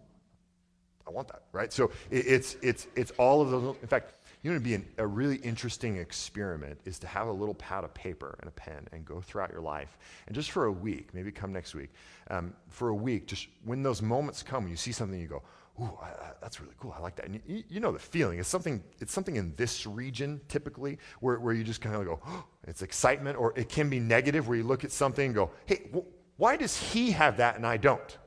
I 1.08 1.12
want 1.12 1.28
that, 1.28 1.44
right? 1.52 1.72
So 1.72 1.92
it, 2.10 2.26
it's, 2.28 2.58
it's, 2.62 2.88
it's 2.96 3.12
all 3.12 3.42
of 3.42 3.52
those. 3.52 3.76
In 3.82 3.88
fact, 3.88 4.14
you 4.42 4.52
know, 4.52 4.56
it'd 4.56 4.64
be 4.64 4.76
an, 4.76 4.86
a 4.98 5.08
really 5.08 5.38
interesting 5.38 5.98
experiment 5.98 6.80
is 6.86 7.00
to 7.00 7.08
have 7.08 7.28
a 7.28 7.32
little 7.32 7.56
pad 7.56 7.84
of 7.84 7.94
paper 7.94 8.36
and 8.40 8.48
a 8.48 8.52
pen 8.52 8.88
and 8.92 9.04
go 9.04 9.20
throughout 9.20 9.52
your 9.52 9.62
life. 9.62 9.98
And 10.28 10.36
just 10.36 10.52
for 10.52 10.66
a 10.66 10.72
week, 10.72 11.14
maybe 11.14 11.32
come 11.32 11.52
next 11.52 11.74
week, 11.74 11.90
um, 12.30 12.54
for 12.70 12.90
a 12.90 12.96
week, 12.96 13.26
just 13.26 13.48
when 13.64 13.82
those 13.82 14.02
moments 14.02 14.44
come, 14.44 14.64
when 14.64 14.72
you 14.72 14.78
see 14.78 14.92
something, 14.92 15.20
you 15.20 15.28
go, 15.28 15.42
ooh, 15.82 15.98
I, 16.02 16.06
I, 16.06 16.32
that's 16.42 16.62
really 16.62 16.74
cool. 16.80 16.94
I 16.98 17.02
like 17.02 17.16
that. 17.16 17.26
And 17.26 17.42
you, 17.48 17.64
you, 17.68 17.80
know 17.80 17.92
the 17.92 18.00
feeling. 18.00 18.40
It's 18.40 18.48
something, 18.48 18.84
it's 19.00 19.12
something 19.12 19.36
in 19.36 19.54
this 19.56 19.86
region 19.86 20.40
typically 20.48 21.00
where, 21.22 21.40
where 21.40 21.54
you 21.54 21.64
just 21.64 21.82
kind 21.82 21.96
of 21.96 22.06
go, 22.06 22.20
oh, 22.26 22.46
it's 22.68 22.82
excitement, 22.82 23.38
or 23.38 23.54
it 23.58 23.70
can 23.70 23.90
be 23.90 24.00
negative 24.00 24.48
where 24.48 24.58
you 24.58 24.64
look 24.64 24.84
at 24.84 24.92
something 24.92 25.26
and 25.26 25.36
go, 25.36 25.52
hey, 25.66 25.90
wh- 25.94 26.40
why 26.40 26.56
does 26.56 26.78
he 26.78 27.12
have 27.12 27.38
that 27.38 27.56
and 27.56 27.66
I 27.66 27.78
don't? 27.78 28.18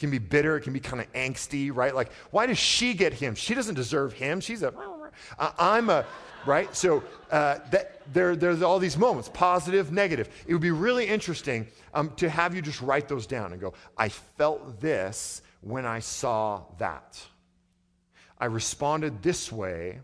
Can 0.00 0.10
be 0.10 0.18
bitter, 0.18 0.56
it 0.56 0.62
can 0.62 0.72
be 0.72 0.80
kind 0.80 1.00
of 1.00 1.12
angsty, 1.12 1.70
right? 1.72 1.94
Like, 1.94 2.10
why 2.30 2.46
does 2.46 2.58
she 2.58 2.94
get 2.94 3.12
him? 3.12 3.34
She 3.34 3.54
doesn't 3.54 3.74
deserve 3.74 4.14
him. 4.14 4.40
She's 4.40 4.62
a, 4.62 4.72
uh, 5.38 5.52
I'm 5.58 5.90
a, 5.90 6.06
right? 6.46 6.74
So 6.74 7.04
uh, 7.30 7.58
that, 7.70 8.00
there, 8.12 8.34
there's 8.34 8.62
all 8.62 8.78
these 8.78 8.96
moments, 8.96 9.30
positive, 9.32 9.92
negative. 9.92 10.28
It 10.46 10.54
would 10.54 10.62
be 10.62 10.70
really 10.70 11.06
interesting 11.06 11.66
um, 11.92 12.12
to 12.16 12.28
have 12.30 12.54
you 12.54 12.62
just 12.62 12.80
write 12.80 13.08
those 13.08 13.26
down 13.26 13.52
and 13.52 13.60
go, 13.60 13.74
I 13.96 14.08
felt 14.08 14.80
this 14.80 15.42
when 15.60 15.84
I 15.84 16.00
saw 16.00 16.62
that. 16.78 17.20
I 18.38 18.46
responded 18.46 19.22
this 19.22 19.52
way 19.52 20.00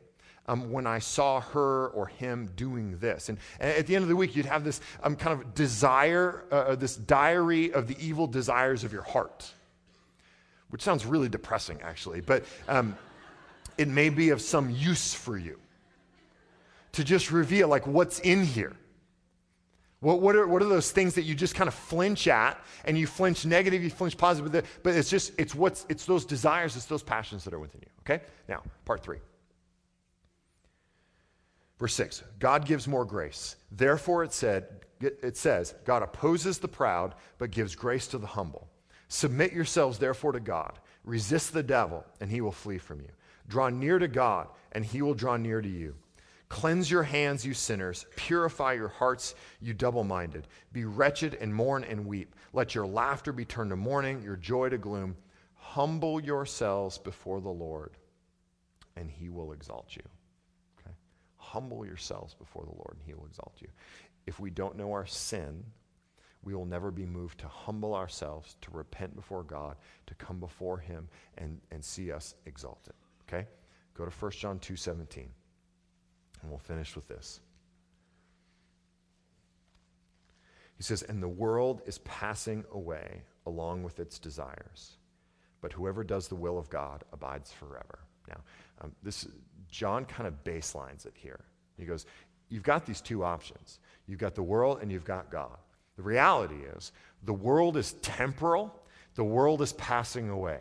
um, 0.46 0.70
when 0.70 0.86
I 0.86 0.98
saw 0.98 1.40
her 1.40 1.88
or 1.88 2.06
him 2.06 2.50
doing 2.54 2.98
this. 2.98 3.30
And, 3.30 3.38
and, 3.58 3.70
at 3.70 3.86
the 3.86 3.96
end 3.96 4.02
of 4.02 4.10
the 4.10 4.16
week, 4.16 4.36
you'd 4.36 4.44
have 4.44 4.62
this 4.62 4.82
um, 5.02 5.16
kind 5.16 5.40
of 5.40 5.54
desire, 5.54 6.44
uh, 6.50 6.76
this 6.76 6.96
diary 6.96 7.72
of 7.72 7.88
the 7.88 7.96
evil 7.98 8.26
desires 8.26 8.84
of 8.84 8.92
your 8.92 9.02
heart 9.02 9.52
which 10.70 10.82
sounds 10.82 11.06
really 11.06 11.28
depressing, 11.28 11.80
actually, 11.82 12.20
but 12.20 12.44
um, 12.68 12.96
it 13.78 13.88
may 13.88 14.08
be 14.08 14.30
of 14.30 14.40
some 14.40 14.70
use 14.70 15.14
for 15.14 15.38
you 15.38 15.58
to 16.92 17.04
just 17.04 17.30
reveal 17.30 17.68
like 17.68 17.86
what's 17.86 18.20
in 18.20 18.44
here. 18.44 18.74
What, 20.00 20.20
what, 20.20 20.36
are, 20.36 20.46
what 20.46 20.62
are 20.62 20.68
those 20.68 20.90
things 20.90 21.14
that 21.14 21.22
you 21.22 21.34
just 21.34 21.54
kind 21.54 21.68
of 21.68 21.74
flinch 21.74 22.28
at 22.28 22.62
and 22.84 22.98
you 22.98 23.06
flinch 23.06 23.46
negative, 23.46 23.82
you 23.82 23.90
flinch 23.90 24.16
positive, 24.16 24.52
but, 24.52 24.64
but 24.82 24.94
it's 24.94 25.08
just, 25.10 25.32
it's 25.38 25.54
what's, 25.54 25.86
it's 25.88 26.04
those 26.04 26.24
desires, 26.24 26.76
it's 26.76 26.86
those 26.86 27.02
passions 27.02 27.44
that 27.44 27.54
are 27.54 27.58
within 27.58 27.80
you. 27.82 27.90
Okay? 28.00 28.24
Now, 28.48 28.62
part 28.84 29.02
three. 29.02 29.18
Verse 31.78 31.94
6 31.94 32.22
God 32.38 32.64
gives 32.66 32.86
more 32.86 33.04
grace. 33.04 33.56
Therefore, 33.70 34.24
it, 34.24 34.32
said, 34.32 34.66
it 35.00 35.36
says, 35.36 35.74
God 35.84 36.02
opposes 36.02 36.58
the 36.58 36.68
proud, 36.68 37.14
but 37.38 37.50
gives 37.50 37.74
grace 37.74 38.06
to 38.08 38.18
the 38.18 38.26
humble. 38.26 38.68
Submit 39.08 39.52
yourselves, 39.52 39.98
therefore, 39.98 40.32
to 40.32 40.40
God. 40.40 40.78
Resist 41.04 41.52
the 41.52 41.62
devil, 41.62 42.04
and 42.20 42.30
he 42.30 42.40
will 42.40 42.52
flee 42.52 42.78
from 42.78 43.00
you. 43.00 43.08
Draw 43.48 43.70
near 43.70 43.98
to 43.98 44.08
God, 44.08 44.48
and 44.72 44.84
he 44.84 45.02
will 45.02 45.14
draw 45.14 45.36
near 45.36 45.60
to 45.60 45.68
you. 45.68 45.94
Cleanse 46.48 46.90
your 46.90 47.02
hands, 47.02 47.44
you 47.44 47.54
sinners. 47.54 48.06
Purify 48.16 48.74
your 48.74 48.88
hearts, 48.88 49.34
you 49.60 49.74
double 49.74 50.04
minded. 50.04 50.46
Be 50.72 50.84
wretched 50.84 51.34
and 51.34 51.54
mourn 51.54 51.84
and 51.84 52.06
weep. 52.06 52.34
Let 52.52 52.74
your 52.74 52.86
laughter 52.86 53.32
be 53.32 53.44
turned 53.44 53.70
to 53.70 53.76
mourning, 53.76 54.22
your 54.22 54.36
joy 54.36 54.68
to 54.68 54.78
gloom. 54.78 55.16
Humble 55.54 56.20
yourselves 56.20 56.98
before 56.98 57.40
the 57.40 57.48
Lord, 57.48 57.92
and 58.96 59.10
he 59.10 59.28
will 59.28 59.52
exalt 59.52 59.96
you. 59.96 60.02
Okay? 60.80 60.94
Humble 61.36 61.84
yourselves 61.84 62.34
before 62.34 62.64
the 62.64 62.76
Lord, 62.76 62.94
and 62.94 63.02
he 63.04 63.14
will 63.14 63.26
exalt 63.26 63.54
you. 63.60 63.68
If 64.26 64.38
we 64.38 64.50
don't 64.50 64.76
know 64.76 64.92
our 64.92 65.06
sin, 65.06 65.64
we 66.46 66.54
will 66.54 66.64
never 66.64 66.92
be 66.92 67.04
moved 67.04 67.40
to 67.40 67.48
humble 67.48 67.92
ourselves, 67.92 68.56
to 68.60 68.70
repent 68.70 69.16
before 69.16 69.42
God, 69.42 69.74
to 70.06 70.14
come 70.14 70.38
before 70.38 70.78
him 70.78 71.08
and, 71.36 71.60
and 71.72 71.84
see 71.84 72.12
us 72.12 72.36
exalted. 72.46 72.94
Okay? 73.28 73.48
Go 73.94 74.04
to 74.04 74.12
1 74.12 74.30
John 74.30 74.60
2 74.60 74.76
17. 74.76 75.28
And 76.40 76.50
we'll 76.50 76.60
finish 76.60 76.94
with 76.94 77.08
this. 77.08 77.40
He 80.76 80.84
says, 80.84 81.02
And 81.02 81.20
the 81.20 81.28
world 81.28 81.82
is 81.84 81.98
passing 81.98 82.64
away 82.70 83.22
along 83.44 83.82
with 83.82 83.98
its 83.98 84.20
desires, 84.20 84.98
but 85.60 85.72
whoever 85.72 86.04
does 86.04 86.28
the 86.28 86.36
will 86.36 86.58
of 86.58 86.70
God 86.70 87.02
abides 87.12 87.50
forever. 87.50 87.98
Now, 88.28 88.40
um, 88.82 88.92
this 89.02 89.26
John 89.68 90.04
kind 90.04 90.28
of 90.28 90.44
baselines 90.44 91.06
it 91.06 91.14
here. 91.16 91.40
He 91.76 91.86
goes, 91.86 92.06
You've 92.48 92.62
got 92.62 92.86
these 92.86 93.00
two 93.00 93.24
options. 93.24 93.80
You've 94.06 94.20
got 94.20 94.36
the 94.36 94.44
world 94.44 94.78
and 94.80 94.92
you've 94.92 95.04
got 95.04 95.28
God. 95.28 95.58
The 95.96 96.02
reality 96.02 96.62
is, 96.76 96.92
the 97.24 97.32
world 97.32 97.76
is 97.76 97.94
temporal, 97.94 98.74
the 99.14 99.24
world 99.24 99.62
is 99.62 99.72
passing 99.72 100.28
away. 100.28 100.58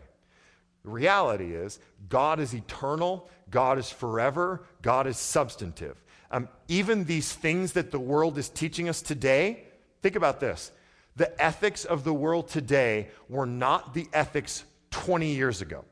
The 0.83 0.91
reality 0.91 1.53
is, 1.53 1.79
God 2.09 2.39
is 2.39 2.53
eternal, 2.53 3.29
God 3.49 3.77
is 3.77 3.89
forever, 3.89 4.63
God 4.81 5.07
is 5.07 5.17
substantive. 5.17 6.01
Um, 6.31 6.47
even 6.67 7.05
these 7.05 7.31
things 7.33 7.73
that 7.73 7.91
the 7.91 7.99
world 7.99 8.37
is 8.37 8.49
teaching 8.49 8.89
us 8.89 9.01
today, 9.01 9.63
think 10.01 10.15
about 10.15 10.39
this. 10.39 10.71
The 11.15 11.41
ethics 11.41 11.85
of 11.85 12.03
the 12.03 12.13
world 12.13 12.49
today 12.49 13.09
were 13.29 13.45
not 13.45 13.93
the 13.93 14.07
ethics 14.13 14.63
20 14.91 15.33
years 15.33 15.61
ago. 15.61 15.85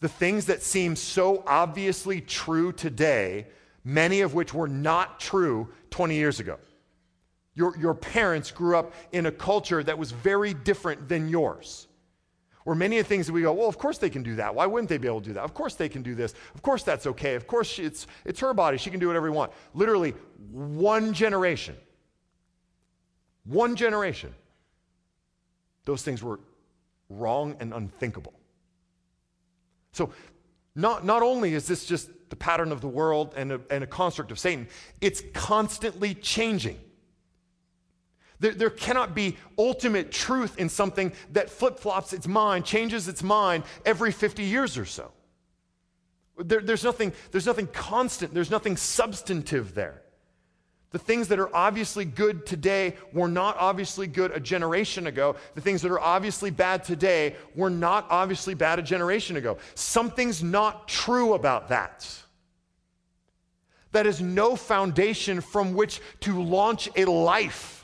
The 0.00 0.08
things 0.08 0.46
that 0.46 0.62
seem 0.62 0.94
so 0.94 1.42
obviously 1.46 2.20
true 2.20 2.72
today, 2.72 3.46
many 3.84 4.20
of 4.20 4.34
which 4.34 4.54
were 4.54 4.68
not 4.68 5.18
true 5.18 5.68
20 5.90 6.14
years 6.14 6.38
ago. 6.38 6.58
Your, 7.58 7.76
your 7.76 7.94
parents 7.94 8.52
grew 8.52 8.76
up 8.76 8.92
in 9.10 9.26
a 9.26 9.32
culture 9.32 9.82
that 9.82 9.98
was 9.98 10.12
very 10.12 10.54
different 10.54 11.08
than 11.08 11.28
yours. 11.28 11.88
Or 12.64 12.76
many 12.76 12.98
of 12.98 13.04
the 13.04 13.08
things 13.08 13.26
that 13.26 13.32
we 13.32 13.42
go, 13.42 13.52
well, 13.52 13.68
of 13.68 13.78
course 13.78 13.98
they 13.98 14.10
can 14.10 14.22
do 14.22 14.36
that. 14.36 14.54
Why 14.54 14.64
wouldn't 14.64 14.88
they 14.88 14.96
be 14.96 15.08
able 15.08 15.22
to 15.22 15.26
do 15.26 15.32
that? 15.32 15.42
Of 15.42 15.54
course 15.54 15.74
they 15.74 15.88
can 15.88 16.02
do 16.02 16.14
this. 16.14 16.34
Of 16.54 16.62
course 16.62 16.84
that's 16.84 17.04
okay. 17.08 17.34
Of 17.34 17.48
course 17.48 17.66
she, 17.66 17.82
it's, 17.82 18.06
it's 18.24 18.38
her 18.38 18.54
body. 18.54 18.78
She 18.78 18.90
can 18.90 19.00
do 19.00 19.08
whatever 19.08 19.26
she 19.26 19.32
want. 19.32 19.50
Literally, 19.74 20.14
one 20.52 21.12
generation. 21.12 21.74
One 23.42 23.74
generation. 23.74 24.32
Those 25.84 26.02
things 26.02 26.22
were 26.22 26.38
wrong 27.08 27.56
and 27.58 27.74
unthinkable. 27.74 28.34
So, 29.90 30.12
not, 30.76 31.04
not 31.04 31.24
only 31.24 31.54
is 31.54 31.66
this 31.66 31.86
just 31.86 32.08
the 32.28 32.36
pattern 32.36 32.70
of 32.70 32.80
the 32.80 32.88
world 32.88 33.34
and 33.36 33.50
a, 33.50 33.60
and 33.68 33.82
a 33.82 33.86
construct 33.88 34.30
of 34.30 34.38
Satan, 34.38 34.68
it's 35.00 35.24
constantly 35.34 36.14
changing. 36.14 36.78
There, 38.40 38.52
there 38.52 38.70
cannot 38.70 39.14
be 39.14 39.36
ultimate 39.58 40.12
truth 40.12 40.58
in 40.58 40.68
something 40.68 41.12
that 41.32 41.50
flip 41.50 41.78
flops 41.78 42.12
its 42.12 42.28
mind, 42.28 42.64
changes 42.64 43.08
its 43.08 43.22
mind 43.22 43.64
every 43.84 44.12
50 44.12 44.44
years 44.44 44.78
or 44.78 44.84
so. 44.84 45.10
There, 46.38 46.60
there's, 46.60 46.84
nothing, 46.84 47.12
there's 47.32 47.46
nothing 47.46 47.66
constant, 47.66 48.32
there's 48.32 48.50
nothing 48.50 48.76
substantive 48.76 49.74
there. 49.74 50.02
The 50.90 50.98
things 50.98 51.28
that 51.28 51.38
are 51.38 51.54
obviously 51.54 52.06
good 52.06 52.46
today 52.46 52.96
were 53.12 53.28
not 53.28 53.56
obviously 53.58 54.06
good 54.06 54.30
a 54.30 54.40
generation 54.40 55.06
ago. 55.06 55.36
The 55.54 55.60
things 55.60 55.82
that 55.82 55.90
are 55.90 56.00
obviously 56.00 56.50
bad 56.50 56.82
today 56.82 57.36
were 57.54 57.68
not 57.68 58.06
obviously 58.08 58.54
bad 58.54 58.78
a 58.78 58.82
generation 58.82 59.36
ago. 59.36 59.58
Something's 59.74 60.42
not 60.42 60.88
true 60.88 61.34
about 61.34 61.68
that. 61.68 62.10
That 63.92 64.06
is 64.06 64.22
no 64.22 64.56
foundation 64.56 65.42
from 65.42 65.74
which 65.74 66.00
to 66.20 66.42
launch 66.42 66.88
a 66.96 67.04
life. 67.04 67.77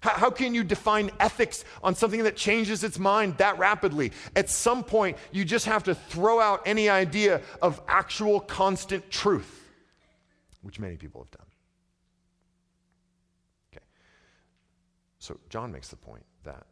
How, 0.00 0.10
how 0.10 0.30
can 0.30 0.54
you 0.54 0.62
define 0.62 1.10
ethics 1.18 1.64
on 1.82 1.94
something 1.94 2.24
that 2.24 2.36
changes 2.36 2.84
its 2.84 2.98
mind 2.98 3.38
that 3.38 3.58
rapidly? 3.58 4.12
At 4.34 4.48
some 4.50 4.84
point, 4.84 5.16
you 5.32 5.44
just 5.44 5.66
have 5.66 5.84
to 5.84 5.94
throw 5.94 6.40
out 6.40 6.62
any 6.66 6.88
idea 6.88 7.40
of 7.62 7.80
actual 7.88 8.40
constant 8.40 9.10
truth, 9.10 9.68
which 10.62 10.78
many 10.78 10.96
people 10.96 11.22
have 11.22 11.30
done. 11.30 11.46
Okay. 13.72 13.84
So, 15.18 15.38
John 15.48 15.72
makes 15.72 15.88
the 15.88 15.96
point 15.96 16.24
that 16.44 16.66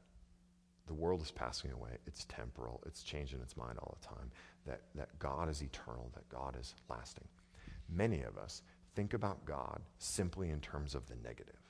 the 0.87 0.95
world 0.95 1.23
is 1.23 1.31
passing 1.31 1.73
away, 1.73 1.97
it's 2.07 2.27
temporal, 2.27 2.83
it's 2.87 3.03
changing 3.03 3.41
its 3.41 3.57
mind 3.57 3.79
all 3.79 3.97
the 4.01 4.07
time, 4.07 4.31
that, 4.67 4.83
that 4.95 5.19
God 5.19 5.49
is 5.49 5.63
eternal, 5.63 6.11
that 6.15 6.29
God 6.29 6.57
is 6.61 6.75
lasting. 6.91 7.27
Many 7.89 8.23
of 8.23 8.37
us 8.37 8.63
think 8.95 9.15
about 9.15 9.45
God 9.47 9.81
simply 9.99 10.51
in 10.51 10.61
terms 10.61 10.95
of 10.95 11.07
the 11.07 11.17
negative 11.17 11.64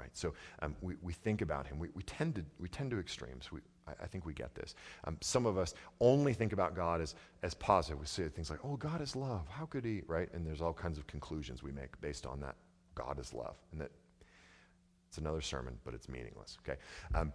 right? 0.00 0.10
So 0.16 0.32
um, 0.62 0.74
we, 0.80 0.94
we 1.02 1.12
think 1.12 1.42
about 1.42 1.66
him. 1.66 1.78
We, 1.78 1.88
we, 1.94 2.02
tend 2.04 2.34
to, 2.36 2.44
we 2.58 2.68
tend 2.68 2.90
to 2.92 2.98
extremes. 2.98 3.52
We, 3.52 3.60
I, 3.86 3.92
I 4.04 4.06
think 4.06 4.24
we 4.24 4.32
get 4.32 4.54
this. 4.54 4.74
Um, 5.04 5.18
some 5.20 5.46
of 5.46 5.58
us 5.58 5.74
only 6.00 6.32
think 6.32 6.52
about 6.52 6.74
God 6.74 7.00
as, 7.00 7.14
as 7.42 7.54
positive. 7.54 8.00
We 8.00 8.06
say 8.06 8.28
things 8.28 8.50
like, 8.50 8.60
oh, 8.64 8.76
God 8.76 9.00
is 9.00 9.14
love. 9.14 9.46
How 9.48 9.66
could 9.66 9.84
he, 9.84 10.02
right? 10.06 10.28
And 10.32 10.46
there's 10.46 10.62
all 10.62 10.72
kinds 10.72 10.98
of 10.98 11.06
conclusions 11.06 11.62
we 11.62 11.72
make 11.72 12.00
based 12.00 12.26
on 12.26 12.40
that. 12.40 12.56
God 12.94 13.18
is 13.18 13.34
love. 13.34 13.56
And 13.72 13.80
that 13.80 13.90
it's 15.08 15.18
another 15.18 15.40
sermon, 15.40 15.76
but 15.84 15.92
it's 15.92 16.08
meaningless, 16.08 16.56
okay? 16.62 16.78
Um, 17.14 17.32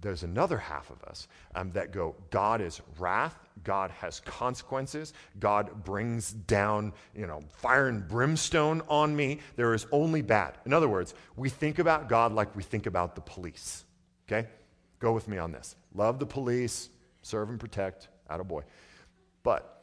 there's 0.00 0.22
another 0.22 0.58
half 0.58 0.90
of 0.90 1.02
us 1.04 1.26
um, 1.54 1.72
that 1.72 1.92
go, 1.92 2.14
God 2.30 2.60
is 2.60 2.80
wrath, 2.98 3.36
God 3.64 3.90
has 3.90 4.20
consequences, 4.20 5.12
God 5.40 5.84
brings 5.84 6.32
down, 6.32 6.92
you 7.14 7.26
know, 7.26 7.40
fire 7.50 7.88
and 7.88 8.06
brimstone 8.06 8.82
on 8.88 9.14
me. 9.14 9.40
There 9.56 9.74
is 9.74 9.86
only 9.90 10.22
bad. 10.22 10.58
In 10.66 10.72
other 10.72 10.88
words, 10.88 11.14
we 11.36 11.48
think 11.48 11.78
about 11.78 12.08
God 12.08 12.32
like 12.32 12.54
we 12.54 12.62
think 12.62 12.86
about 12.86 13.14
the 13.14 13.20
police. 13.20 13.84
Okay? 14.28 14.48
Go 15.00 15.12
with 15.12 15.26
me 15.26 15.38
on 15.38 15.50
this. 15.50 15.74
Love 15.94 16.18
the 16.18 16.26
police, 16.26 16.90
serve 17.22 17.50
and 17.50 17.58
protect, 17.58 18.08
outta 18.30 18.44
boy. 18.44 18.62
But 19.42 19.78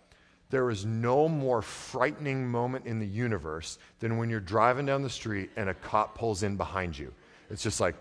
there 0.50 0.70
is 0.70 0.86
no 0.86 1.28
more 1.28 1.62
frightening 1.62 2.48
moment 2.48 2.86
in 2.86 3.00
the 3.00 3.08
universe 3.08 3.80
than 4.00 4.18
when 4.18 4.30
you're 4.30 4.40
driving 4.40 4.86
down 4.86 5.02
the 5.02 5.10
street 5.10 5.50
and 5.58 5.70
a 5.70 5.74
cop 5.74 6.18
pulls 6.18 6.44
in 6.44 6.56
behind 6.56 6.98
you. 6.98 7.14
It's 7.50 7.64
just 7.64 7.82
like, 7.82 7.96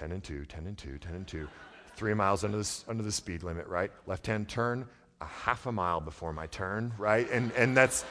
10 0.00 0.12
and 0.12 0.24
2, 0.24 0.46
10 0.46 0.66
and 0.66 0.78
2, 0.78 0.96
10 0.96 1.14
and 1.14 1.26
2, 1.26 1.46
three 1.94 2.14
miles 2.14 2.42
under 2.42 2.56
the, 2.56 2.84
under 2.88 3.02
the 3.02 3.12
speed 3.12 3.42
limit, 3.42 3.66
right? 3.66 3.92
Left 4.06 4.26
hand 4.26 4.48
turn, 4.48 4.86
a 5.20 5.26
half 5.26 5.66
a 5.66 5.72
mile 5.72 6.00
before 6.00 6.32
my 6.32 6.46
turn, 6.46 6.94
right? 6.96 7.30
And, 7.30 7.52
and 7.52 7.76
that's, 7.76 8.06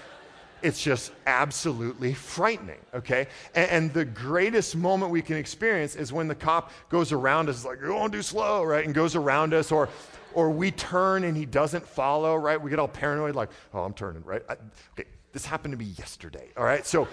it's 0.61 0.83
just 0.83 1.11
absolutely 1.25 2.13
frightening, 2.13 2.77
okay? 2.93 3.25
And, 3.55 3.71
and, 3.71 3.93
the 3.93 4.05
greatest 4.05 4.75
moment 4.75 5.11
we 5.11 5.23
can 5.23 5.35
experience 5.35 5.95
is 5.95 6.13
when 6.13 6.27
the 6.27 6.35
cop 6.35 6.71
goes 6.89 7.11
around 7.11 7.49
us, 7.49 7.65
like, 7.65 7.81
go 7.81 7.97
on, 7.97 8.11
do 8.11 8.21
slow, 8.21 8.63
right? 8.63 8.85
And 8.85 8.93
goes 8.93 9.15
around 9.15 9.55
us, 9.55 9.71
or, 9.71 9.89
or 10.35 10.51
we 10.51 10.69
turn 10.69 11.23
and 11.23 11.35
he 11.35 11.47
doesn't 11.47 11.87
follow, 11.87 12.35
right? 12.35 12.61
We 12.61 12.69
get 12.69 12.77
all 12.77 12.87
paranoid, 12.87 13.33
like, 13.33 13.49
oh, 13.73 13.79
I'm 13.79 13.93
turning, 13.93 14.23
right? 14.23 14.43
I, 14.47 14.57
okay, 14.93 15.09
this 15.33 15.43
happened 15.43 15.71
to 15.71 15.77
me 15.79 15.85
yesterday, 15.97 16.49
all 16.55 16.65
right? 16.65 16.85
So 16.85 17.07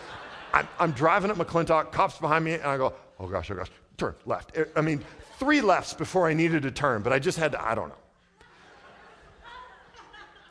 I'm, 0.52 0.68
I'm 0.78 0.92
driving 0.92 1.30
up 1.30 1.38
McClintock, 1.38 1.92
cops 1.92 2.18
behind 2.18 2.44
me, 2.44 2.52
and 2.54 2.64
I 2.64 2.76
go, 2.76 2.92
oh 3.18 3.26
gosh, 3.26 3.50
oh 3.50 3.54
gosh, 3.54 3.70
turn 3.96 4.14
left. 4.24 4.56
Er, 4.56 4.68
I 4.76 4.80
mean, 4.80 5.04
three 5.38 5.60
lefts 5.60 5.94
before 5.94 6.28
I 6.28 6.34
needed 6.34 6.62
to 6.62 6.70
turn, 6.70 7.02
but 7.02 7.12
I 7.12 7.18
just 7.18 7.38
had 7.38 7.52
to, 7.52 7.64
I 7.64 7.74
don't 7.74 7.88
know. 7.88 7.94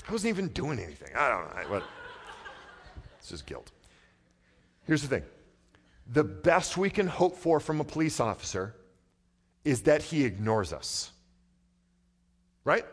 I 0.08 0.12
wasn't 0.12 0.30
even 0.30 0.50
doing 0.50 0.80
anything. 0.80 1.10
I 1.16 1.30
don't 1.30 1.56
know. 1.56 1.64
But 1.70 1.84
it's 3.20 3.30
just 3.30 3.46
guilt. 3.46 3.72
Here's 4.86 5.02
the 5.02 5.08
thing 5.08 5.24
the 6.12 6.24
best 6.24 6.78
we 6.78 6.90
can 6.90 7.08
hope 7.08 7.36
for 7.38 7.60
from 7.60 7.82
a 7.82 7.84
police 7.84 8.20
officer 8.20 8.76
is 9.64 9.82
that 9.84 10.04
he 10.04 10.24
ignores 10.24 10.72
us. 10.72 11.12
Right? 12.64 12.86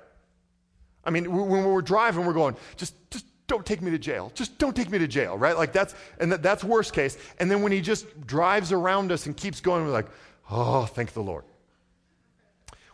I 1.04 1.10
mean, 1.10 1.30
when 1.30 1.64
we're 1.64 1.82
driving, 1.82 2.24
we're 2.24 2.32
going, 2.32 2.56
just, 2.76 2.94
just 3.10 3.26
don't 3.46 3.66
take 3.66 3.82
me 3.82 3.90
to 3.90 3.98
jail. 3.98 4.32
Just 4.34 4.56
don't 4.58 4.74
take 4.74 4.90
me 4.90 4.98
to 4.98 5.08
jail, 5.08 5.36
right? 5.36 5.56
Like 5.56 5.72
that's, 5.72 5.94
and 6.20 6.32
that, 6.32 6.42
that's 6.42 6.62
worst 6.64 6.94
case. 6.94 7.18
And 7.38 7.50
then 7.50 7.62
when 7.62 7.72
he 7.72 7.80
just 7.80 8.26
drives 8.26 8.72
around 8.72 9.12
us 9.12 9.26
and 9.26 9.36
keeps 9.36 9.60
going, 9.60 9.84
we're 9.84 9.90
like, 9.90 10.08
oh, 10.50 10.84
thank 10.86 11.12
the 11.12 11.22
Lord. 11.22 11.44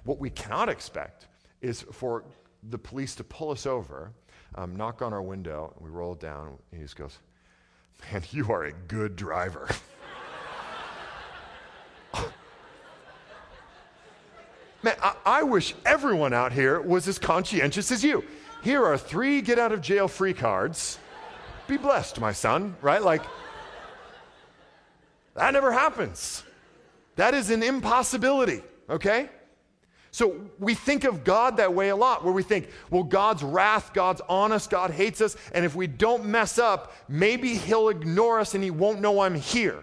What 0.05 0.19
we 0.19 0.31
cannot 0.31 0.69
expect 0.69 1.27
is 1.61 1.83
for 1.93 2.25
the 2.71 2.79
police 2.79 3.15
to 3.17 3.25
pull 3.25 3.51
us 3.51 3.67
over, 3.67 4.13
um, 4.55 4.77
knock 4.77 5.03
on 5.03 5.13
our 5.13 5.23
window, 5.23 5.73
and 5.77 5.85
we 5.85 5.91
roll 5.91 6.13
it 6.13 6.21
down, 6.21 6.47
and 6.47 6.81
he 6.81 6.85
just 6.85 6.97
goes, 6.97 7.19
man, 8.11 8.23
you 8.31 8.51
are 8.53 8.65
a 8.65 8.73
good 8.73 9.17
driver. 9.17 9.69
Man, 14.81 14.95
I, 15.03 15.17
I, 15.27 15.43
wish 15.43 15.75
everyone 15.85 16.33
out 16.33 16.53
here 16.53 16.81
was 16.81 17.09
as 17.09 17.19
conscientious 17.19 17.91
as 17.91 18.05
you. 18.05 18.23
Here 18.63 18.85
are 18.85 18.97
three 18.97 19.41
get 19.41 19.59
out 19.59 19.73
of 19.73 19.81
jail 19.81 20.07
free 20.07 20.33
cards. 20.33 21.01
Be 21.67 21.77
blessed, 21.77 22.21
my 22.21 22.33
son, 22.33 22.77
right? 22.81 23.03
Like, 23.03 23.23
that 25.35 25.53
never 25.53 25.73
happens. 25.73 26.45
That 27.19 27.35
is 27.35 27.51
an 27.51 27.65
impossibility, 27.65 28.63
okay? 28.89 29.29
So 30.13 30.41
we 30.61 30.75
think 30.75 31.03
of 31.03 31.25
God 31.25 31.57
that 31.57 31.75
way 31.75 31.89
a 31.89 31.97
lot, 31.97 32.23
where 32.23 32.33
we 32.33 32.45
think, 32.45 32.69
well, 32.91 33.03
God's 33.03 33.43
wrath, 33.43 33.93
God's 33.93 34.21
honest, 34.29 34.71
God 34.71 34.93
hates 34.93 35.21
us, 35.21 35.37
and 35.53 35.65
if 35.65 35.75
we 35.75 35.89
don't 35.89 36.27
mess 36.27 36.61
up, 36.61 36.95
maybe 37.09 37.57
He'll 37.57 37.89
ignore 37.89 38.39
us 38.39 38.55
and 38.55 38.63
He 38.63 38.71
won't 38.71 39.01
know 39.01 39.19
I'm 39.19 39.35
here. 39.35 39.83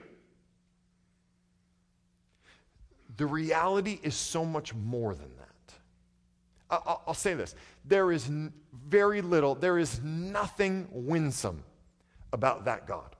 The 3.17 3.25
reality 3.25 3.99
is 4.01 4.15
so 4.15 4.45
much 4.45 4.73
more 4.73 5.13
than 5.13 5.29
that. 5.35 6.79
I'll 7.05 7.13
say 7.13 7.33
this 7.33 7.53
there 7.83 8.13
is 8.13 8.29
very 8.87 9.21
little, 9.21 9.55
there 9.55 9.77
is 9.77 10.01
nothing 10.01 10.87
winsome 10.89 11.65
about 12.31 12.63
that 12.63 12.87
God. 12.87 13.14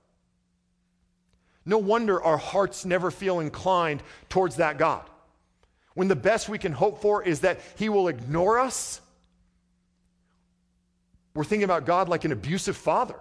No 1.66 1.78
wonder 1.78 2.22
our 2.22 2.38
hearts 2.38 2.86
never 2.86 3.10
feel 3.10 3.40
inclined 3.40 4.04
towards 4.30 4.58
that 4.58 4.78
God. 4.78 5.04
When 5.94 6.08
the 6.08 6.16
best 6.16 6.50
we 6.50 6.58
can 6.58 6.72
hope 6.72 7.02
for 7.02 7.24
is 7.24 7.40
that 7.42 7.60
He 7.78 7.90
will 7.90 8.08
ignore 8.08 8.60
us, 8.60 9.02
we're 11.34 11.44
thinking 11.44 11.66
about 11.66 11.86
God 11.86 12.08
like 12.08 12.24
an 12.24 12.32
abusive 12.32 12.78
father. 12.78 13.16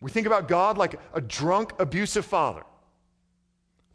We 0.00 0.10
think 0.10 0.26
about 0.26 0.46
God 0.46 0.78
like 0.78 1.00
a 1.14 1.20
drunk, 1.20 1.72
abusive 1.80 2.24
father 2.24 2.62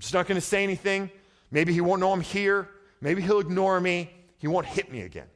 I'm 0.02 0.04
just 0.04 0.16
not 0.16 0.26
going 0.26 0.42
to 0.42 0.42
say 0.42 0.64
anything. 0.64 1.12
Maybe 1.52 1.74
he 1.74 1.80
won't 1.80 2.00
know 2.00 2.12
I'm 2.12 2.22
here. 2.22 2.68
Maybe 3.02 3.22
he'll 3.22 3.40
ignore 3.40 3.80
me. 3.80 4.10
He 4.40 4.48
won't 4.48 4.66
hit 4.66 4.92
me 4.92 5.02
again. 5.02 5.28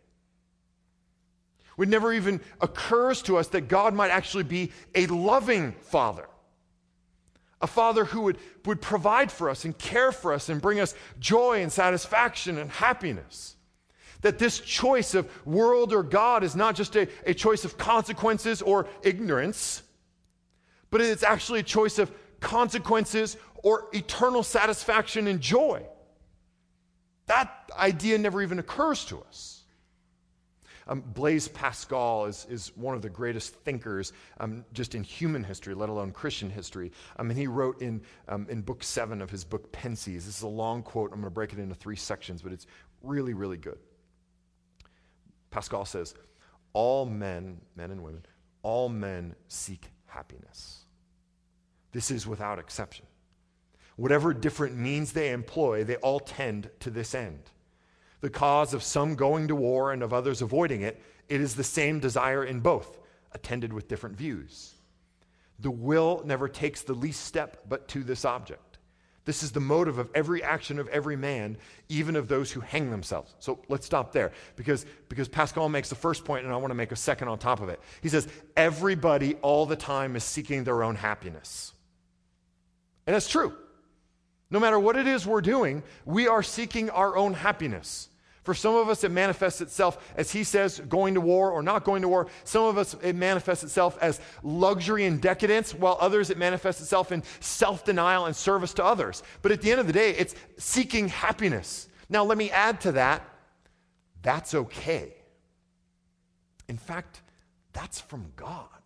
It 1.77 1.89
never 1.89 2.13
even 2.13 2.39
occurs 2.61 3.21
to 3.23 3.37
us 3.37 3.47
that 3.49 3.67
God 3.67 3.93
might 3.93 4.11
actually 4.11 4.43
be 4.43 4.71
a 4.93 5.07
loving 5.07 5.73
father. 5.81 6.27
A 7.61 7.67
father 7.67 8.05
who 8.05 8.21
would, 8.21 8.37
would 8.65 8.81
provide 8.81 9.31
for 9.31 9.49
us 9.49 9.65
and 9.65 9.77
care 9.77 10.11
for 10.11 10.33
us 10.33 10.49
and 10.49 10.61
bring 10.61 10.79
us 10.79 10.93
joy 11.19 11.61
and 11.61 11.71
satisfaction 11.71 12.57
and 12.57 12.69
happiness. 12.69 13.55
That 14.21 14.39
this 14.39 14.59
choice 14.59 15.15
of 15.15 15.29
world 15.45 15.93
or 15.93 16.03
God 16.03 16.43
is 16.43 16.55
not 16.55 16.75
just 16.75 16.95
a, 16.95 17.07
a 17.25 17.33
choice 17.33 17.65
of 17.65 17.77
consequences 17.77 18.61
or 18.61 18.87
ignorance, 19.03 19.83
but 20.89 21.01
it's 21.01 21.23
actually 21.23 21.59
a 21.59 21.63
choice 21.63 21.99
of 21.99 22.11
consequences 22.39 23.37
or 23.63 23.87
eternal 23.93 24.43
satisfaction 24.43 25.27
and 25.27 25.41
joy. 25.41 25.81
That 27.25 27.71
idea 27.77 28.17
never 28.17 28.41
even 28.41 28.59
occurs 28.59 29.05
to 29.05 29.19
us. 29.27 29.54
Um, 30.87 31.01
Blaise 31.01 31.47
Pascal 31.47 32.25
is, 32.25 32.45
is 32.49 32.71
one 32.75 32.95
of 32.95 33.01
the 33.01 33.09
greatest 33.09 33.55
thinkers 33.55 34.13
um, 34.39 34.63
just 34.71 34.93
in 34.93 35.03
human 35.03 35.43
history, 35.43 35.73
let 35.73 35.89
alone 35.89 36.11
Christian 36.11 36.49
history. 36.49 36.91
Um, 37.17 37.27
mean, 37.27 37.37
he 37.37 37.47
wrote 37.47 37.81
in, 37.81 38.01
um, 38.27 38.45
in 38.49 38.61
book 38.61 38.83
seven 38.83 39.21
of 39.21 39.31
his 39.31 39.43
book, 39.43 39.71
Pensées. 39.71 40.13
This 40.13 40.27
is 40.27 40.43
a 40.43 40.47
long 40.47 40.83
quote. 40.83 41.11
I'm 41.11 41.21
going 41.21 41.25
to 41.25 41.33
break 41.33 41.53
it 41.53 41.59
into 41.59 41.75
three 41.75 41.95
sections, 41.95 42.41
but 42.41 42.51
it's 42.51 42.67
really, 43.01 43.33
really 43.33 43.57
good. 43.57 43.79
Pascal 45.49 45.85
says, 45.85 46.13
All 46.73 47.05
men, 47.05 47.61
men 47.75 47.89
and 47.89 48.03
women, 48.03 48.23
all 48.61 48.89
men 48.89 49.35
seek 49.47 49.89
happiness. 50.05 50.85
This 51.93 52.11
is 52.11 52.27
without 52.27 52.59
exception. 52.59 53.05
Whatever 53.95 54.33
different 54.33 54.75
means 54.75 55.13
they 55.13 55.31
employ, 55.31 55.83
they 55.83 55.95
all 55.97 56.19
tend 56.19 56.69
to 56.81 56.91
this 56.91 57.15
end. 57.15 57.39
The 58.21 58.29
cause 58.29 58.73
of 58.73 58.83
some 58.83 59.15
going 59.15 59.47
to 59.49 59.55
war 59.55 59.91
and 59.91 60.01
of 60.01 60.13
others 60.13 60.41
avoiding 60.41 60.81
it, 60.81 61.01
it 61.29 61.41
is 61.41 61.55
the 61.55 61.63
same 61.63 61.99
desire 61.99 62.43
in 62.43 62.59
both, 62.59 62.97
attended 63.31 63.73
with 63.73 63.87
different 63.87 64.17
views. 64.17 64.73
The 65.59 65.71
will 65.71 66.21
never 66.25 66.47
takes 66.47 66.81
the 66.81 66.93
least 66.93 67.23
step 67.23 67.63
but 67.67 67.87
to 67.89 68.03
this 68.03 68.25
object. 68.25 68.75
This 69.25 69.41
is 69.41 69.51
the 69.51 69.59
motive 69.59 69.97
of 69.97 70.09
every 70.13 70.43
action 70.43 70.77
of 70.77 70.87
every 70.89 71.15
man, 71.15 71.57
even 71.89 72.15
of 72.15 72.27
those 72.27 72.51
who 72.51 72.59
hang 72.59 72.91
themselves. 72.91 73.33
So 73.39 73.59
let's 73.67 73.85
stop 73.85 74.11
there 74.11 74.31
because, 74.55 74.85
because 75.09 75.27
Pascal 75.27 75.67
makes 75.67 75.89
the 75.89 75.95
first 75.95 76.23
point, 76.23 76.45
and 76.45 76.53
I 76.53 76.57
want 76.57 76.69
to 76.69 76.75
make 76.75 76.91
a 76.91 76.95
second 76.95 77.27
on 77.27 77.39
top 77.39 77.59
of 77.59 77.69
it. 77.69 77.79
He 78.01 78.09
says, 78.09 78.27
Everybody 78.55 79.33
all 79.35 79.65
the 79.65 79.75
time 79.75 80.15
is 80.15 80.23
seeking 80.23 80.63
their 80.63 80.83
own 80.83 80.95
happiness. 80.95 81.73
And 83.07 83.15
that's 83.15 83.27
true. 83.27 83.55
No 84.49 84.59
matter 84.59 84.79
what 84.79 84.95
it 84.95 85.07
is 85.07 85.25
we're 85.25 85.41
doing, 85.41 85.83
we 86.05 86.27
are 86.27 86.43
seeking 86.43 86.89
our 86.89 87.17
own 87.17 87.33
happiness. 87.33 88.09
For 88.43 88.53
some 88.53 88.75
of 88.75 88.89
us, 88.89 89.03
it 89.03 89.09
manifests 89.09 89.59
itself, 89.59 90.13
as 90.15 90.31
he 90.31 90.43
says, 90.43 90.79
going 90.87 91.15
to 91.15 91.21
war 91.21 91.49
or 91.49 91.63
not 91.63 91.83
going 91.83 92.03
to 92.03 92.07
war. 92.07 92.27
Some 92.43 92.65
of 92.65 92.77
us, 92.77 92.95
it 93.01 93.15
manifests 93.15 93.63
itself 93.63 93.97
as 94.01 94.21
luxury 94.43 95.05
and 95.05 95.19
decadence, 95.19 95.73
while 95.73 95.97
others, 95.99 96.29
it 96.29 96.37
manifests 96.37 96.79
itself 96.79 97.11
in 97.11 97.23
self 97.39 97.83
denial 97.83 98.27
and 98.27 98.35
service 98.35 98.73
to 98.75 98.85
others. 98.85 99.23
But 99.41 99.51
at 99.51 99.61
the 99.61 99.71
end 99.71 99.79
of 99.79 99.87
the 99.87 99.93
day, 99.93 100.11
it's 100.11 100.35
seeking 100.57 101.07
happiness. 101.07 101.89
Now, 102.07 102.23
let 102.23 102.37
me 102.37 102.51
add 102.51 102.81
to 102.81 102.91
that 102.93 103.27
that's 104.25 104.55
okay. 104.55 105.13
In 106.67 106.77
fact, 106.77 107.21
that's 107.73 108.01
from 108.01 108.31
God. 108.35 108.84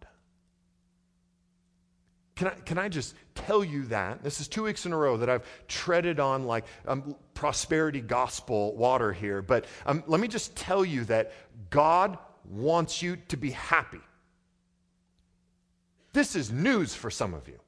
Can 2.40 2.48
I, 2.48 2.52
can 2.52 2.78
I 2.78 2.88
just 2.88 3.16
tell 3.36 3.66
you 3.66 3.84
that? 3.88 4.24
This 4.24 4.40
is 4.40 4.48
two 4.48 4.64
weeks 4.64 4.86
in 4.86 4.94
a 4.94 4.98
row 4.98 5.18
that 5.18 5.30
I've 5.30 5.44
treaded 5.68 6.22
on 6.22 6.46
like 6.46 6.64
um, 6.88 7.18
prosperity 7.34 8.00
gospel 8.00 8.74
water 8.78 9.12
here. 9.12 9.42
But 9.42 9.66
um, 9.86 10.06
let 10.08 10.22
me 10.22 10.30
just 10.30 10.56
tell 10.56 10.86
you 10.86 11.04
that 11.06 11.34
God 11.70 12.18
wants 12.50 13.02
you 13.02 13.18
to 13.28 13.36
be 13.36 13.52
happy. 13.52 14.00
This 16.14 16.38
is 16.38 16.50
news 16.50 16.96
for 16.96 17.12
some 17.12 17.34
of 17.34 17.46
you. 17.50 17.60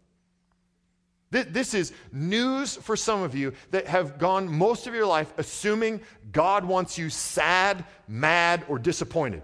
This 1.31 1.73
is 1.73 1.91
news 2.13 2.77
for 2.77 2.95
some 2.95 3.23
of 3.23 3.35
you 3.35 3.51
that 3.71 3.87
have 3.87 4.17
gone 4.19 4.47
most 4.47 4.87
of 4.87 4.93
your 4.93 5.05
life 5.05 5.33
assuming 5.37 5.99
God 6.31 6.63
wants 6.63 6.97
you 6.97 7.09
sad, 7.09 7.83
mad, 8.07 8.63
or 8.69 8.79
disappointed. 8.79 9.43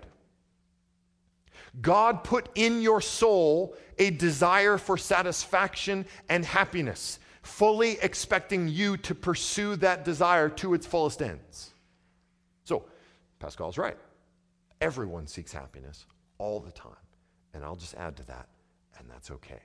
God 1.81 2.23
put 2.23 2.49
in 2.55 2.81
your 2.81 3.01
soul 3.01 3.75
a 3.99 4.11
desire 4.11 4.77
for 4.77 4.97
satisfaction 4.97 6.05
and 6.29 6.45
happiness, 6.45 7.19
fully 7.41 7.97
expecting 8.01 8.67
you 8.67 8.97
to 8.97 9.15
pursue 9.15 9.75
that 9.77 10.05
desire 10.05 10.49
to 10.49 10.73
its 10.73 10.85
fullest 10.85 11.21
ends. 11.21 11.71
So, 12.63 12.85
Pascal's 13.39 13.77
right. 13.77 13.97
Everyone 14.81 15.27
seeks 15.27 15.51
happiness 15.51 16.05
all 16.37 16.59
the 16.59 16.71
time. 16.71 16.93
And 17.53 17.63
I'll 17.63 17.75
just 17.75 17.95
add 17.95 18.15
to 18.17 18.25
that, 18.27 18.49
and 18.99 19.09
that's 19.09 19.31
okay. 19.31 19.61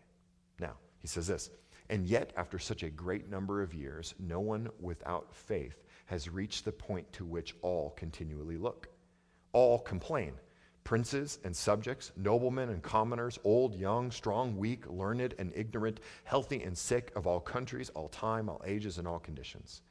Now, 0.58 0.76
he 1.00 1.08
says 1.08 1.26
this, 1.26 1.50
and 1.90 2.06
yet, 2.06 2.32
after 2.36 2.58
such 2.58 2.84
a 2.84 2.90
great 2.90 3.28
number 3.28 3.60
of 3.62 3.74
years, 3.74 4.14
no 4.18 4.40
one 4.40 4.70
without 4.80 5.34
faith 5.34 5.82
has 6.06 6.30
reached 6.30 6.64
the 6.64 6.72
point 6.72 7.12
to 7.12 7.24
which 7.24 7.54
all 7.60 7.90
continually 7.90 8.56
look. 8.56 8.88
All 9.52 9.78
complain 9.78 10.32
princes 10.84 11.38
and 11.44 11.54
subjects, 11.54 12.12
noblemen 12.16 12.68
and 12.68 12.82
commoners, 12.82 13.38
old, 13.44 13.74
young, 13.74 14.10
strong, 14.10 14.56
weak, 14.56 14.88
learned 14.88 15.34
and 15.38 15.52
ignorant, 15.54 16.00
healthy 16.24 16.62
and 16.62 16.76
sick, 16.76 17.12
of 17.14 17.26
all 17.26 17.40
countries, 17.40 17.90
all 17.90 18.08
time, 18.08 18.48
all 18.48 18.62
ages, 18.66 18.98
and 18.98 19.06
all 19.06 19.18
conditions. 19.18 19.82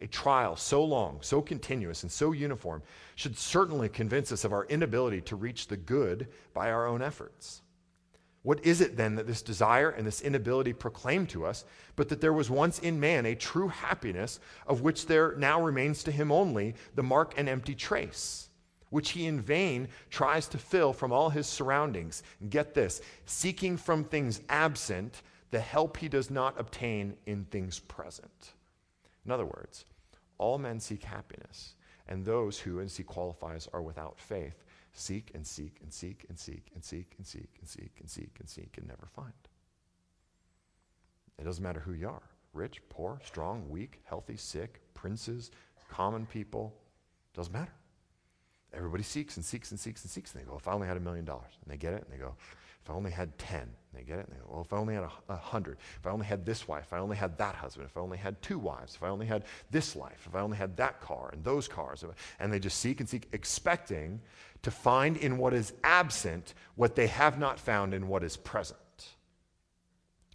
A 0.00 0.06
trial 0.06 0.56
so 0.56 0.82
long, 0.82 1.18
so 1.20 1.42
continuous, 1.42 2.02
and 2.02 2.12
so 2.12 2.32
uniform 2.32 2.82
should 3.16 3.36
certainly 3.36 3.88
convince 3.88 4.32
us 4.32 4.44
of 4.44 4.52
our 4.52 4.64
inability 4.66 5.20
to 5.22 5.36
reach 5.36 5.66
the 5.66 5.76
good 5.76 6.28
by 6.54 6.70
our 6.70 6.86
own 6.86 7.02
efforts. 7.02 7.62
What 8.42 8.64
is 8.64 8.80
it 8.80 8.96
then 8.96 9.16
that 9.16 9.26
this 9.26 9.42
desire 9.42 9.90
and 9.90 10.06
this 10.06 10.22
inability 10.22 10.72
proclaim 10.72 11.26
to 11.28 11.44
us, 11.44 11.66
but 11.96 12.08
that 12.08 12.22
there 12.22 12.32
was 12.32 12.48
once 12.48 12.78
in 12.78 12.98
man 12.98 13.26
a 13.26 13.34
true 13.34 13.68
happiness, 13.68 14.40
of 14.66 14.80
which 14.80 15.06
there 15.06 15.34
now 15.36 15.62
remains 15.62 16.02
to 16.04 16.10
him 16.10 16.32
only 16.32 16.74
the 16.94 17.02
mark 17.02 17.34
and 17.36 17.48
empty 17.48 17.74
trace? 17.74 18.49
Which 18.90 19.10
he 19.10 19.26
in 19.26 19.40
vain 19.40 19.88
tries 20.10 20.46
to 20.48 20.58
fill 20.58 20.92
from 20.92 21.12
all 21.12 21.30
his 21.30 21.46
surroundings. 21.46 22.22
And 22.40 22.50
get 22.50 22.74
this 22.74 23.00
seeking 23.24 23.76
from 23.76 24.04
things 24.04 24.40
absent 24.48 25.22
the 25.50 25.60
help 25.60 25.96
he 25.96 26.08
does 26.08 26.30
not 26.30 26.58
obtain 26.60 27.16
in 27.26 27.44
things 27.46 27.78
present. 27.80 28.52
In 29.24 29.32
other 29.32 29.46
words, 29.46 29.84
all 30.38 30.58
men 30.58 30.80
seek 30.80 31.02
happiness, 31.02 31.74
and 32.08 32.24
those 32.24 32.58
who, 32.58 32.80
as 32.80 32.96
he 32.96 33.02
qualifies, 33.02 33.68
are 33.72 33.82
without 33.82 34.18
faith, 34.18 34.64
seek 34.92 35.30
and 35.34 35.46
seek 35.46 35.76
and 35.82 35.92
seek 35.92 36.24
and 36.28 36.38
seek 36.38 36.70
and 36.74 36.84
seek 36.84 37.14
and 37.16 37.26
seek 37.26 37.50
and 37.58 37.68
seek 37.68 37.92
and 38.00 38.08
seek 38.08 38.36
and 38.38 38.48
seek 38.48 38.78
and 38.78 38.88
never 38.88 39.06
find. 39.14 39.32
It 41.38 41.44
doesn't 41.44 41.62
matter 41.62 41.80
who 41.80 41.92
you 41.92 42.08
are 42.08 42.22
rich, 42.52 42.82
poor, 42.88 43.20
strong, 43.24 43.68
weak, 43.68 44.00
healthy, 44.04 44.36
sick, 44.36 44.80
princes, 44.94 45.52
common 45.88 46.26
people. 46.26 46.74
Doesn't 47.32 47.52
matter. 47.52 47.72
Everybody 48.72 49.02
seeks 49.02 49.36
and 49.36 49.44
seeks 49.44 49.70
and 49.70 49.80
seeks 49.80 50.02
and 50.02 50.10
seeks. 50.10 50.32
And 50.32 50.42
they 50.42 50.46
go, 50.46 50.56
if 50.56 50.68
I 50.68 50.72
only 50.72 50.86
had 50.86 50.96
a 50.96 51.00
million 51.00 51.24
dollars. 51.24 51.58
And 51.62 51.72
they 51.72 51.76
get 51.76 51.92
it. 51.92 52.04
And 52.04 52.12
they 52.12 52.22
go, 52.22 52.34
if 52.82 52.88
I 52.88 52.94
only 52.94 53.10
had 53.10 53.36
10. 53.38 53.60
And 53.60 53.70
they 53.92 54.02
get 54.02 54.18
it. 54.18 54.26
And 54.28 54.36
they 54.36 54.40
go, 54.40 54.46
well, 54.48 54.62
if 54.62 54.72
I 54.72 54.76
only 54.76 54.94
had 54.94 55.04
a, 55.04 55.10
a 55.28 55.36
hundred. 55.36 55.78
If 55.98 56.06
I 56.06 56.10
only 56.10 56.26
had 56.26 56.46
this 56.46 56.68
wife. 56.68 56.84
If 56.86 56.92
I 56.92 56.98
only 56.98 57.16
had 57.16 57.36
that 57.38 57.54
husband. 57.56 57.88
If 57.90 57.96
I 57.96 58.00
only 58.00 58.18
had 58.18 58.40
two 58.42 58.58
wives. 58.58 58.94
If 58.94 59.02
I 59.02 59.08
only 59.08 59.26
had 59.26 59.44
this 59.70 59.96
life. 59.96 60.24
If 60.26 60.34
I 60.34 60.40
only 60.40 60.56
had 60.56 60.76
that 60.76 61.00
car 61.00 61.30
and 61.32 61.44
those 61.44 61.66
cars. 61.66 62.04
And 62.38 62.52
they 62.52 62.58
just 62.58 62.78
seek 62.78 63.00
and 63.00 63.08
seek, 63.08 63.28
expecting 63.32 64.20
to 64.62 64.70
find 64.70 65.16
in 65.16 65.38
what 65.38 65.52
is 65.52 65.72
absent 65.82 66.54
what 66.76 66.94
they 66.94 67.06
have 67.08 67.38
not 67.38 67.58
found 67.58 67.92
in 67.92 68.08
what 68.08 68.22
is 68.22 68.36
present. 68.36 68.78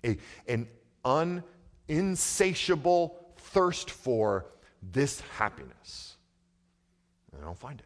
A, 0.04 0.18
an 0.48 0.68
un, 1.04 1.44
insatiable 1.88 3.34
thirst 3.38 3.90
for 3.90 4.46
this 4.92 5.22
happiness. 5.38 6.18
And 7.32 7.42
they 7.42 7.46
don't 7.46 7.58
find 7.58 7.80
it. 7.80 7.86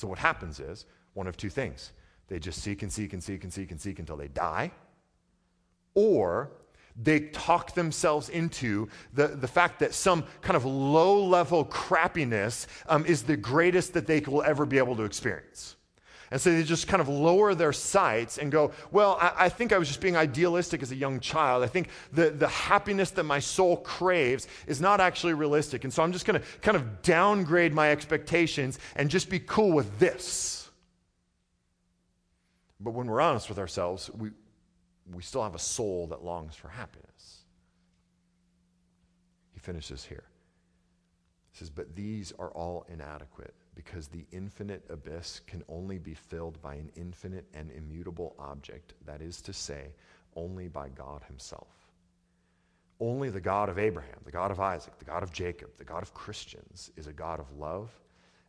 So 0.00 0.08
what 0.08 0.18
happens 0.18 0.60
is 0.60 0.86
one 1.12 1.26
of 1.26 1.36
two 1.36 1.50
things. 1.50 1.92
They 2.28 2.38
just 2.38 2.62
seek 2.62 2.82
and 2.82 2.90
seek 2.90 3.12
and 3.12 3.22
seek 3.22 3.44
and 3.44 3.52
seek 3.52 3.70
and 3.70 3.78
seek 3.78 3.98
until 3.98 4.16
they 4.16 4.28
die, 4.28 4.70
or 5.94 6.52
they 6.96 7.20
talk 7.20 7.74
themselves 7.74 8.30
into 8.30 8.88
the, 9.12 9.28
the 9.28 9.46
fact 9.46 9.78
that 9.80 9.92
some 9.92 10.24
kind 10.40 10.56
of 10.56 10.64
low 10.64 11.22
level 11.22 11.66
crappiness 11.66 12.66
um, 12.88 13.04
is 13.04 13.24
the 13.24 13.36
greatest 13.36 13.92
that 13.92 14.06
they 14.06 14.20
will 14.20 14.42
ever 14.42 14.64
be 14.64 14.78
able 14.78 14.96
to 14.96 15.02
experience. 15.02 15.76
And 16.30 16.40
so 16.40 16.52
they 16.52 16.62
just 16.62 16.86
kind 16.86 17.00
of 17.00 17.08
lower 17.08 17.54
their 17.56 17.72
sights 17.72 18.38
and 18.38 18.52
go, 18.52 18.70
Well, 18.92 19.18
I, 19.20 19.32
I, 19.36 19.48
think 19.48 19.72
I 19.72 19.78
was 19.78 19.88
just 19.88 20.00
being 20.00 20.16
idealistic 20.16 20.80
as 20.82 20.92
a 20.92 20.96
young 20.96 21.18
child. 21.18 21.64
I 21.64 21.66
think 21.66 21.88
the, 22.12 22.30
the 22.30 22.46
happiness 22.46 23.10
that 23.12 23.24
my 23.24 23.40
soul 23.40 23.78
craves 23.78 24.46
is 24.68 24.80
not 24.80 25.00
actually 25.00 25.34
realistic. 25.34 25.82
And 25.82 25.92
so 25.92 26.04
I'm 26.04 26.12
just 26.12 26.26
going 26.26 26.40
to 26.40 26.46
kind 26.60 26.76
of 26.76 27.02
downgrade 27.02 27.74
my 27.74 27.90
expectations 27.90 28.78
and 28.94 29.10
just 29.10 29.28
be 29.28 29.40
cool 29.40 29.72
with 29.72 29.98
this. 29.98 30.70
But 32.78 32.92
when 32.92 33.08
we're 33.08 33.20
honest 33.20 33.48
with 33.48 33.58
ourselves, 33.58 34.08
we, 34.16 34.30
we 35.12 35.22
still 35.22 35.42
have 35.42 35.56
a 35.56 35.60
soul 35.60 36.06
that 36.08 36.24
longs 36.24 36.54
for 36.54 36.68
happiness. 36.68 37.40
He 39.52 39.58
finishes 39.58 40.04
here. 40.04 40.24
He 41.50 41.58
says, 41.58 41.70
But 41.70 41.96
these 41.96 42.32
are 42.38 42.50
all 42.52 42.86
inadequate 42.88 43.54
because 43.84 44.08
the 44.08 44.26
infinite 44.30 44.84
abyss 44.90 45.40
can 45.46 45.64
only 45.66 45.96
be 45.96 46.12
filled 46.12 46.60
by 46.60 46.74
an 46.74 46.90
infinite 46.96 47.46
and 47.54 47.70
immutable 47.70 48.36
object, 48.38 48.92
that 49.06 49.22
is 49.22 49.40
to 49.40 49.54
say, 49.54 49.94
only 50.36 50.68
by 50.68 50.90
God 50.90 51.22
Himself. 51.26 51.88
Only 53.00 53.30
the 53.30 53.40
God 53.40 53.70
of 53.70 53.78
Abraham, 53.78 54.18
the 54.22 54.30
God 54.30 54.50
of 54.50 54.60
Isaac, 54.60 54.98
the 54.98 55.06
God 55.06 55.22
of 55.22 55.32
Jacob, 55.32 55.70
the 55.78 55.84
God 55.84 56.02
of 56.02 56.12
Christians 56.12 56.90
is 56.98 57.06
a 57.06 57.12
God 57.14 57.40
of 57.40 57.56
love 57.56 57.88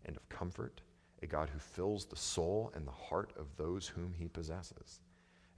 and 0.06 0.18
of 0.18 0.28
comfort, 0.28 0.82
a 1.24 1.28
God 1.28 1.50
who 1.50 1.60
fills 1.60 2.04
the 2.04 2.18
soul 2.18 2.74
and 2.76 2.86
the 2.86 2.92
heart 2.92 3.32
of 3.40 3.56
those 3.56 3.88
whom 3.88 4.14
He 4.14 4.28
possesses, 4.28 5.00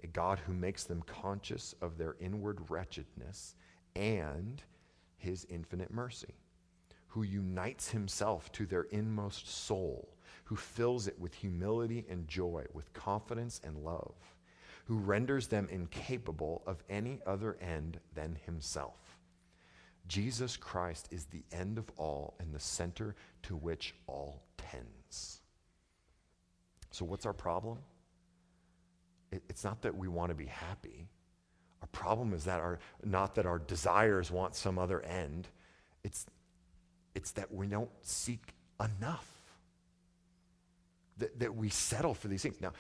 a 0.04 0.08
God 0.08 0.38
who 0.46 0.54
makes 0.54 0.84
them 0.84 1.02
conscious 1.08 1.74
of 1.82 1.98
their 1.98 2.16
inward 2.20 2.60
wretchedness 2.70 3.56
and 3.96 4.62
His 5.18 5.48
infinite 5.50 5.92
mercy 5.92 6.36
who 7.14 7.22
unites 7.22 7.92
himself 7.92 8.52
to 8.52 8.66
their 8.66 8.88
inmost 8.90 9.48
soul, 9.48 10.10
who 10.46 10.56
fills 10.56 11.08
it 11.08 11.20
with 11.20 11.32
humility 11.32 12.04
and 12.10 12.28
joy, 12.28 12.66
with 12.74 12.92
confidence 12.94 13.62
and 13.64 13.78
love, 13.78 14.16
who 14.86 14.98
renders 14.98 15.46
them 15.46 15.68
incapable 15.70 16.64
of 16.66 16.84
any 16.90 17.20
other 17.28 17.56
end 17.62 18.00
than 18.16 18.36
himself. 18.48 19.20
Jesus 20.08 20.58
Christ 20.58 21.08
is 21.12 21.26
the 21.26 21.44
end 21.52 21.78
of 21.78 21.86
all 21.98 22.34
and 22.40 22.52
the 22.52 22.60
center 22.60 23.16
to 23.44 23.56
which 23.56 23.94
all 24.08 24.42
tends. 24.58 25.42
So, 26.90 27.06
what's 27.06 27.28
our 27.28 27.34
problem? 27.34 27.78
It's 29.32 29.64
not 29.64 29.84
that 29.84 29.96
we 29.96 30.08
want 30.08 30.30
to 30.30 30.36
be 30.36 30.48
happy. 30.48 31.08
Our 31.84 31.88
problem 31.90 32.34
is 32.34 32.46
that 32.46 32.60
our, 32.60 32.80
not 33.04 33.36
that 33.36 33.46
our 33.46 33.60
desires 33.60 34.32
want 34.32 34.56
some 34.56 34.80
other 34.80 35.02
end. 35.02 35.48
It's 36.04 36.26
it's 37.16 37.32
that 37.32 37.54
we 37.54 37.68
don't 37.68 37.90
seek 38.02 38.54
enough. 38.80 39.28
That, 41.18 41.40
that 41.40 41.56
we 41.56 41.70
settle 41.70 42.16
for 42.16 42.28
these 42.28 42.42
things. 42.42 42.60
Now, 42.60 42.74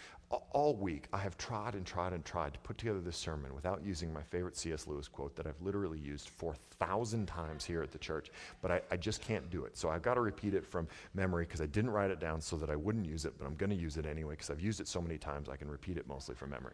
all 0.52 0.76
week, 0.76 1.08
I 1.14 1.20
have 1.20 1.38
tried 1.38 1.76
and 1.76 1.86
tried 1.86 2.14
and 2.14 2.26
tried 2.26 2.54
to 2.54 2.60
put 2.62 2.80
together 2.80 3.00
this 3.00 3.16
sermon 3.18 3.54
without 3.54 3.84
using 3.84 4.12
my 4.12 4.24
favorite 4.24 4.58
C.S. 4.58 4.88
Lewis 4.88 5.08
quote 5.08 5.36
that 5.36 5.46
I've 5.46 5.62
literally 5.62 6.00
used 6.00 6.30
4,000 6.30 7.28
times 7.28 7.64
here 7.64 7.84
at 7.84 7.92
the 7.92 8.00
church, 8.00 8.32
but 8.62 8.72
I, 8.72 8.82
I 8.92 8.98
just 8.98 9.22
can't 9.22 9.50
do 9.52 9.66
it. 9.66 9.78
So 9.78 9.90
I've 9.90 10.02
got 10.02 10.16
to 10.16 10.22
repeat 10.22 10.56
it 10.56 10.66
from 10.66 10.88
memory 11.14 11.46
because 11.46 11.62
I 11.62 11.68
didn't 11.68 11.92
write 11.92 12.10
it 12.10 12.20
down 12.20 12.42
so 12.42 12.56
that 12.58 12.72
I 12.72 12.76
wouldn't 12.76 13.06
use 13.06 13.26
it, 13.26 13.34
but 13.38 13.46
I'm 13.46 13.56
going 13.56 13.70
to 13.70 13.76
use 13.76 13.98
it 13.98 14.06
anyway 14.08 14.34
because 14.34 14.50
I've 14.50 14.62
used 14.62 14.80
it 14.80 14.88
so 14.88 15.02
many 15.02 15.18
times 15.18 15.50
I 15.50 15.56
can 15.56 15.70
repeat 15.70 15.98
it 15.98 16.08
mostly 16.08 16.34
from 16.34 16.50
memory. 16.50 16.74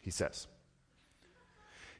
He 0.00 0.10
says, 0.10 0.46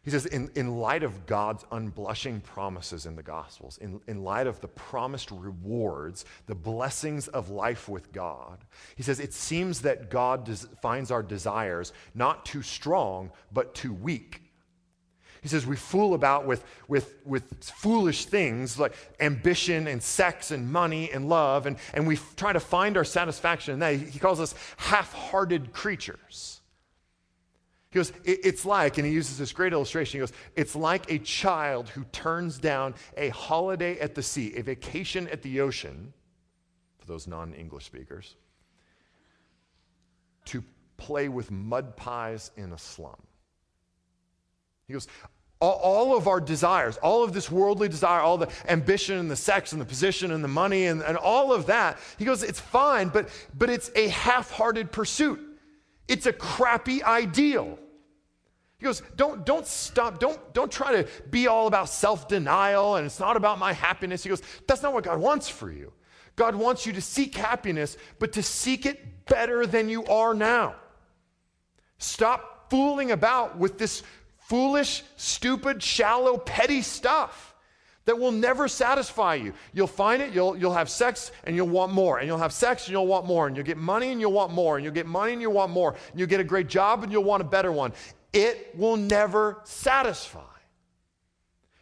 he 0.08 0.12
says, 0.12 0.24
in, 0.24 0.50
in 0.54 0.78
light 0.78 1.02
of 1.02 1.26
God's 1.26 1.66
unblushing 1.70 2.40
promises 2.40 3.04
in 3.04 3.14
the 3.14 3.22
Gospels, 3.22 3.76
in, 3.76 4.00
in 4.06 4.24
light 4.24 4.46
of 4.46 4.58
the 4.62 4.68
promised 4.68 5.30
rewards, 5.30 6.24
the 6.46 6.54
blessings 6.54 7.28
of 7.28 7.50
life 7.50 7.90
with 7.90 8.10
God, 8.10 8.64
he 8.96 9.02
says, 9.02 9.20
it 9.20 9.34
seems 9.34 9.82
that 9.82 10.08
God 10.08 10.44
des- 10.44 10.66
finds 10.80 11.10
our 11.10 11.22
desires 11.22 11.92
not 12.14 12.46
too 12.46 12.62
strong, 12.62 13.30
but 13.52 13.74
too 13.74 13.92
weak. 13.92 14.40
He 15.42 15.48
says 15.48 15.66
we 15.66 15.76
fool 15.76 16.14
about 16.14 16.46
with, 16.46 16.64
with, 16.88 17.16
with 17.26 17.62
foolish 17.62 18.24
things 18.24 18.78
like 18.78 18.94
ambition 19.20 19.86
and 19.88 20.02
sex 20.02 20.52
and 20.52 20.72
money 20.72 21.12
and 21.12 21.28
love, 21.28 21.66
and, 21.66 21.76
and 21.92 22.06
we 22.06 22.14
f- 22.14 22.34
try 22.34 22.54
to 22.54 22.60
find 22.60 22.96
our 22.96 23.04
satisfaction 23.04 23.74
in 23.74 23.80
that. 23.80 23.96
He 23.96 24.18
calls 24.18 24.40
us 24.40 24.54
half 24.78 25.12
hearted 25.12 25.74
creatures. 25.74 26.57
He 27.90 27.98
goes, 27.98 28.12
It's 28.24 28.66
like, 28.66 28.98
and 28.98 29.06
he 29.06 29.12
uses 29.12 29.38
this 29.38 29.52
great 29.52 29.72
illustration. 29.72 30.18
He 30.18 30.20
goes, 30.20 30.32
It's 30.56 30.76
like 30.76 31.10
a 31.10 31.18
child 31.18 31.88
who 31.88 32.04
turns 32.04 32.58
down 32.58 32.94
a 33.16 33.30
holiday 33.30 33.98
at 33.98 34.14
the 34.14 34.22
sea, 34.22 34.54
a 34.56 34.62
vacation 34.62 35.26
at 35.28 35.42
the 35.42 35.60
ocean, 35.60 36.12
for 36.98 37.06
those 37.06 37.26
non 37.26 37.54
English 37.54 37.86
speakers, 37.86 38.36
to 40.46 40.62
play 40.98 41.28
with 41.28 41.50
mud 41.50 41.96
pies 41.96 42.50
in 42.56 42.72
a 42.72 42.78
slum. 42.78 43.16
He 44.86 44.92
goes, 44.92 45.06
all, 45.60 46.16
of 46.16 46.28
our 46.28 46.40
desires, 46.40 46.98
all 46.98 47.24
of 47.24 47.32
this 47.32 47.50
worldly 47.50 47.88
desire, 47.88 48.20
all 48.20 48.38
the 48.38 48.48
ambition 48.68 49.18
and 49.18 49.30
the 49.30 49.36
sex 49.36 49.72
and 49.72 49.80
the 49.80 49.84
position 49.84 50.30
and 50.30 50.42
the 50.42 50.48
money 50.48 50.86
and, 50.86 51.02
and 51.02 51.16
all 51.16 51.52
of 51.52 51.66
that, 51.66 51.98
he 52.16 52.24
goes, 52.24 52.42
it's 52.44 52.60
fine, 52.60 53.08
but, 53.08 53.28
but 53.56 53.68
it's 53.68 53.90
a 53.96 54.08
half 54.08 54.52
hearted 54.52 54.92
pursuit. 54.92 55.40
It's 56.08 56.26
a 56.26 56.32
crappy 56.32 57.02
ideal. 57.02 57.78
He 58.78 58.84
goes, 58.84 59.02
don't, 59.16 59.44
don't 59.44 59.66
stop, 59.66 60.18
don't, 60.18 60.54
don't 60.54 60.70
try 60.70 61.02
to 61.02 61.08
be 61.30 61.48
all 61.48 61.66
about 61.66 61.88
self 61.88 62.28
denial 62.28 62.96
and 62.96 63.06
it's 63.06 63.20
not 63.20 63.36
about 63.36 63.58
my 63.58 63.72
happiness. 63.72 64.22
He 64.22 64.28
goes, 64.28 64.42
that's 64.66 64.82
not 64.82 64.92
what 64.92 65.04
God 65.04 65.18
wants 65.20 65.48
for 65.48 65.70
you. 65.70 65.92
God 66.36 66.54
wants 66.54 66.86
you 66.86 66.92
to 66.92 67.00
seek 67.00 67.34
happiness, 67.34 67.96
but 68.20 68.32
to 68.34 68.42
seek 68.42 68.86
it 68.86 69.26
better 69.26 69.66
than 69.66 69.88
you 69.88 70.04
are 70.06 70.32
now. 70.32 70.76
Stop 71.98 72.70
fooling 72.70 73.10
about 73.10 73.58
with 73.58 73.76
this 73.76 74.04
foolish, 74.38 75.02
stupid, 75.16 75.82
shallow, 75.82 76.38
petty 76.38 76.80
stuff 76.80 77.54
that 78.08 78.18
will 78.18 78.32
never 78.32 78.68
satisfy 78.68 79.34
you. 79.34 79.52
You'll 79.74 79.86
find 79.86 80.22
it, 80.22 80.32
you'll, 80.32 80.56
you'll 80.56 80.72
have 80.72 80.88
sex 80.88 81.30
and 81.44 81.54
you'll 81.54 81.68
want 81.68 81.92
more, 81.92 82.20
and 82.20 82.26
you'll 82.26 82.38
have 82.38 82.54
sex 82.54 82.86
and 82.86 82.92
you'll 82.92 83.06
want 83.06 83.26
more, 83.26 83.46
and 83.46 83.54
you'll 83.54 83.66
get 83.66 83.76
money 83.76 84.12
and 84.12 84.18
you'll 84.18 84.32
want 84.32 84.50
more, 84.50 84.78
and 84.78 84.84
you'll 84.84 84.94
get 84.94 85.04
money 85.04 85.34
and 85.34 85.42
you'll 85.42 85.52
want 85.52 85.70
more, 85.70 85.90
and 86.10 86.18
you'll 86.18 86.26
get 86.26 86.40
a 86.40 86.44
great 86.44 86.68
job 86.68 87.02
and 87.02 87.12
you'll 87.12 87.22
want 87.22 87.42
a 87.42 87.44
better 87.44 87.70
one. 87.70 87.92
It 88.32 88.74
will 88.74 88.96
never 88.96 89.60
satisfy. 89.64 90.40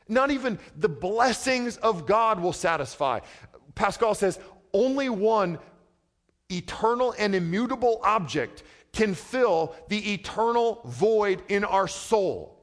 Not 0.08 0.32
even 0.32 0.58
the 0.76 0.88
blessings 0.88 1.76
of 1.76 2.06
God 2.06 2.40
will 2.40 2.52
satisfy. 2.52 3.20
Pascal 3.76 4.16
says 4.16 4.40
only 4.72 5.08
one 5.08 5.60
eternal 6.50 7.14
and 7.20 7.36
immutable 7.36 8.00
object 8.02 8.64
can 8.92 9.14
fill 9.14 9.76
the 9.86 10.14
eternal 10.14 10.80
void 10.86 11.40
in 11.46 11.62
our 11.62 11.86
soul 11.86 12.55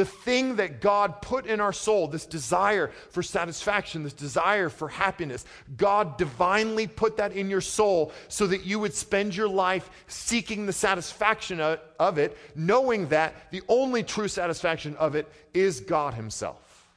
the 0.00 0.06
thing 0.06 0.56
that 0.56 0.80
God 0.80 1.20
put 1.20 1.44
in 1.44 1.60
our 1.60 1.74
soul, 1.74 2.08
this 2.08 2.24
desire 2.24 2.90
for 3.10 3.22
satisfaction, 3.22 4.02
this 4.02 4.14
desire 4.14 4.70
for 4.70 4.88
happiness, 4.88 5.44
God 5.76 6.16
divinely 6.16 6.86
put 6.86 7.18
that 7.18 7.32
in 7.32 7.50
your 7.50 7.60
soul 7.60 8.10
so 8.28 8.46
that 8.46 8.64
you 8.64 8.78
would 8.78 8.94
spend 8.94 9.36
your 9.36 9.46
life 9.46 9.90
seeking 10.06 10.64
the 10.64 10.72
satisfaction 10.72 11.60
of 11.60 12.16
it, 12.16 12.34
knowing 12.56 13.08
that 13.08 13.34
the 13.50 13.60
only 13.68 14.02
true 14.02 14.26
satisfaction 14.26 14.96
of 14.96 15.16
it 15.16 15.30
is 15.52 15.80
God 15.80 16.14
Himself. 16.14 16.88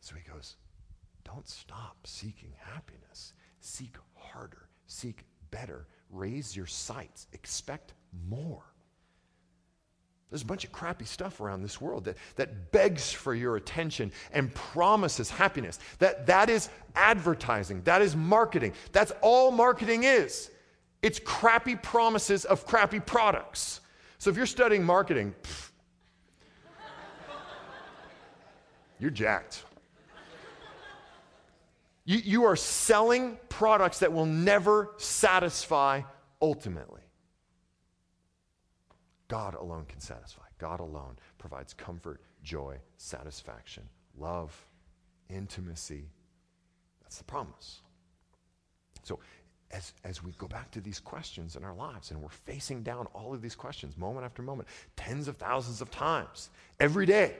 So 0.00 0.14
he 0.14 0.22
goes, 0.22 0.56
Don't 1.22 1.46
stop 1.46 1.98
seeking 2.06 2.54
happiness. 2.56 3.34
Seek 3.60 3.94
harder, 4.14 4.70
seek 4.86 5.26
better, 5.50 5.86
raise 6.08 6.56
your 6.56 6.64
sights, 6.64 7.26
expect 7.34 7.92
more. 8.26 8.69
There's 10.30 10.42
a 10.42 10.46
bunch 10.46 10.64
of 10.64 10.70
crappy 10.70 11.04
stuff 11.04 11.40
around 11.40 11.62
this 11.62 11.80
world 11.80 12.04
that, 12.04 12.16
that 12.36 12.70
begs 12.70 13.10
for 13.12 13.34
your 13.34 13.56
attention 13.56 14.12
and 14.32 14.54
promises 14.54 15.28
happiness. 15.28 15.80
That, 15.98 16.26
that 16.26 16.48
is 16.48 16.68
advertising, 16.94 17.82
that 17.82 18.00
is 18.00 18.14
marketing. 18.14 18.74
That's 18.92 19.12
all 19.22 19.50
marketing 19.50 20.04
is. 20.04 20.50
It's 21.02 21.18
crappy 21.18 21.74
promises 21.74 22.44
of 22.44 22.64
crappy 22.64 23.00
products. 23.00 23.80
So 24.18 24.30
if 24.30 24.36
you're 24.36 24.46
studying 24.46 24.84
marketing, 24.84 25.34
pff, 25.42 25.70
you're 29.00 29.10
jacked. 29.10 29.64
You, 32.04 32.18
you 32.18 32.44
are 32.44 32.56
selling 32.56 33.38
products 33.48 34.00
that 34.00 34.12
will 34.12 34.26
never 34.26 34.90
satisfy 34.98 36.02
ultimately. 36.40 37.00
God 39.30 39.54
alone 39.54 39.84
can 39.88 40.00
satisfy. 40.00 40.42
God 40.58 40.80
alone 40.80 41.16
provides 41.38 41.72
comfort, 41.72 42.20
joy, 42.42 42.76
satisfaction, 42.96 43.84
love, 44.18 44.52
intimacy. 45.30 46.10
That's 47.00 47.18
the 47.18 47.24
promise. 47.24 47.80
So, 49.04 49.20
as, 49.70 49.92
as 50.02 50.20
we 50.20 50.32
go 50.32 50.48
back 50.48 50.72
to 50.72 50.80
these 50.80 50.98
questions 50.98 51.54
in 51.54 51.62
our 51.62 51.74
lives, 51.74 52.10
and 52.10 52.20
we're 52.20 52.28
facing 52.28 52.82
down 52.82 53.06
all 53.14 53.32
of 53.32 53.40
these 53.40 53.54
questions 53.54 53.96
moment 53.96 54.26
after 54.26 54.42
moment, 54.42 54.68
tens 54.96 55.28
of 55.28 55.36
thousands 55.36 55.80
of 55.80 55.92
times 55.92 56.50
every 56.80 57.06
day, 57.06 57.36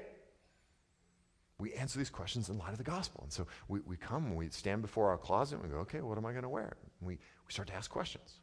we 1.58 1.72
answer 1.72 1.98
these 1.98 2.08
questions 2.08 2.50
in 2.50 2.56
light 2.56 2.70
of 2.70 2.78
the 2.78 2.84
gospel. 2.84 3.22
And 3.24 3.32
so 3.32 3.48
we, 3.66 3.80
we 3.80 3.96
come 3.96 4.36
we 4.36 4.48
stand 4.50 4.80
before 4.80 5.10
our 5.10 5.18
closet 5.18 5.56
and 5.56 5.64
we 5.64 5.74
go, 5.74 5.80
okay, 5.80 6.02
what 6.02 6.16
am 6.16 6.24
I 6.24 6.30
going 6.30 6.44
to 6.44 6.48
wear? 6.48 6.76
And 7.00 7.08
we, 7.08 7.14
we 7.14 7.52
start 7.52 7.66
to 7.68 7.74
ask 7.74 7.90
questions. 7.90 8.34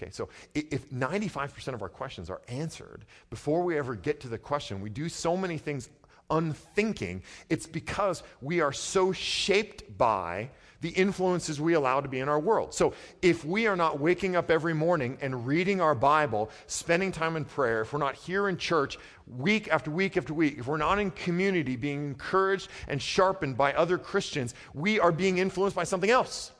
Okay, 0.00 0.10
so 0.12 0.28
if 0.54 0.88
95% 0.90 1.74
of 1.74 1.82
our 1.82 1.88
questions 1.88 2.30
are 2.30 2.40
answered 2.46 3.04
before 3.30 3.64
we 3.64 3.76
ever 3.76 3.96
get 3.96 4.20
to 4.20 4.28
the 4.28 4.38
question, 4.38 4.80
we 4.80 4.90
do 4.90 5.08
so 5.08 5.36
many 5.36 5.58
things 5.58 5.88
unthinking, 6.30 7.22
it's 7.48 7.66
because 7.66 8.22
we 8.40 8.60
are 8.60 8.72
so 8.72 9.12
shaped 9.12 9.98
by 9.98 10.50
the 10.80 10.90
influences 10.90 11.60
we 11.60 11.74
allow 11.74 12.00
to 12.00 12.08
be 12.08 12.20
in 12.20 12.28
our 12.28 12.38
world. 12.38 12.72
So 12.72 12.94
if 13.20 13.44
we 13.44 13.66
are 13.66 13.74
not 13.74 13.98
waking 13.98 14.36
up 14.36 14.50
every 14.50 14.74
morning 14.74 15.18
and 15.20 15.44
reading 15.46 15.80
our 15.80 15.94
Bible, 15.94 16.50
spending 16.68 17.10
time 17.10 17.34
in 17.34 17.44
prayer, 17.44 17.80
if 17.80 17.92
we're 17.92 17.98
not 17.98 18.14
here 18.14 18.48
in 18.48 18.56
church 18.56 18.96
week 19.26 19.68
after 19.68 19.90
week 19.90 20.16
after 20.16 20.32
week, 20.32 20.58
if 20.58 20.68
we're 20.68 20.76
not 20.76 21.00
in 21.00 21.10
community 21.10 21.74
being 21.74 22.06
encouraged 22.06 22.68
and 22.86 23.02
sharpened 23.02 23.56
by 23.56 23.72
other 23.72 23.98
Christians, 23.98 24.54
we 24.72 25.00
are 25.00 25.10
being 25.10 25.38
influenced 25.38 25.74
by 25.74 25.84
something 25.84 26.10
else. 26.10 26.52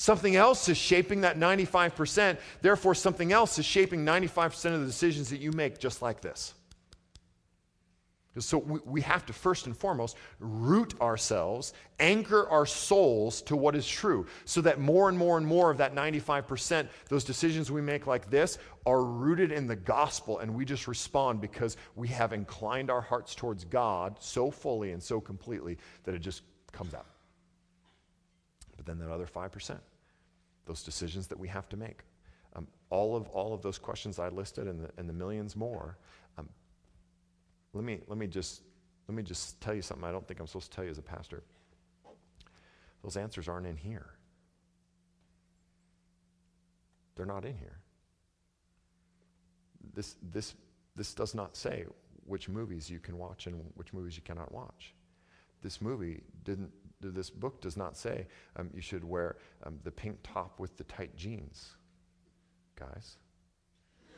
Something 0.00 0.34
else 0.34 0.70
is 0.70 0.78
shaping 0.78 1.20
that 1.20 1.38
95%. 1.38 2.38
Therefore, 2.62 2.94
something 2.94 3.32
else 3.32 3.58
is 3.58 3.66
shaping 3.66 4.02
95% 4.02 4.72
of 4.72 4.80
the 4.80 4.86
decisions 4.86 5.28
that 5.28 5.40
you 5.40 5.52
make, 5.52 5.78
just 5.78 6.00
like 6.00 6.22
this. 6.22 6.54
So 8.38 8.56
we 8.56 9.02
have 9.02 9.26
to 9.26 9.34
first 9.34 9.66
and 9.66 9.76
foremost 9.76 10.16
root 10.38 10.98
ourselves, 11.02 11.74
anchor 11.98 12.48
our 12.48 12.64
souls 12.64 13.42
to 13.42 13.56
what 13.56 13.76
is 13.76 13.86
true, 13.86 14.24
so 14.46 14.62
that 14.62 14.80
more 14.80 15.10
and 15.10 15.18
more 15.18 15.36
and 15.36 15.46
more 15.46 15.70
of 15.70 15.76
that 15.76 15.94
95%, 15.94 16.88
those 17.10 17.22
decisions 17.22 17.70
we 17.70 17.82
make 17.82 18.06
like 18.06 18.30
this, 18.30 18.56
are 18.86 19.04
rooted 19.04 19.52
in 19.52 19.66
the 19.66 19.76
gospel, 19.76 20.38
and 20.38 20.54
we 20.54 20.64
just 20.64 20.88
respond 20.88 21.42
because 21.42 21.76
we 21.94 22.08
have 22.08 22.32
inclined 22.32 22.88
our 22.90 23.02
hearts 23.02 23.34
towards 23.34 23.66
God 23.66 24.16
so 24.18 24.50
fully 24.50 24.92
and 24.92 25.02
so 25.02 25.20
completely 25.20 25.76
that 26.04 26.14
it 26.14 26.20
just 26.20 26.40
comes 26.72 26.94
out. 26.94 27.04
But 28.78 28.86
then 28.86 28.98
that 29.00 29.10
other 29.10 29.26
5%, 29.26 29.78
those 30.70 30.84
decisions 30.84 31.26
that 31.26 31.36
we 31.36 31.48
have 31.48 31.68
to 31.68 31.76
make. 31.76 32.02
Um, 32.54 32.68
all, 32.90 33.16
of, 33.16 33.26
all 33.30 33.52
of 33.52 33.60
those 33.60 33.76
questions 33.76 34.20
I 34.20 34.28
listed 34.28 34.68
and 34.68 34.84
the, 34.84 34.90
and 34.98 35.08
the 35.08 35.12
millions 35.12 35.56
more. 35.56 35.98
Um, 36.38 36.48
let, 37.72 37.82
me, 37.82 37.98
let, 38.06 38.16
me 38.16 38.28
just, 38.28 38.62
let 39.08 39.16
me 39.16 39.24
just 39.24 39.60
tell 39.60 39.74
you 39.74 39.82
something 39.82 40.04
I 40.04 40.12
don't 40.12 40.26
think 40.28 40.38
I'm 40.38 40.46
supposed 40.46 40.70
to 40.70 40.76
tell 40.76 40.84
you 40.84 40.90
as 40.90 40.98
a 40.98 41.02
pastor. 41.02 41.42
Those 43.02 43.16
answers 43.16 43.48
aren't 43.48 43.66
in 43.66 43.76
here. 43.76 44.10
They're 47.16 47.26
not 47.26 47.44
in 47.44 47.56
here. 47.56 47.80
This, 49.92 50.14
this, 50.32 50.54
this 50.94 51.14
does 51.14 51.34
not 51.34 51.56
say 51.56 51.84
which 52.26 52.48
movies 52.48 52.88
you 52.88 53.00
can 53.00 53.18
watch 53.18 53.48
and 53.48 53.60
which 53.74 53.92
movies 53.92 54.14
you 54.14 54.22
cannot 54.22 54.52
watch. 54.52 54.94
This 55.62 55.80
movie 55.80 56.22
didn't 56.44 56.70
this 57.00 57.30
book 57.30 57.60
does 57.60 57.76
not 57.76 57.96
say 57.96 58.26
um, 58.56 58.70
you 58.74 58.80
should 58.80 59.04
wear 59.04 59.36
um, 59.64 59.78
the 59.84 59.90
pink 59.90 60.18
top 60.22 60.60
with 60.60 60.76
the 60.76 60.84
tight 60.84 61.16
jeans, 61.16 61.76
guys. 62.76 63.16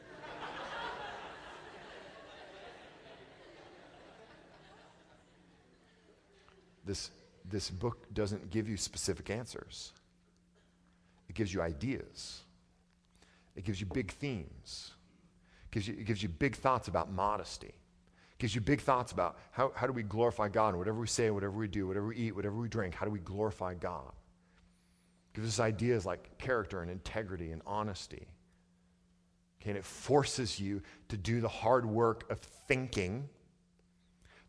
this, 6.85 7.11
this 7.49 7.71
book 7.71 8.13
doesn't 8.13 8.51
give 8.51 8.69
you 8.69 8.77
specific 8.77 9.31
answers, 9.31 9.93
it 11.29 11.35
gives 11.35 11.55
you 11.55 11.63
ideas, 11.63 12.43
it 13.55 13.65
gives 13.65 13.81
you 13.81 13.87
big 13.87 14.11
themes, 14.11 14.93
it 15.67 15.71
gives 15.71 15.87
you, 15.87 15.95
it 15.99 16.05
gives 16.05 16.23
you 16.23 16.29
big 16.29 16.57
thoughts 16.57 16.89
about 16.89 17.13
modesty 17.13 17.75
gives 18.43 18.57
you 18.57 18.61
big 18.61 18.81
thoughts 18.81 19.13
about 19.13 19.39
how, 19.53 19.71
how 19.77 19.87
do 19.87 19.93
we 19.93 20.03
glorify 20.03 20.49
God 20.49 20.71
and 20.71 20.79
whatever 20.79 20.99
we 20.99 21.07
say, 21.07 21.31
whatever 21.31 21.53
we 21.53 21.69
do, 21.69 21.87
whatever 21.87 22.09
we 22.09 22.17
eat, 22.17 22.35
whatever 22.35 22.57
we 22.57 22.69
drink, 22.69 22.93
how 22.93 23.07
do 23.07 23.13
we 23.13 23.21
glorify 23.21 23.73
God? 23.73 24.11
Gives 25.33 25.47
us 25.47 25.61
ideas 25.61 26.05
like 26.05 26.39
character 26.39 26.83
and 26.83 26.91
integrity 26.91 27.53
and 27.53 27.63
honesty. 27.69 28.27
Okay, 29.61 29.71
and 29.71 29.79
it 29.79 29.85
forces 29.85 30.59
you 30.59 30.83
to 31.09 31.17
do 31.17 31.41
the 31.41 31.49
hard 31.49 31.87
work 31.87 32.29
of 32.33 32.41
thinking, 32.41 33.29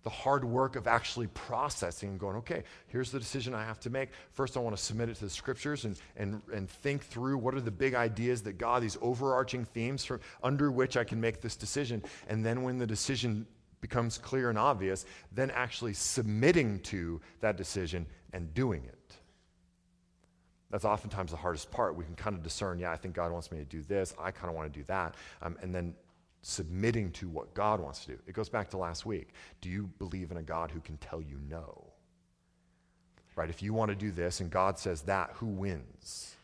the 0.02 0.10
hard 0.10 0.44
work 0.44 0.76
of 0.76 0.88
actually 0.88 1.28
processing 1.28 2.10
and 2.10 2.20
going, 2.20 2.38
okay, 2.38 2.64
here's 2.88 3.12
the 3.12 3.20
decision 3.20 3.54
I 3.54 3.64
have 3.64 3.80
to 3.82 3.92
make. 3.92 4.10
First, 4.32 4.58
I 4.58 4.60
want 4.60 4.76
to 4.76 4.82
submit 4.82 5.10
it 5.10 5.18
to 5.18 5.26
the 5.26 5.30
scriptures 5.30 5.86
and, 5.86 6.00
and, 6.18 6.42
and 6.52 6.68
think 6.68 7.04
through 7.04 7.38
what 7.38 7.54
are 7.54 7.62
the 7.62 7.70
big 7.70 7.94
ideas 7.94 8.42
that 8.42 8.58
God, 8.58 8.82
these 8.82 8.98
overarching 9.04 9.66
themes 9.66 10.04
from, 10.04 10.20
under 10.42 10.72
which 10.72 10.98
I 10.98 11.04
can 11.04 11.22
make 11.22 11.42
this 11.42 11.56
decision. 11.56 12.02
And 12.28 12.44
then 12.44 12.64
when 12.64 12.80
the 12.80 12.88
decision 12.88 13.46
becomes 13.84 14.18
clear 14.18 14.50
and 14.50 14.58
obvious, 14.58 15.06
then 15.34 15.52
actually 15.52 15.94
submitting 15.94 16.80
to 16.80 17.20
that 17.42 17.58
decision 17.58 18.08
and 18.32 18.52
doing 18.54 18.86
it. 18.86 19.16
That's 20.72 20.86
oftentimes 20.86 21.32
the 21.32 21.38
hardest 21.38 21.70
part. 21.70 21.96
We 21.96 22.06
can 22.06 22.16
kind 22.16 22.36
of 22.36 22.42
discern, 22.42 22.80
yeah, 22.80 22.92
I 22.92 22.96
think 22.96 23.14
God 23.14 23.32
wants 23.32 23.52
me 23.52 23.60
to 23.60 23.66
do 23.66 23.84
this. 23.84 24.16
I 24.18 24.32
kind 24.32 24.50
of 24.50 24.56
want 24.56 24.72
to 24.72 24.80
do 24.80 24.86
that. 24.86 25.16
Um, 25.42 25.58
and 25.62 25.76
then 25.76 25.94
submitting 26.42 27.12
to 27.12 27.28
what 27.28 27.54
God 27.54 27.82
wants 27.82 28.06
to 28.06 28.14
do. 28.14 28.20
It 28.26 28.34
goes 28.34 28.50
back 28.50 28.70
to 28.70 28.78
last 28.78 29.06
week. 29.06 29.34
Do 29.60 29.70
you 29.70 29.90
believe 30.00 30.32
in 30.32 30.38
a 30.38 30.42
God 30.42 30.72
who 30.72 30.80
can 30.80 30.96
tell 30.98 31.22
you 31.22 31.38
no? 31.50 31.92
Right? 33.36 33.50
If 33.50 33.62
you 33.62 33.74
want 33.74 33.90
to 33.90 33.96
do 33.96 34.12
this 34.12 34.40
and 34.40 34.50
God 34.50 34.80
says 34.80 35.02
that, 35.04 35.32
who 35.34 35.48
wins? 35.48 36.36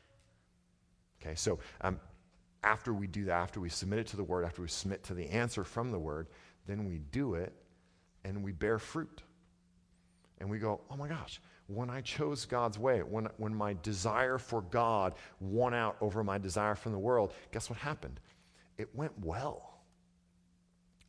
Okay, 1.21 1.35
so 1.35 1.59
um, 1.81 1.99
after 2.63 2.93
we 2.93 3.07
do 3.07 3.25
that, 3.25 3.41
after 3.41 3.59
we 3.59 3.69
submit 3.69 3.99
it 3.99 4.07
to 4.07 4.17
the 4.17 4.23
Word, 4.23 4.45
after 4.45 4.61
we 4.61 4.67
submit 4.67 5.03
to 5.05 5.13
the 5.13 5.29
answer 5.29 5.63
from 5.63 5.91
the 5.91 5.99
Word, 5.99 6.27
then 6.69 6.85
we 6.85 6.99
do 7.11 7.33
it 7.33 7.53
and 8.23 8.43
we 8.43 8.51
bear 8.51 8.79
fruit. 8.79 9.23
And 10.39 10.49
we 10.49 10.59
go, 10.59 10.81
oh 10.89 10.95
my 10.95 11.07
gosh, 11.09 11.41
when 11.67 11.89
I 11.89 12.01
chose 12.01 12.45
God's 12.45 12.79
way, 12.79 12.99
when, 12.99 13.27
when 13.37 13.53
my 13.53 13.75
desire 13.83 14.37
for 14.37 14.61
God 14.61 15.13
won 15.39 15.73
out 15.73 15.97
over 16.01 16.23
my 16.23 16.37
desire 16.37 16.75
from 16.75 16.93
the 16.93 16.99
world, 16.99 17.33
guess 17.51 17.69
what 17.69 17.77
happened? 17.77 18.19
It 18.77 18.95
went 18.95 19.11
well. 19.19 19.81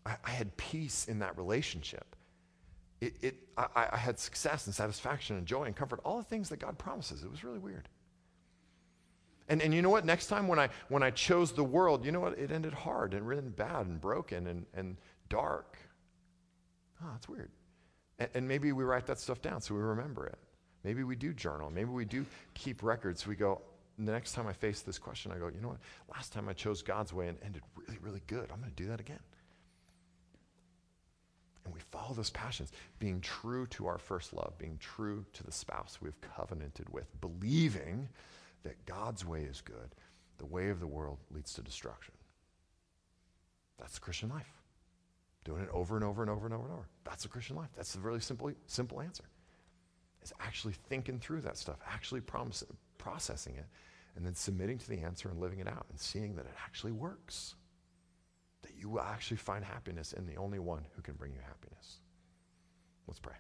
I, 0.05 0.17
I 0.25 0.31
had 0.31 0.57
peace 0.57 1.07
in 1.07 1.21
that 1.21 1.37
relationship. 1.39 2.17
It, 3.01 3.15
it, 3.23 3.37
I, 3.57 3.89
I 3.93 3.97
had 3.97 4.19
success 4.19 4.67
and 4.67 4.75
satisfaction 4.75 5.37
and 5.37 5.47
joy 5.47 5.65
and 5.65 5.77
comfort, 5.77 6.01
all 6.05 6.19
the 6.19 6.25
things 6.25 6.49
that 6.51 6.59
God 6.59 6.77
promises. 6.77 7.23
It 7.23 7.31
was 7.31 7.45
really 7.45 7.59
weird. 7.59 7.89
And, 9.49 9.63
and 9.63 9.75
you 9.75 9.83
know 9.83 9.91
what? 9.91 10.05
Next 10.05 10.27
time 10.27 10.47
when 10.47 10.59
I, 10.59 10.69
when 10.89 11.03
I 11.03 11.11
chose 11.11 11.53
the 11.53 11.65
world, 11.65 12.05
you 12.05 12.13
know 12.13 12.21
what? 12.21 12.39
It 12.39 12.53
ended 12.53 12.73
hard 12.73 13.15
and 13.15 13.27
really 13.27 13.49
bad 13.49 13.87
and 13.87 14.01
broken 14.01 14.47
and, 14.47 14.67
and 14.75 14.97
dark. 15.31 15.79
Oh, 17.03 17.09
that's 17.13 17.29
weird. 17.29 17.51
And, 18.19 18.29
and 18.35 18.49
maybe 18.49 18.73
we 18.73 18.85
write 18.85 19.07
that 19.07 19.19
stuff 19.19 19.41
down 19.41 19.63
so 19.63 19.75
we 19.75 19.81
remember 19.81 20.27
it. 20.27 20.39
Maybe 20.85 21.03
we 21.05 21.17
do 21.17 21.33
journal. 21.33 21.71
Maybe 21.71 21.91
we 21.91 22.05
do 22.05 22.27
keep 22.55 22.83
records. 22.83 23.27
We 23.27 23.37
go, 23.37 23.63
the 23.99 24.13
next 24.13 24.33
time 24.33 24.47
I 24.47 24.53
face 24.53 24.81
this 24.83 24.99
question, 24.99 25.33
I 25.33 25.39
go, 25.39 25.49
you 25.49 25.61
know 25.61 25.69
what? 25.69 25.81
Last 26.15 26.33
time 26.33 26.49
I 26.49 26.53
chose 26.53 26.83
God's 26.83 27.13
way 27.13 27.29
and 27.29 27.39
ended 27.45 27.63
really, 27.77 27.99
really 28.03 28.23
good. 28.27 28.51
I'm 28.53 28.61
going 28.61 28.71
to 28.71 28.83
do 28.83 28.89
that 28.89 29.01
again. 29.01 29.21
And 31.65 31.75
we 31.75 31.81
follow 31.91 32.15
those 32.15 32.31
passions, 32.31 32.73
being 32.99 33.21
true 33.21 33.67
to 33.69 33.87
our 33.87 33.99
first 33.99 34.33
love, 34.33 34.57
being 34.59 34.79
true 34.79 35.25
to 35.35 35.45
the 35.45 35.53
spouse 35.53 35.99
we've 36.01 36.19
covenanted 36.37 36.89
with, 36.91 37.09
believing 37.21 38.09
that 38.63 38.87
God's 38.87 39.25
way 39.25 39.43
is 39.43 39.61
good. 39.61 39.95
The 40.39 40.47
way 40.47 40.71
of 40.71 40.81
the 40.81 40.87
world 40.87 41.19
leads 41.31 41.53
to 41.55 41.63
destruction. 41.63 42.15
That's 43.79 43.95
the 43.95 44.01
Christian 44.01 44.31
life. 44.31 44.60
Doing 45.45 45.63
it 45.63 45.69
over 45.73 45.97
and 45.97 46.05
over 46.05 46.23
and 46.23 46.31
over 46.31 46.47
and 46.47 46.55
over 46.55 46.65
and 46.65 46.73
over. 46.73 46.89
That's 47.05 47.23
the 47.23 47.29
Christian 47.29 47.57
life. 47.57 47.71
That's 47.77 47.95
a 47.95 48.01
really 48.01 48.21
simple, 48.21 48.53
simple 48.67 49.01
answer. 49.01 49.25
is 50.23 50.33
actually 50.41 50.75
thinking 50.89 51.19
through 51.19 51.41
that 51.43 51.57
stuff, 51.57 51.79
actually 51.91 52.21
promise, 52.21 52.63
processing 52.99 53.57
it, 53.57 53.67
and 54.17 54.27
then 54.27 54.35
submitting 54.35 54.79
to 54.79 54.89
the 54.89 55.01
answer 55.01 55.29
and 55.29 55.41
living 55.41 55.61
it 55.61 55.69
out 55.69 55.87
and 55.89 55.99
seeing 55.99 56.37
that 56.37 56.45
it 56.45 56.55
actually 56.63 56.93
works. 56.93 57.55
That 58.63 58.73
you 58.79 58.91
will 58.91 59.01
actually 59.01 59.39
find 59.39 59.65
happiness 59.65 60.13
in 60.13 60.27
the 60.27 60.37
only 60.37 60.59
one 60.59 60.85
who 60.95 61.01
can 61.01 61.15
bring 61.15 61.33
you 61.33 61.41
happiness. 61.47 62.01
Let's 63.07 63.21
pray. 63.21 63.37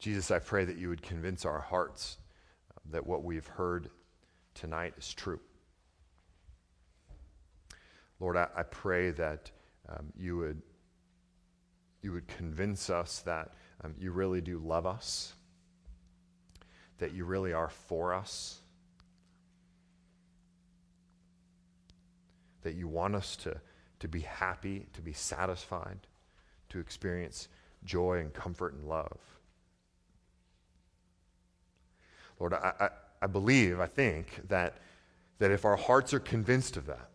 Jesus, 0.00 0.30
I 0.30 0.38
pray 0.38 0.64
that 0.64 0.78
you 0.78 0.88
would 0.88 1.02
convince 1.02 1.44
our 1.44 1.60
hearts 1.60 2.16
that 2.90 3.06
what 3.06 3.22
we've 3.22 3.46
heard 3.46 3.90
tonight 4.54 4.94
is 4.96 5.12
true. 5.12 5.38
Lord, 8.18 8.38
I, 8.38 8.48
I 8.56 8.62
pray 8.62 9.10
that 9.10 9.50
um, 9.90 10.06
you, 10.18 10.38
would, 10.38 10.62
you 12.02 12.12
would 12.12 12.26
convince 12.28 12.88
us 12.88 13.20
that 13.20 13.52
um, 13.84 13.94
you 13.98 14.10
really 14.10 14.40
do 14.40 14.58
love 14.58 14.86
us, 14.86 15.34
that 16.96 17.12
you 17.12 17.26
really 17.26 17.52
are 17.52 17.68
for 17.68 18.14
us, 18.14 18.60
that 22.62 22.74
you 22.74 22.88
want 22.88 23.14
us 23.14 23.36
to, 23.36 23.60
to 23.98 24.08
be 24.08 24.20
happy, 24.20 24.86
to 24.94 25.02
be 25.02 25.12
satisfied, 25.12 25.98
to 26.70 26.78
experience 26.78 27.48
joy 27.84 28.18
and 28.18 28.32
comfort 28.32 28.72
and 28.72 28.88
love. 28.88 29.18
Lord, 32.40 32.54
I, 32.54 32.72
I, 32.80 32.88
I 33.22 33.26
believe, 33.26 33.78
I 33.78 33.86
think, 33.86 34.48
that, 34.48 34.78
that 35.38 35.50
if 35.50 35.64
our 35.64 35.76
hearts 35.76 36.14
are 36.14 36.20
convinced 36.20 36.76
of 36.76 36.86
that, 36.86 37.10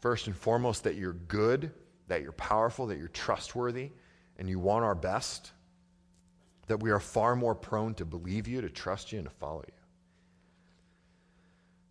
first 0.00 0.26
and 0.26 0.36
foremost, 0.36 0.84
that 0.84 0.94
you're 0.94 1.14
good, 1.14 1.72
that 2.08 2.22
you're 2.22 2.32
powerful, 2.32 2.86
that 2.86 2.98
you're 2.98 3.08
trustworthy, 3.08 3.90
and 4.38 4.48
you 4.48 4.58
want 4.58 4.84
our 4.84 4.94
best, 4.94 5.52
that 6.66 6.80
we 6.80 6.90
are 6.90 7.00
far 7.00 7.34
more 7.34 7.54
prone 7.54 7.94
to 7.94 8.04
believe 8.04 8.46
you, 8.46 8.60
to 8.60 8.68
trust 8.68 9.12
you, 9.12 9.18
and 9.18 9.28
to 9.28 9.34
follow 9.34 9.64
you. 9.66 9.72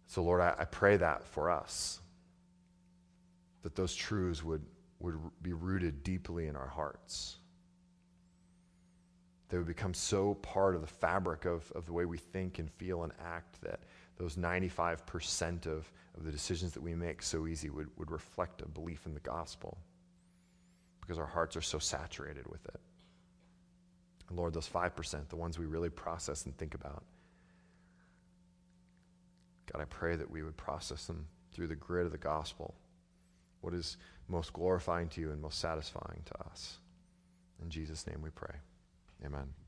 So, 0.07 0.23
Lord, 0.23 0.41
I, 0.41 0.53
I 0.59 0.65
pray 0.65 0.97
that 0.97 1.25
for 1.25 1.49
us, 1.49 1.99
that 3.63 3.75
those 3.75 3.95
truths 3.95 4.43
would, 4.43 4.61
would 4.99 5.17
be 5.41 5.53
rooted 5.53 6.03
deeply 6.03 6.47
in 6.47 6.55
our 6.55 6.67
hearts. 6.67 7.37
They 9.49 9.57
would 9.57 9.67
become 9.67 9.93
so 9.93 10.35
part 10.35 10.75
of 10.75 10.81
the 10.81 10.87
fabric 10.87 11.45
of, 11.45 11.71
of 11.73 11.85
the 11.85 11.93
way 11.93 12.05
we 12.05 12.17
think 12.17 12.59
and 12.59 12.69
feel 12.71 13.03
and 13.03 13.13
act 13.23 13.61
that 13.61 13.81
those 14.17 14.35
95% 14.35 15.65
of, 15.67 15.91
of 16.17 16.23
the 16.23 16.31
decisions 16.31 16.71
that 16.73 16.81
we 16.81 16.95
make 16.95 17.21
so 17.21 17.47
easy 17.47 17.69
would, 17.69 17.89
would 17.97 18.11
reflect 18.11 18.61
a 18.61 18.67
belief 18.67 19.05
in 19.05 19.13
the 19.13 19.19
gospel 19.19 19.77
because 21.01 21.19
our 21.19 21.25
hearts 21.25 21.55
are 21.55 21.61
so 21.61 21.77
saturated 21.77 22.47
with 22.47 22.65
it. 22.65 22.79
And 24.29 24.37
Lord, 24.37 24.53
those 24.53 24.67
5%, 24.67 25.29
the 25.29 25.35
ones 25.35 25.59
we 25.59 25.65
really 25.65 25.89
process 25.89 26.45
and 26.45 26.57
think 26.57 26.73
about, 26.73 27.03
God, 29.71 29.81
I 29.81 29.85
pray 29.85 30.15
that 30.15 30.29
we 30.29 30.41
would 30.41 30.57
process 30.57 31.05
them 31.05 31.27
through 31.51 31.67
the 31.67 31.75
grid 31.75 32.05
of 32.05 32.11
the 32.11 32.17
gospel. 32.17 32.73
What 33.61 33.73
is 33.73 33.97
most 34.27 34.53
glorifying 34.53 35.09
to 35.09 35.21
you 35.21 35.31
and 35.31 35.41
most 35.41 35.59
satisfying 35.59 36.21
to 36.25 36.45
us? 36.45 36.77
In 37.61 37.69
Jesus' 37.69 38.07
name 38.07 38.21
we 38.21 38.29
pray. 38.31 38.55
Amen. 39.25 39.64